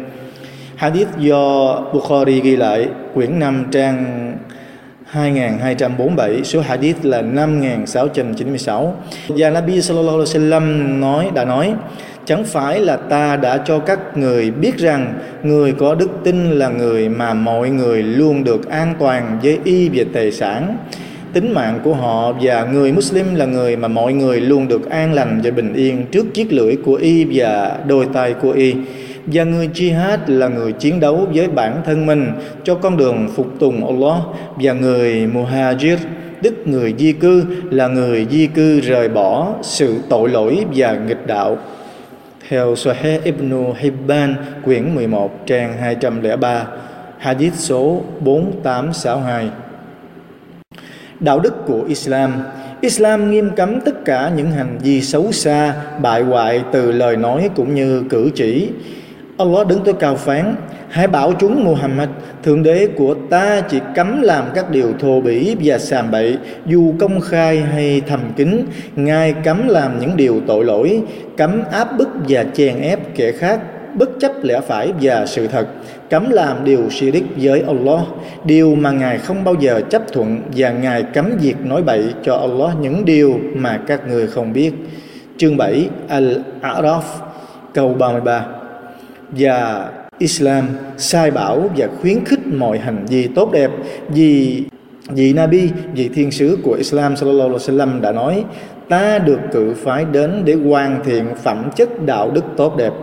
Hadith 0.76 1.08
do 1.18 1.76
Bukhari 1.94 2.42
ghi 2.42 2.56
lại, 2.56 2.88
quyển 3.14 3.40
5 3.40 3.66
trang 3.72 4.38
2247 5.06 6.44
số 6.44 6.62
hadith 6.62 7.06
là 7.06 7.22
5696 7.22 8.96
và 9.28 9.50
Nabi 9.50 9.82
sallallahu 9.82 10.18
alaihi 10.18 10.32
wasallam 10.32 11.00
nói, 11.00 11.30
đã 11.34 11.46
nói, 11.46 11.74
chẳng 12.26 12.44
phải 12.44 12.80
là 12.80 12.98
ta 12.98 13.36
đã 13.36 13.58
cho 13.58 13.80
các 13.80 14.18
người 14.18 14.52
biết 14.52 14.78
rằng 14.78 15.14
người 15.44 15.72
có 15.72 15.96
đức 15.96 16.10
tin 16.24 16.52
là 16.52 16.70
người 16.70 17.10
mà 17.10 17.34
mọi 17.34 17.70
người 17.70 18.04
luôn 18.04 18.44
được 18.44 18.70
an 18.70 18.94
toàn 19.00 19.40
với 19.44 19.60
y 19.64 19.90
về 19.90 20.06
tài 20.14 20.32
sản. 20.32 20.78
Tính 21.34 21.54
mạng 21.54 21.80
của 21.84 21.94
họ 21.94 22.34
và 22.42 22.66
người 22.74 22.92
Muslim 22.92 23.36
là 23.36 23.46
người 23.46 23.76
mà 23.76 23.88
mọi 23.88 24.14
người 24.14 24.42
luôn 24.42 24.68
được 24.68 24.90
an 24.90 25.14
lành 25.14 25.42
và 25.44 25.52
bình 25.52 25.74
yên 25.74 26.06
trước 26.12 26.34
chiếc 26.34 26.54
lưỡi 26.54 26.76
của 26.86 26.96
y 26.96 27.26
và 27.32 27.78
đôi 27.88 28.08
tay 28.14 28.34
của 28.34 28.52
y 28.52 28.74
và 29.26 29.44
người 29.44 29.70
jihad 29.74 30.18
là 30.28 30.48
người 30.48 30.72
chiến 30.72 31.00
đấu 31.00 31.28
với 31.34 31.48
bản 31.48 31.82
thân 31.86 32.06
mình 32.06 32.32
cho 32.64 32.76
con 32.76 32.98
đường 32.98 33.30
phục 33.36 33.48
tùng 33.60 33.86
Allah 33.86 34.22
và 34.56 34.74
người 34.74 35.28
muhajir 35.28 35.98
tức 36.44 36.54
người 36.66 36.94
di 36.98 37.14
cư 37.14 37.46
là 37.72 37.88
người 37.88 38.28
di 38.32 38.48
cư 38.48 38.80
rời 38.80 39.10
bỏ 39.10 39.54
sự 39.62 39.96
tội 40.10 40.30
lỗi 40.30 40.66
và 40.76 40.94
nghịch 41.08 41.28
đạo. 41.28 41.58
Theo 42.50 42.76
Sahih 42.76 43.24
Ibn 43.24 43.74
Hibban 43.78 44.36
quyển 44.66 44.96
11 44.96 45.46
trang 45.46 45.78
203 45.78 46.66
hadith 47.18 47.54
số 47.56 48.02
4862 48.20 49.50
đạo 51.20 51.40
đức 51.40 51.66
của 51.66 51.82
Islam. 51.88 52.34
Islam 52.82 53.32
nghiêm 53.32 53.50
cấm 53.56 53.82
tất 53.82 54.06
cả 54.06 54.32
những 54.36 54.52
hành 54.52 54.78
vi 54.82 55.02
xấu 55.02 55.32
xa, 55.32 55.74
bại 56.02 56.22
hoại 56.22 56.64
từ 56.72 56.92
lời 56.92 57.18
nói 57.18 57.50
cũng 57.56 57.76
như 57.76 58.04
cử 58.10 58.30
chỉ. 58.36 58.70
Allah 59.38 59.68
đứng 59.68 59.80
tôi 59.86 59.94
cao 59.94 60.16
phán, 60.16 60.56
Hãy 60.90 61.08
bảo 61.08 61.34
chúng 61.40 61.64
Muhammad, 61.64 62.10
Thượng 62.44 62.64
đế 62.64 62.88
của 62.98 63.16
ta 63.30 63.62
chỉ 63.62 63.80
cấm 63.96 64.22
làm 64.22 64.46
các 64.56 64.72
điều 64.72 64.94
thô 65.00 65.22
bỉ 65.22 65.56
và 65.64 65.78
sàm 65.78 66.12
bậy, 66.12 66.38
Dù 66.66 66.94
công 67.00 67.20
khai 67.22 67.60
hay 67.60 68.02
thầm 68.08 68.20
kín. 68.36 68.66
Ngài 68.96 69.34
cấm 69.34 69.68
làm 69.68 70.00
những 70.00 70.18
điều 70.18 70.42
tội 70.48 70.66
lỗi, 70.66 71.02
Cấm 71.38 71.64
áp 71.72 71.98
bức 71.98 72.10
và 72.28 72.46
chèn 72.54 72.82
ép 72.82 73.16
kẻ 73.16 73.32
khác, 73.32 73.60
Bất 73.96 74.10
chấp 74.20 74.32
lẽ 74.44 74.62
phải 74.68 74.94
và 75.02 75.26
sự 75.26 75.48
thật. 75.48 75.68
Cấm 76.10 76.30
làm 76.30 76.64
điều 76.64 76.90
shirik 76.90 77.24
với 77.38 77.64
Allah, 77.68 78.02
Điều 78.46 78.76
mà 78.76 78.92
Ngài 78.92 79.18
không 79.18 79.44
bao 79.44 79.56
giờ 79.60 79.82
chấp 79.90 80.02
thuận 80.14 80.42
Và 80.56 80.70
Ngài 80.70 81.04
cấm 81.04 81.38
việc 81.42 81.56
nói 81.66 81.84
bậy 81.84 82.04
cho 82.24 82.36
Allah 82.36 82.72
những 82.82 83.06
điều 83.06 83.40
mà 83.56 83.80
các 83.88 84.08
người 84.08 84.28
không 84.28 84.54
biết. 84.54 84.72
Chương 85.38 85.58
7 85.58 85.90
Al-A'raf, 86.10 87.02
câu 87.74 87.94
33 88.00 88.46
và 89.38 89.90
Islam 90.18 90.68
sai 90.98 91.32
bảo 91.32 91.70
và 91.78 91.88
khuyến 92.02 92.26
khích 92.26 92.48
mọi 92.48 92.78
hành 92.78 93.06
vi 93.06 93.28
tốt 93.28 93.52
đẹp. 93.52 93.72
Vì 94.10 94.64
vị 95.10 95.34
Nabi, 95.34 95.70
vị 95.94 96.10
thiên 96.14 96.32
sứ 96.32 96.58
của 96.64 96.74
Islam 96.74 97.16
sallallahu 97.16 97.50
alaihi 97.50 97.66
wasallam 97.66 98.02
đã 98.02 98.12
nói 98.12 98.44
ta 98.90 99.20
được 99.20 99.40
cử 99.52 99.74
phái 99.84 100.06
đến 100.06 100.42
để 100.46 100.54
hoàn 100.54 101.04
thiện 101.06 101.26
phẩm 101.44 101.70
chất 101.76 102.06
đạo 102.06 102.32
đức 102.32 102.44
tốt 102.58 102.78
đẹp. 102.78 102.94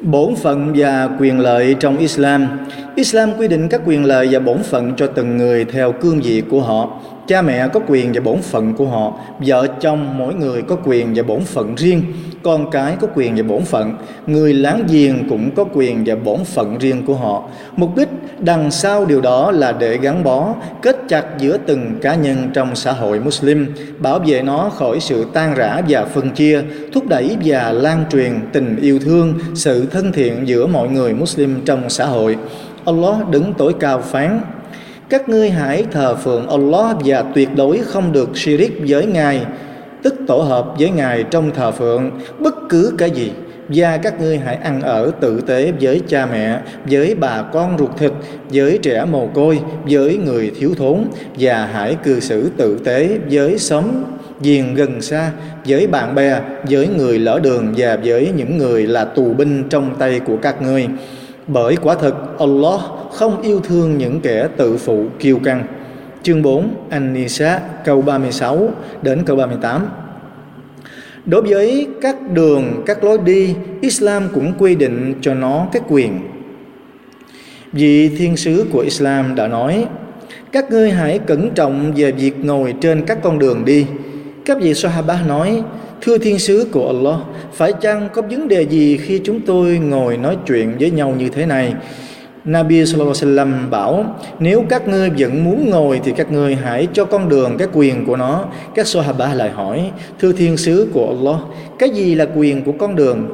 Bổn 0.00 0.34
phận 0.34 0.72
và 0.76 1.08
quyền 1.20 1.40
lợi 1.40 1.76
trong 1.80 1.96
Islam. 1.96 2.48
Islam 2.96 3.30
quy 3.38 3.48
định 3.48 3.68
các 3.68 3.80
quyền 3.86 4.04
lợi 4.04 4.28
và 4.30 4.38
bổn 4.38 4.58
phận 4.62 4.92
cho 4.96 5.06
từng 5.06 5.36
người 5.36 5.64
theo 5.64 5.92
cương 5.92 6.20
vị 6.20 6.42
của 6.50 6.60
họ. 6.60 7.00
Cha 7.28 7.42
mẹ 7.42 7.68
có 7.68 7.80
quyền 7.86 8.12
và 8.12 8.20
bổn 8.20 8.38
phận 8.42 8.74
của 8.74 8.86
họ, 8.86 9.12
vợ 9.38 9.66
chồng 9.80 10.18
mỗi 10.18 10.34
người 10.34 10.62
có 10.62 10.76
quyền 10.84 11.14
và 11.14 11.22
bổn 11.22 11.40
phận 11.40 11.74
riêng, 11.74 12.02
con 12.42 12.70
cái 12.70 12.96
có 13.00 13.08
quyền 13.14 13.36
và 13.36 13.42
bổn 13.42 13.62
phận, 13.62 13.94
người 14.26 14.54
láng 14.54 14.84
giềng 14.88 15.28
cũng 15.28 15.50
có 15.50 15.64
quyền 15.72 16.04
và 16.06 16.14
bổn 16.14 16.44
phận 16.44 16.78
riêng 16.78 17.06
của 17.06 17.14
họ. 17.14 17.42
Mục 17.76 17.96
đích 17.96 18.08
đằng 18.38 18.70
sau 18.70 19.04
điều 19.06 19.20
đó 19.20 19.50
là 19.50 19.72
để 19.72 19.96
gắn 19.96 20.24
bó, 20.24 20.54
kết 20.82 20.96
chặt 21.08 21.24
giữa 21.38 21.56
từng 21.66 21.98
cá 22.02 22.14
nhân 22.14 22.50
trong 22.54 22.76
xã 22.76 22.92
hội 22.92 23.20
Muslim, 23.20 23.66
bảo 23.98 24.18
vệ 24.18 24.42
nó 24.42 24.68
khỏi 24.68 25.00
sự 25.00 25.26
tan 25.32 25.54
rã 25.54 25.82
và 25.88 26.04
phân 26.04 26.30
chia, 26.30 26.62
thúc 26.92 27.06
đẩy 27.08 27.36
và 27.44 27.72
lan 27.72 28.04
truyền 28.10 28.32
tình 28.52 28.76
yêu 28.76 28.98
thương, 28.98 29.34
sự 29.54 29.86
thân 29.86 30.12
thiện 30.12 30.48
giữa 30.48 30.66
mọi 30.66 30.88
người 30.88 31.14
Muslim 31.14 31.60
trong 31.64 31.90
xã 31.90 32.06
hội. 32.06 32.36
Allah 32.84 33.28
đứng 33.30 33.54
tối 33.54 33.74
cao 33.80 34.00
phán 34.00 34.40
các 35.08 35.28
ngươi 35.28 35.50
hãy 35.50 35.84
thờ 35.92 36.14
phượng 36.14 36.48
Allah 36.48 36.96
và 37.04 37.22
tuyệt 37.34 37.48
đối 37.56 37.78
không 37.78 38.12
được 38.12 38.36
shirik 38.36 38.72
với 38.86 39.06
Ngài, 39.06 39.40
tức 40.02 40.14
tổ 40.26 40.36
hợp 40.38 40.66
với 40.78 40.90
Ngài 40.90 41.22
trong 41.22 41.50
thờ 41.54 41.70
phượng 41.70 42.10
bất 42.38 42.54
cứ 42.68 42.94
cái 42.98 43.10
gì. 43.10 43.32
Và 43.68 43.96
các 43.96 44.20
ngươi 44.20 44.38
hãy 44.38 44.54
ăn 44.54 44.80
ở 44.80 45.10
tử 45.20 45.40
tế 45.46 45.72
với 45.80 46.00
cha 46.08 46.26
mẹ, 46.26 46.60
với 46.90 47.14
bà 47.14 47.42
con 47.42 47.78
ruột 47.78 47.90
thịt, 47.98 48.12
với 48.50 48.78
trẻ 48.82 49.04
mồ 49.04 49.26
côi, 49.26 49.60
với 49.90 50.16
người 50.16 50.52
thiếu 50.58 50.74
thốn 50.78 51.04
và 51.38 51.66
hãy 51.72 51.96
cư 52.04 52.20
xử 52.20 52.50
tử 52.56 52.78
tế 52.84 53.18
với 53.30 53.58
xóm 53.58 53.84
diền 54.40 54.74
gần 54.74 55.02
xa, 55.02 55.30
với 55.66 55.86
bạn 55.86 56.14
bè, 56.14 56.40
với 56.70 56.88
người 56.88 57.18
lỡ 57.18 57.40
đường 57.42 57.74
và 57.76 57.98
với 58.04 58.32
những 58.36 58.58
người 58.58 58.86
là 58.86 59.04
tù 59.04 59.34
binh 59.34 59.64
trong 59.70 59.94
tay 59.98 60.20
của 60.20 60.36
các 60.42 60.62
ngươi. 60.62 60.88
Bởi 61.48 61.76
quả 61.76 61.94
thực 61.94 62.38
Allah 62.38 62.80
không 63.12 63.42
yêu 63.42 63.60
thương 63.60 63.98
những 63.98 64.20
kẻ 64.20 64.48
tự 64.56 64.76
phụ 64.76 65.04
kiêu 65.18 65.38
căng. 65.38 65.66
Chương 66.22 66.42
4 66.42 66.74
An-Nisa 66.90 67.60
câu 67.84 68.02
36 68.02 68.70
đến 69.02 69.22
câu 69.26 69.36
38 69.36 69.86
Đối 71.24 71.42
với 71.42 71.88
các 72.02 72.16
đường, 72.32 72.82
các 72.86 73.04
lối 73.04 73.18
đi, 73.24 73.54
Islam 73.80 74.28
cũng 74.34 74.52
quy 74.58 74.74
định 74.74 75.14
cho 75.20 75.34
nó 75.34 75.66
cái 75.72 75.82
quyền. 75.88 76.20
vị 77.72 78.08
thiên 78.08 78.36
sứ 78.36 78.66
của 78.72 78.80
Islam 78.80 79.34
đã 79.34 79.48
nói, 79.48 79.86
các 80.52 80.70
ngươi 80.70 80.90
hãy 80.90 81.18
cẩn 81.18 81.50
trọng 81.54 81.92
về 81.96 82.12
việc 82.12 82.44
ngồi 82.44 82.74
trên 82.80 83.06
các 83.06 83.18
con 83.22 83.38
đường 83.38 83.64
đi. 83.64 83.86
Các 84.44 84.58
vị 84.60 84.74
Sahaba 84.74 85.22
nói, 85.28 85.62
Thưa 86.02 86.18
thiên 86.18 86.38
sứ 86.38 86.66
của 86.72 86.86
Allah, 86.86 87.20
phải 87.52 87.72
chăng 87.80 88.08
có 88.14 88.22
vấn 88.22 88.48
đề 88.48 88.62
gì 88.62 88.96
khi 88.96 89.20
chúng 89.24 89.40
tôi 89.40 89.78
ngồi 89.78 90.16
nói 90.16 90.36
chuyện 90.46 90.76
với 90.80 90.90
nhau 90.90 91.14
như 91.18 91.28
thế 91.28 91.46
này? 91.46 91.74
Nabi 92.44 92.86
Sallallahu 92.86 93.14
Alaihi 93.22 93.36
Wasallam 93.36 93.70
bảo 93.70 94.16
nếu 94.38 94.64
các 94.68 94.88
ngươi 94.88 95.10
vẫn 95.18 95.44
muốn 95.44 95.70
ngồi 95.70 96.00
thì 96.04 96.12
các 96.16 96.32
ngươi 96.32 96.54
hãy 96.54 96.88
cho 96.92 97.04
con 97.04 97.28
đường 97.28 97.56
cái 97.58 97.68
quyền 97.72 98.06
của 98.06 98.16
nó. 98.16 98.44
Các 98.74 98.86
Sahaba 98.86 99.34
lại 99.34 99.50
hỏi 99.50 99.90
thưa 100.20 100.32
thiên 100.32 100.56
sứ 100.56 100.88
của 100.92 101.08
Allah 101.08 101.40
cái 101.78 101.90
gì 101.90 102.14
là 102.14 102.26
quyền 102.36 102.64
của 102.64 102.72
con 102.72 102.96
đường? 102.96 103.28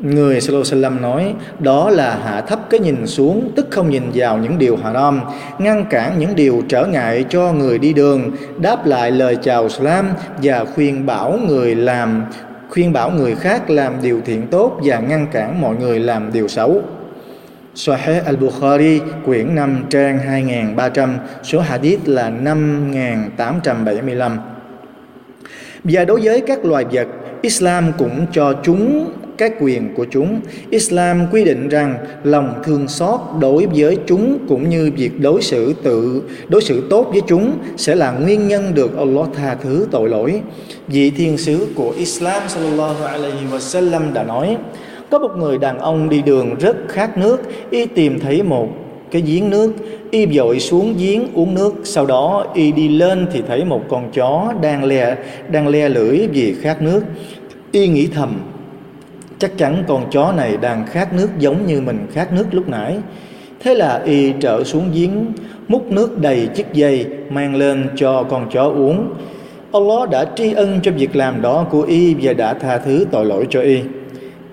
Người 0.00 0.40
Sallallahu 0.40 1.00
nói, 1.00 1.34
đó 1.58 1.90
là 1.90 2.18
hạ 2.24 2.40
thấp 2.40 2.60
cái 2.70 2.80
nhìn 2.80 3.06
xuống, 3.06 3.50
tức 3.56 3.66
không 3.70 3.90
nhìn 3.90 4.02
vào 4.14 4.38
những 4.38 4.58
điều 4.58 4.76
haram, 4.76 5.20
ngăn 5.58 5.84
cản 5.90 6.18
những 6.18 6.36
điều 6.36 6.62
trở 6.68 6.86
ngại 6.86 7.24
cho 7.28 7.52
người 7.52 7.78
đi 7.78 7.92
đường, 7.92 8.30
đáp 8.58 8.86
lại 8.86 9.10
lời 9.10 9.36
chào 9.42 9.62
Islam 9.62 10.08
và 10.42 10.64
khuyên 10.64 11.06
bảo 11.06 11.38
người 11.46 11.74
làm, 11.74 12.24
khuyên 12.70 12.92
bảo 12.92 13.10
người 13.10 13.34
khác 13.34 13.70
làm 13.70 13.92
điều 14.02 14.20
thiện 14.24 14.46
tốt 14.46 14.80
và 14.84 14.98
ngăn 14.98 15.26
cản 15.32 15.60
mọi 15.60 15.76
người 15.76 16.00
làm 16.00 16.32
điều 16.32 16.48
xấu. 16.48 16.82
Sahih 17.74 18.22
al-Bukhari, 18.26 19.00
quyển 19.24 19.54
5 19.54 19.84
trang 19.90 20.18
2300 20.18 21.16
số 21.42 21.60
hadith 21.60 22.08
là 22.08 22.30
5875 22.30 24.38
và 25.84 26.04
đối 26.04 26.20
với 26.20 26.42
các 26.46 26.64
loài 26.64 26.84
vật, 26.92 27.06
Islam 27.42 27.92
cũng 27.98 28.26
cho 28.32 28.54
chúng 28.62 29.10
các 29.38 29.52
quyền 29.60 29.94
của 29.94 30.06
chúng. 30.10 30.40
Islam 30.70 31.26
quy 31.32 31.44
định 31.44 31.68
rằng 31.68 31.98
lòng 32.24 32.54
thương 32.64 32.88
xót 32.88 33.20
đối 33.40 33.66
với 33.66 33.96
chúng 34.06 34.38
cũng 34.48 34.68
như 34.68 34.90
việc 34.96 35.20
đối 35.20 35.42
xử 35.42 35.74
tự, 35.82 36.22
đối 36.48 36.62
xử 36.62 36.82
tốt 36.90 37.08
với 37.12 37.20
chúng 37.26 37.52
sẽ 37.76 37.94
là 37.94 38.12
nguyên 38.12 38.48
nhân 38.48 38.72
được 38.74 38.98
Allah 38.98 39.26
tha 39.34 39.54
thứ 39.54 39.86
tội 39.90 40.08
lỗi. 40.08 40.40
Vị 40.88 41.10
thiên 41.10 41.38
sứ 41.38 41.66
của 41.74 41.94
Islam 41.98 42.42
sallallahu 42.48 43.04
alaihi 43.04 43.46
wasallam 43.52 44.12
đã 44.12 44.22
nói: 44.22 44.56
có 45.10 45.18
một 45.18 45.36
người 45.36 45.58
đàn 45.58 45.78
ông 45.78 46.08
đi 46.08 46.22
đường 46.22 46.54
rất 46.60 46.76
khát 46.88 47.18
nước, 47.18 47.40
y 47.70 47.86
tìm 47.86 48.20
thấy 48.20 48.42
một 48.42 48.68
cái 49.10 49.22
giếng 49.22 49.50
nước, 49.50 49.72
y 50.10 50.26
dội 50.26 50.60
xuống 50.60 50.94
giếng 50.98 51.26
uống 51.34 51.54
nước, 51.54 51.74
sau 51.84 52.06
đó 52.06 52.46
y 52.54 52.72
đi 52.72 52.88
lên 52.88 53.26
thì 53.32 53.42
thấy 53.48 53.64
một 53.64 53.82
con 53.88 54.10
chó 54.12 54.52
đang 54.62 54.84
le 54.84 55.16
đang 55.50 55.68
le 55.68 55.88
lưỡi 55.88 56.26
vì 56.32 56.54
khát 56.60 56.82
nước 56.82 57.00
y 57.72 57.88
nghĩ 57.88 58.08
thầm 58.14 58.40
chắc 59.38 59.58
chắn 59.58 59.84
con 59.88 60.10
chó 60.10 60.32
này 60.32 60.56
đang 60.56 60.86
khát 60.86 61.12
nước 61.12 61.28
giống 61.38 61.66
như 61.66 61.80
mình 61.80 62.06
khát 62.12 62.32
nước 62.32 62.46
lúc 62.52 62.68
nãy. 62.68 62.98
Thế 63.60 63.74
là 63.74 64.02
y 64.04 64.32
trở 64.40 64.64
xuống 64.64 64.90
giếng, 64.94 65.32
múc 65.68 65.92
nước 65.92 66.18
đầy 66.18 66.48
chiếc 66.54 66.66
dây 66.72 67.06
mang 67.30 67.56
lên 67.56 67.88
cho 67.96 68.22
con 68.22 68.50
chó 68.50 68.62
uống. 68.62 69.08
Allah 69.72 70.10
đã 70.10 70.24
tri 70.36 70.52
ân 70.52 70.80
cho 70.82 70.92
việc 70.92 71.16
làm 71.16 71.42
đó 71.42 71.66
của 71.70 71.82
y 71.82 72.14
và 72.22 72.32
đã 72.32 72.54
tha 72.54 72.78
thứ 72.78 73.06
tội 73.10 73.24
lỗi 73.24 73.46
cho 73.50 73.60
y. 73.60 73.80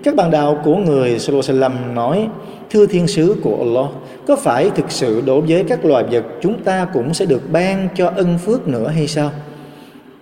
Các 0.02 0.14
bạn 0.16 0.30
đạo 0.30 0.60
của 0.64 0.76
người 0.76 1.18
Sallallahu 1.18 1.94
nói, 1.94 2.28
Thưa 2.70 2.86
thiên 2.86 3.06
sứ 3.06 3.36
của 3.42 3.56
Allah, 3.58 3.90
Có 4.26 4.36
phải 4.36 4.70
thực 4.70 4.90
sự 4.90 5.22
đối 5.26 5.40
với 5.40 5.64
các 5.68 5.84
loài 5.84 6.04
vật 6.10 6.24
Chúng 6.40 6.62
ta 6.62 6.86
cũng 6.92 7.14
sẽ 7.14 7.26
được 7.26 7.42
ban 7.52 7.88
cho 7.94 8.12
ân 8.16 8.38
phước 8.38 8.68
nữa 8.68 8.88
hay 8.88 9.06
sao? 9.06 9.30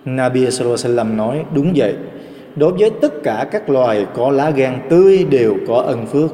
Nabi 0.05 0.51
Sallallahu 0.51 1.15
nói, 1.15 1.43
Đúng 1.55 1.71
vậy. 1.75 1.93
Đối 2.55 2.71
với 2.71 2.89
tất 2.89 3.23
cả 3.23 3.47
các 3.51 3.69
loài 3.69 4.05
có 4.13 4.31
lá 4.31 4.49
gan 4.49 4.79
tươi 4.89 5.25
đều 5.29 5.55
có 5.67 5.75
ân 5.75 6.05
phước 6.05 6.31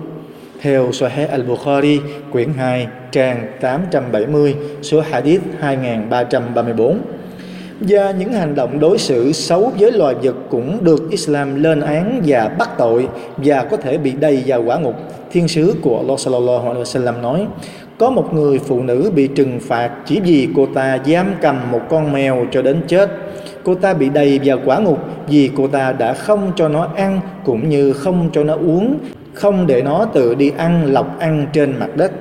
theo 0.61 0.91
Sahih 0.91 1.29
al-Bukhari, 1.31 1.99
quyển 2.31 2.49
2 2.53 2.87
trang 3.11 3.47
870 3.61 4.55
số 4.81 5.01
hadith 5.01 5.41
2334 5.59 6.99
và 7.79 8.11
những 8.11 8.33
hành 8.33 8.55
động 8.55 8.79
đối 8.79 8.97
xử 8.97 9.31
xấu 9.31 9.71
với 9.79 9.91
loài 9.91 10.15
vật 10.23 10.35
cũng 10.49 10.83
được 10.83 11.11
Islam 11.11 11.63
lên 11.63 11.81
án 11.81 12.21
và 12.25 12.47
bắt 12.47 12.69
tội 12.77 13.07
và 13.37 13.63
có 13.63 13.77
thể 13.77 13.97
bị 13.97 14.11
đầy 14.11 14.43
vào 14.45 14.63
quả 14.63 14.77
ngục. 14.77 14.95
Thiên 15.31 15.47
sứ 15.47 15.75
của 15.81 15.97
Allah 15.97 16.19
sallallahu 16.19 16.67
alaihi 16.67 16.83
wasallam 16.83 17.21
nói: 17.21 17.47
có 17.97 18.09
một 18.09 18.33
người 18.33 18.59
phụ 18.59 18.81
nữ 18.81 19.11
bị 19.15 19.27
trừng 19.27 19.59
phạt 19.61 19.91
chỉ 20.05 20.19
vì 20.19 20.49
cô 20.55 20.65
ta 20.65 20.97
giam 21.05 21.33
cầm 21.41 21.71
một 21.71 21.81
con 21.89 22.13
mèo 22.13 22.45
cho 22.51 22.61
đến 22.61 22.81
chết. 22.87 23.09
Cô 23.63 23.75
ta 23.75 23.93
bị 23.93 24.09
đầy 24.09 24.39
vào 24.43 24.59
quả 24.65 24.79
ngục 24.79 24.99
vì 25.27 25.51
cô 25.57 25.67
ta 25.67 25.91
đã 25.91 26.13
không 26.13 26.51
cho 26.55 26.67
nó 26.67 26.87
ăn 26.95 27.21
cũng 27.45 27.69
như 27.69 27.93
không 27.93 28.29
cho 28.33 28.43
nó 28.43 28.53
uống, 28.53 28.97
không 29.33 29.67
để 29.67 29.81
nó 29.81 30.05
tự 30.05 30.35
đi 30.35 30.51
ăn 30.57 30.93
lọc 30.93 31.19
ăn 31.19 31.45
trên 31.53 31.73
mặt 31.79 31.89
đất. 31.95 32.11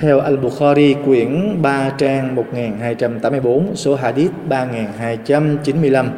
Theo 0.00 0.20
Al-Bukhari 0.20 0.94
quyển 1.04 1.62
3 1.62 1.90
trang 1.98 2.34
1284 2.34 3.66
số 3.74 3.94
hadith 3.94 4.30
3295 4.48 6.10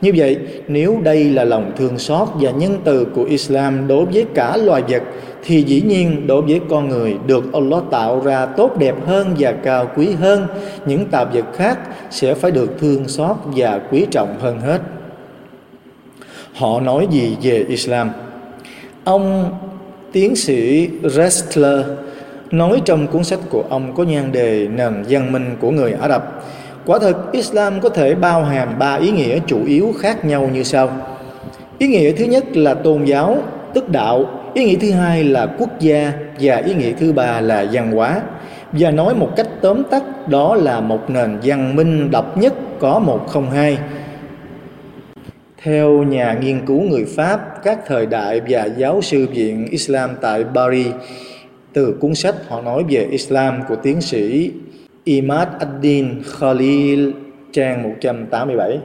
Như 0.00 0.12
vậy 0.16 0.38
nếu 0.68 1.00
đây 1.02 1.24
là 1.24 1.44
lòng 1.44 1.72
thương 1.76 1.98
xót 1.98 2.28
và 2.40 2.50
nhân 2.50 2.78
từ 2.84 3.04
của 3.04 3.24
Islam 3.24 3.88
đối 3.88 4.04
với 4.04 4.24
cả 4.34 4.56
loài 4.56 4.82
vật 4.88 5.02
thì 5.44 5.62
dĩ 5.62 5.82
nhiên 5.86 6.26
đối 6.26 6.42
với 6.42 6.60
con 6.68 6.88
người 6.88 7.16
được 7.26 7.52
Allah 7.52 7.82
tạo 7.90 8.20
ra 8.24 8.46
tốt 8.46 8.78
đẹp 8.78 8.94
hơn 9.06 9.34
và 9.38 9.52
cao 9.52 9.90
quý 9.96 10.12
hơn 10.12 10.46
những 10.86 11.04
tạo 11.04 11.26
vật 11.32 11.44
khác 11.54 11.78
sẽ 12.16 12.34
phải 12.34 12.50
được 12.50 12.70
thương 12.80 13.08
xót 13.08 13.36
và 13.44 13.80
quý 13.90 14.06
trọng 14.10 14.36
hơn 14.40 14.60
hết. 14.60 14.80
Họ 16.54 16.80
nói 16.80 17.06
gì 17.10 17.36
về 17.42 17.64
Islam? 17.68 18.10
Ông 19.04 19.50
tiến 20.12 20.36
sĩ 20.36 20.88
Restler 21.02 21.80
nói 22.50 22.82
trong 22.84 23.06
cuốn 23.06 23.24
sách 23.24 23.38
của 23.50 23.64
ông 23.68 23.94
có 23.94 24.02
nhan 24.02 24.32
đề 24.32 24.68
nền 24.68 25.04
văn 25.08 25.32
minh 25.32 25.56
của 25.60 25.70
người 25.70 25.92
Ả 25.92 26.08
Rập. 26.08 26.44
Quả 26.86 26.98
thực 26.98 27.32
Islam 27.32 27.80
có 27.80 27.88
thể 27.88 28.14
bao 28.14 28.44
hàm 28.44 28.78
ba 28.78 28.94
ý 28.94 29.10
nghĩa 29.10 29.38
chủ 29.46 29.64
yếu 29.66 29.92
khác 29.98 30.24
nhau 30.24 30.50
như 30.54 30.62
sau. 30.62 30.90
Ý 31.78 31.86
nghĩa 31.86 32.12
thứ 32.12 32.24
nhất 32.24 32.56
là 32.56 32.74
tôn 32.74 33.04
giáo, 33.04 33.38
tức 33.74 33.88
đạo, 33.88 34.24
ý 34.54 34.64
nghĩa 34.64 34.76
thứ 34.80 34.90
hai 34.90 35.24
là 35.24 35.46
quốc 35.58 35.80
gia 35.80 36.12
và 36.40 36.56
ý 36.56 36.74
nghĩa 36.74 36.92
thứ 36.92 37.12
ba 37.12 37.40
là 37.40 37.66
văn 37.72 37.92
hóa. 37.92 38.20
Và 38.72 38.90
nói 38.90 39.14
một 39.14 39.30
cách 39.36 39.48
tóm 39.60 39.82
tắt 39.90 40.28
đó 40.28 40.54
là 40.54 40.80
một 40.80 41.10
nền 41.10 41.38
văn 41.42 41.76
minh 41.76 42.10
độc 42.10 42.38
nhất 42.38 42.54
có 42.78 42.98
một 42.98 43.26
không 43.28 43.50
hai. 43.50 43.78
Theo 45.62 46.02
nhà 46.02 46.38
nghiên 46.42 46.66
cứu 46.66 46.82
người 46.82 47.04
Pháp, 47.04 47.64
các 47.64 47.78
thời 47.86 48.06
đại 48.06 48.40
và 48.48 48.64
giáo 48.64 49.02
sư 49.02 49.26
viện 49.32 49.66
Islam 49.70 50.10
tại 50.20 50.44
Paris, 50.54 50.86
từ 51.72 51.96
cuốn 52.00 52.14
sách 52.14 52.34
họ 52.48 52.62
nói 52.62 52.84
về 52.88 53.06
Islam 53.10 53.62
của 53.68 53.76
tiến 53.76 54.00
sĩ 54.00 54.52
Imad 55.04 55.48
ad-Din 55.60 56.22
Khalil 56.24 57.10
trang 57.52 57.82
187 57.82 58.78